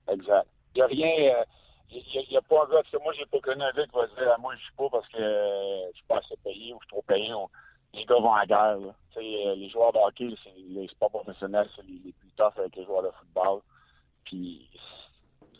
[0.08, 0.48] Exact.
[0.74, 1.34] Il n'y a rien.
[1.36, 1.44] euh,
[1.90, 2.82] Il n'y a, pas un gars.
[2.90, 4.74] sais, Moi, j'ai pas connu un gars qui va se dire ah, Moi, je suis
[4.76, 7.32] pas parce que euh, je suis pas assez payé ou je suis trop payé.
[7.34, 7.48] ou-
[7.94, 8.94] Les gars vont à la guerre.
[9.16, 12.74] euh, les joueurs de hockey, c'est les sports professionnels, c'est les, les plus toughs avec
[12.76, 13.60] les joueurs de football.
[14.24, 14.68] Puis,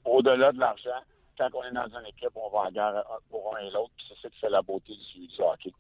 [0.05, 1.01] au-delà de l'argent,
[1.39, 3.93] quand on est dans une équipe, on va la guerre euh, pour un et l'autre.
[3.97, 5.73] Puis c'est ça qui fait la beauté du, du hockey.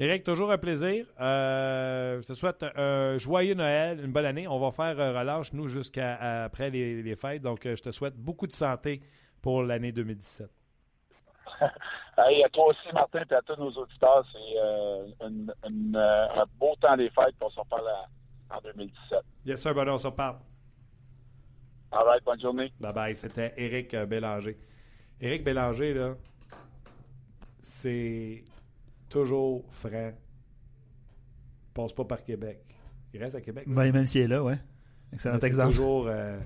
[0.00, 1.06] Éric, toujours un plaisir.
[1.20, 4.46] Euh, je te souhaite un joyeux Noël, une bonne année.
[4.46, 7.42] On va faire euh, relâche, nous, jusqu'à après les, les fêtes.
[7.42, 9.00] Donc, je te souhaite beaucoup de santé
[9.42, 10.48] pour l'année 2017.
[12.20, 16.44] Hey, à toi aussi, Martin, et à tous nos auditeurs, c'est euh, une- une, un
[16.58, 17.28] beau temps des fêtes.
[17.38, 17.88] puis On s'en parle
[18.50, 19.20] en 2017.
[19.46, 20.38] Yes, sir, bon, on se parle.
[21.90, 22.72] All right, bonne journée.
[22.80, 23.16] Bye bye.
[23.16, 24.58] C'était Éric euh, Bélanger.
[25.20, 26.12] Éric Bélanger, là,
[27.62, 28.44] c'est
[29.08, 30.12] toujours franc.
[30.12, 32.60] Il passe pas par Québec.
[33.14, 33.64] Il reste à Québec.
[33.66, 33.74] là.
[33.74, 34.58] Ben, même s'il est là, ouais.
[35.12, 35.70] Excellent exemple.
[35.70, 36.06] toujours.
[36.08, 36.38] euh,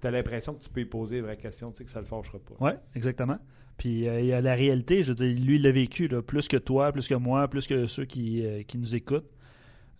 [0.00, 2.06] T'as l'impression que tu peux y poser des vraies questions, tu sais, que ça le
[2.06, 2.54] fâchera pas.
[2.60, 3.38] Oui, exactement.
[3.76, 6.22] Puis euh, il y a la réalité, je veux dire, lui, il l'a vécu, là,
[6.22, 9.30] plus que toi, plus que moi, plus que ceux qui, euh, qui nous écoutent.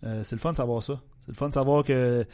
[0.03, 1.01] Euh, c'est le fun de savoir ça.
[1.25, 2.25] C'est le fun de savoir que,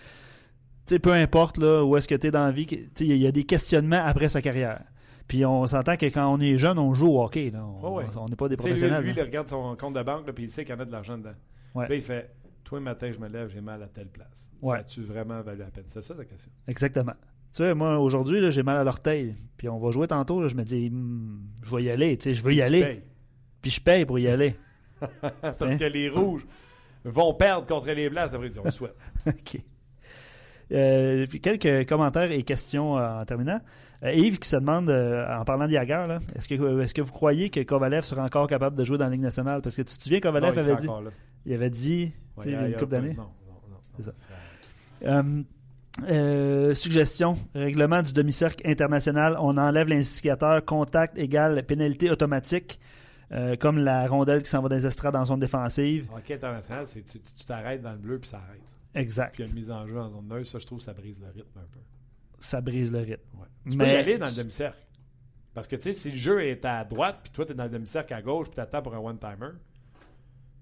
[0.88, 2.68] sais, peu importe là, où est-ce que tu es dans la vie,
[3.00, 4.84] il y a des questionnements après sa carrière.
[5.28, 7.50] Puis on s'entend que quand on est jeune, on joue au hockey.
[7.52, 7.66] Là.
[7.66, 8.12] On Ouais, ouais.
[8.18, 9.04] on n'est pas des lui, professionnels.
[9.04, 10.92] lui, il regarde son compte de banque, puis il sait qu'il y en a de
[10.92, 11.32] l'argent dedans.
[11.76, 11.86] Ouais.
[11.86, 12.30] Puis là, il fait
[12.66, 14.50] Toi, le matin, je me lève, j'ai mal à telle place.
[14.64, 15.84] Ça a-tu vraiment valu la peine?
[15.88, 16.52] C'est ça, sa question.
[16.68, 17.14] Exactement.
[17.52, 19.36] Tu sais, moi, aujourd'hui, là, j'ai mal à l'orteil.
[19.58, 20.42] Puis on va jouer tantôt.
[20.42, 22.18] là, je me dis, Hmm, je vais y aller.
[22.18, 23.04] Tu sais, je veux y aller.
[23.62, 24.56] Puis je paye pour y aller.
[25.42, 25.78] Parce Hein?
[25.78, 26.46] que les rouges
[27.06, 28.30] vont perdre contre les blancs.
[28.30, 28.96] Ça veut dire on le souhaite.
[29.28, 29.58] OK.
[30.72, 33.60] Euh, quelques commentaires et questions euh, en terminant.
[34.04, 37.50] Euh, Yves qui se demande, en parlant de là, est-ce que, est-ce que vous croyez
[37.50, 39.62] que Kovalev sera encore capable de jouer dans la Ligue nationale?
[39.62, 40.88] Parce que tu te souviens, Non, Kovalev il avait dit,
[41.46, 43.14] il avait dit, Ouais, il y a une couple d'années.
[43.14, 43.30] Non,
[45.06, 45.46] non, non.
[46.10, 52.80] Euh, suggestion, règlement du demi-cercle international, on enlève l'indicateur contact égale pénalité automatique,
[53.32, 56.08] euh, comme la rondelle qui s'en va dans les estrades en zone défensive.
[56.16, 58.62] Hockey international, c'est tu t'arrêtes dans le bleu puis ça arrête.
[58.96, 59.36] Exact.
[59.36, 60.48] Puis une mise en jeu en zone neutre.
[60.48, 61.80] Ça, je trouve, ça brise le rythme un peu.
[62.40, 63.38] Ça brise le rythme.
[63.40, 63.48] Ouais.
[63.72, 64.78] Tu Mais- peux y aller dans le demi-cercle.
[65.54, 67.66] Parce que, tu sais, si le jeu est à droite, puis toi, tu es dans
[67.66, 69.52] le demi-cercle à gauche, puis tu attends pour un one-timer,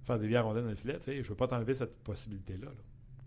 [0.04, 2.66] faire des à rondelles dans le filet, tu sais, je veux pas t'enlever cette possibilité-là.
[2.68, 2.72] là.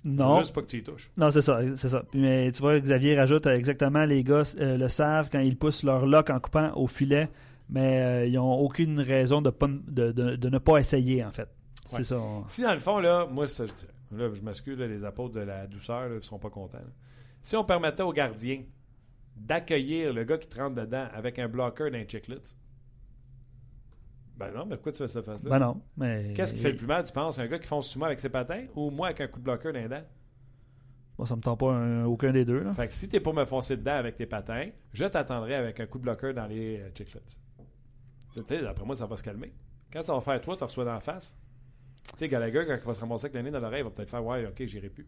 [0.06, 0.38] Non.
[0.40, 1.10] Juste pas que tu y touches.
[1.16, 2.04] Non, c'est ça, c'est ça.
[2.12, 5.82] Mais tu vois, Xavier rajoute euh, exactement, les gars euh, le savent quand ils poussent
[5.82, 7.30] leur lock en coupant au filet,
[7.70, 11.30] mais euh, ils n'ont aucune raison de, pas- de, de- de ne pas essayer, en
[11.30, 11.48] fait.
[11.86, 12.18] C'est ça.
[12.18, 13.72] on- Si dans le fond, là, moi, ça, je-
[14.12, 16.78] là, je m'excuse, les apôtres de la douceur ne sont pas contents.
[16.78, 16.92] là.
[17.42, 18.62] Si on permettait aux gardiens
[19.36, 22.38] d'accueillir le gars qui te rentre dedans avec un blocker d'un chiclet,
[24.36, 25.50] ben non, mais pourquoi tu fais cette face-là?
[25.50, 26.32] Ben non, mais...
[26.34, 27.38] Qu'est-ce qui fait le plus mal, tu penses?
[27.38, 29.44] Un gars qui fonce sur moi avec ses patins ou moi avec un coup de
[29.44, 30.02] bloqueur dans les dents?
[31.16, 32.72] Bon, ça me tente pas un- aucun des deux, là.
[32.74, 35.86] Fait que si t'es pour me foncer dedans avec tes patins, je t'attendrai avec un
[35.86, 37.20] coup de bloqueur dans les euh, chiclets.
[38.32, 39.52] Tu sais, d'après moi, ça va se calmer.
[39.92, 41.36] Quand ça va faire toi, tu reçois d'en face.
[42.12, 44.10] Tu sais, Gallagher, quand il va se ramasser avec nez dans l'oreille, il va peut-être
[44.10, 45.06] faire Ouais, ok, j'irai plus.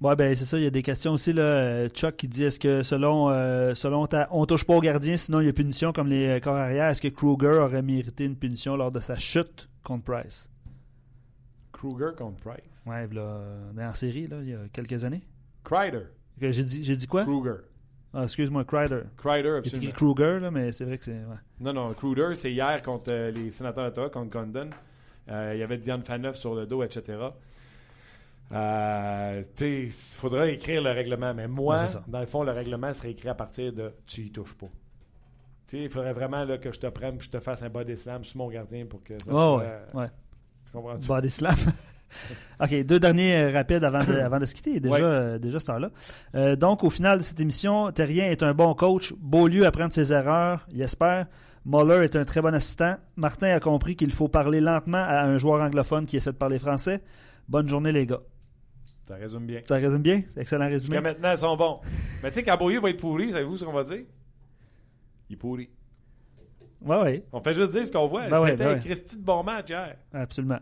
[0.00, 0.56] Ouais, ben c'est ça.
[0.58, 1.32] Il y a des questions aussi.
[1.32, 4.80] Là, Euh, Chuck qui dit est-ce que selon, euh, selon ta, on touche pas au
[4.80, 6.86] gardien, sinon il y a punition comme les euh, corps arrière.
[6.88, 10.48] Est-ce que Kruger aurait mérité une punition lors de sa chute contre Price?
[11.72, 12.84] Kruger contre Price.
[12.86, 13.40] Ouais, là,
[13.74, 15.22] dans la série, là, il y a quelques années.
[15.64, 16.04] Crider.
[16.40, 17.24] J'ai dit, j'ai dit quoi?
[17.24, 17.56] Kruger.
[18.14, 18.64] ah, Excuse-moi.
[18.64, 19.82] Crider, J'ai absolument.
[19.82, 21.10] écrit Kruger, là, mais c'est vrai que c'est.
[21.12, 21.36] ouais.
[21.60, 24.70] Non, non, Kruger, c'est hier contre euh, les sénateurs d'Ottawa, contre Condon.
[25.30, 27.18] Euh, il y avait Diane Faneuf sur le dos, etc.
[28.52, 33.10] Euh, il faudra écrire le règlement, mais moi, Ouais, dans le fond, le règlement serait
[33.10, 34.68] écrit à partir de tu y touches pas.
[35.74, 38.24] Il faudrait vraiment là, que je te prenne et je te fasse un body slam
[38.24, 40.06] sur mon gardien pour que ça Ouais, soit- ouais, ouais.
[40.64, 40.94] Tu comprends?
[41.06, 41.54] Body slam.
[42.62, 44.80] OK, deux derniers euh, rapides avant de, avant de se quitter.
[44.80, 45.02] Déjà, Ouais.
[45.02, 45.90] euh, déjà cette heure-là.
[46.34, 49.12] Euh, donc, au final de cette émission, Terrien est un bon coach.
[49.18, 51.26] Beaulieu apprend de ses erreurs, il espère.
[51.70, 52.96] Muller est un très bon assistant.
[53.16, 56.58] Martin a compris qu'il faut parler lentement à un joueur anglophone qui essaie de parler
[56.58, 57.02] français.
[57.46, 58.22] Bonne journée, les gars.
[59.06, 59.60] Ça résume bien.
[59.68, 60.22] Ça résume bien?
[60.30, 60.96] C'est excellent résumé.
[60.96, 61.80] Jusqu'à maintenant, ils sont bons.
[62.22, 64.00] Mais tu sais, quand Beaulieu va être pourri, savez-vous ce qu'on va dire?
[65.28, 65.68] Il est pourri.
[66.80, 68.28] Ouais, ouais, On fait juste dire ce qu'on voit.
[68.28, 68.80] Ben ouais, C'était ben un ouais.
[68.80, 69.96] Christy de bon match hier.
[70.14, 70.60] absolument.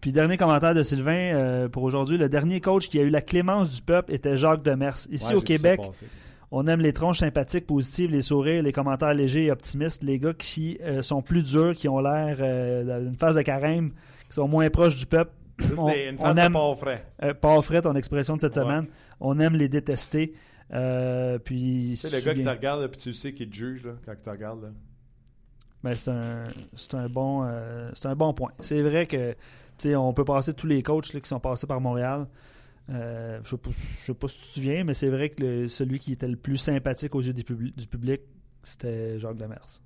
[0.00, 2.16] Puis, dernier commentaire de Sylvain euh, pour aujourd'hui.
[2.18, 4.96] Le dernier coach qui a eu la clémence du peuple était Jacques Demers.
[5.10, 5.80] Ici, Ouais, au Québec.
[6.52, 10.34] On aime les tronches sympathiques, positives, les sourires, les commentaires légers et optimistes, les gars
[10.34, 13.92] qui euh, sont plus durs, qui ont l'air euh, d'une phase de carême,
[14.28, 15.30] qui sont moins proches du peuple.
[15.76, 17.06] On, C'est une on phase de aime pas frais.
[17.22, 18.62] euh, pas frais ton expression de cette Ouais.
[18.64, 18.86] semaine.
[19.20, 20.34] On aime les détester.
[21.44, 23.92] Puis Tu sais, le gars qui te regarde, puis tu sais qu'il te juge là,
[24.04, 24.62] quand il te regarde.
[24.62, 24.68] Là.
[25.84, 26.44] ben, c'est un
[26.74, 27.46] c'est un bon
[27.94, 28.50] c'est un bon point.
[28.60, 31.66] C'est vrai que tu sais, on peut passer tous les coachs là, qui sont passés
[31.66, 32.26] par Montréal.
[32.90, 35.42] Euh, je sais pas, je sais pas si tu te souviens, mais c'est vrai que
[35.42, 38.20] le- celui qui était le plus sympathique aux yeux du, publi- du public,
[38.62, 39.80] c'était Jacques Demers.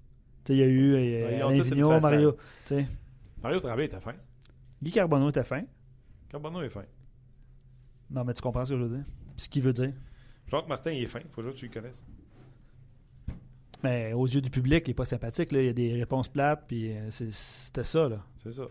[0.49, 2.01] Il y a eu euh, Ouais, Alain Vigneault.
[2.01, 2.37] Mario.
[3.43, 4.15] Mario Tremblay était fin.
[4.83, 5.63] Guy Carbonneau était fin.
[6.31, 6.85] Carbonneau est fin.
[8.11, 9.05] Non, mais tu comprends ce que je veux dire?
[9.37, 9.93] Puis ce qu'il veut dire.
[10.51, 11.21] Jacques Martin, il est fin.
[11.31, 12.05] faut juste que tu le connaisses.
[13.83, 15.53] Mais aux yeux du public, il n'est pas sympathique.
[15.53, 15.61] Là.
[15.61, 18.09] Il y a des réponses plates, puis euh, c'est- c'était ça.
[18.09, 18.25] Là.
[18.39, 18.63] C'est ça.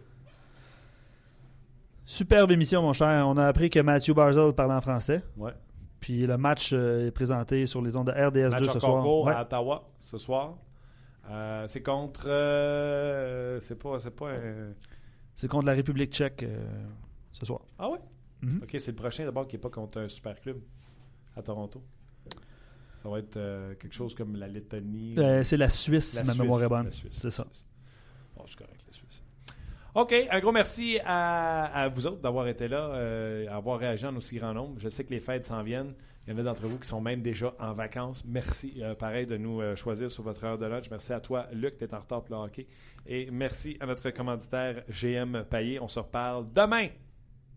[2.06, 3.26] Superbe émission, mon cher.
[3.28, 5.24] On a appris que Matthew Barzell parle en français.
[5.38, 5.54] Ouais.
[6.00, 9.24] Puis le match euh, est présenté sur les ondes de RDS2 Match ce soir.
[9.24, 9.34] Ouais.
[9.34, 10.58] à Ottawa ce soir.
[11.30, 12.26] Euh, c'est contre.
[12.28, 14.00] euh, c'est pas.
[14.00, 14.74] C'est pas un-
[15.36, 16.64] C'est contre la République tchèque euh,
[17.32, 17.62] ce soir.
[17.80, 18.00] Ah ouais?
[18.42, 18.60] Mhm.
[18.64, 20.60] Ok, c'est le prochain d'abord qui n'est pas contre un super club
[21.38, 21.82] à Toronto.
[23.02, 25.16] Ça va être euh, quelque chose comme la Lettonie.
[25.18, 26.86] Euh, c'est la Suisse, La si ma Suisse, mémoire est bonne.
[26.86, 27.46] la Suisse, C'est ça.
[28.36, 29.23] Bon, c'est correct, la Suisse.
[29.96, 34.38] OK, un gros merci à, vous autres d'avoir été là, euh, avoir réagi en aussi
[34.38, 34.80] grand nombre.
[34.80, 35.94] Je sais que les fêtes s'en viennent.
[36.26, 38.26] Il y en a d'entre vous qui sont même déjà en vacances.
[38.26, 40.90] Merci, euh, pareil, de nous euh, choisir sur votre heure de lunch.
[40.90, 42.66] Merci à toi, Luc, tu es en retard pour le hockey.
[43.06, 45.80] Et merci à notre commanditaire GM Payet.
[45.80, 46.88] On se reparle demain.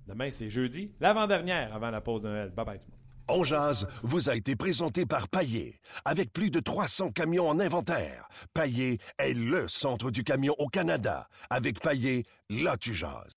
[0.06, 2.50] Demain, c'est jeudi, l'avant-dernière avant la pause de Noël.
[2.50, 3.05] Bye bye tout le monde.
[3.28, 5.80] On jase vous a été présenté par Paillé.
[6.04, 11.28] Avec plus de 300 camions en inventaire, Paillé est le centre du camion au Canada.
[11.50, 13.35] Avec Paillé, là tu jases.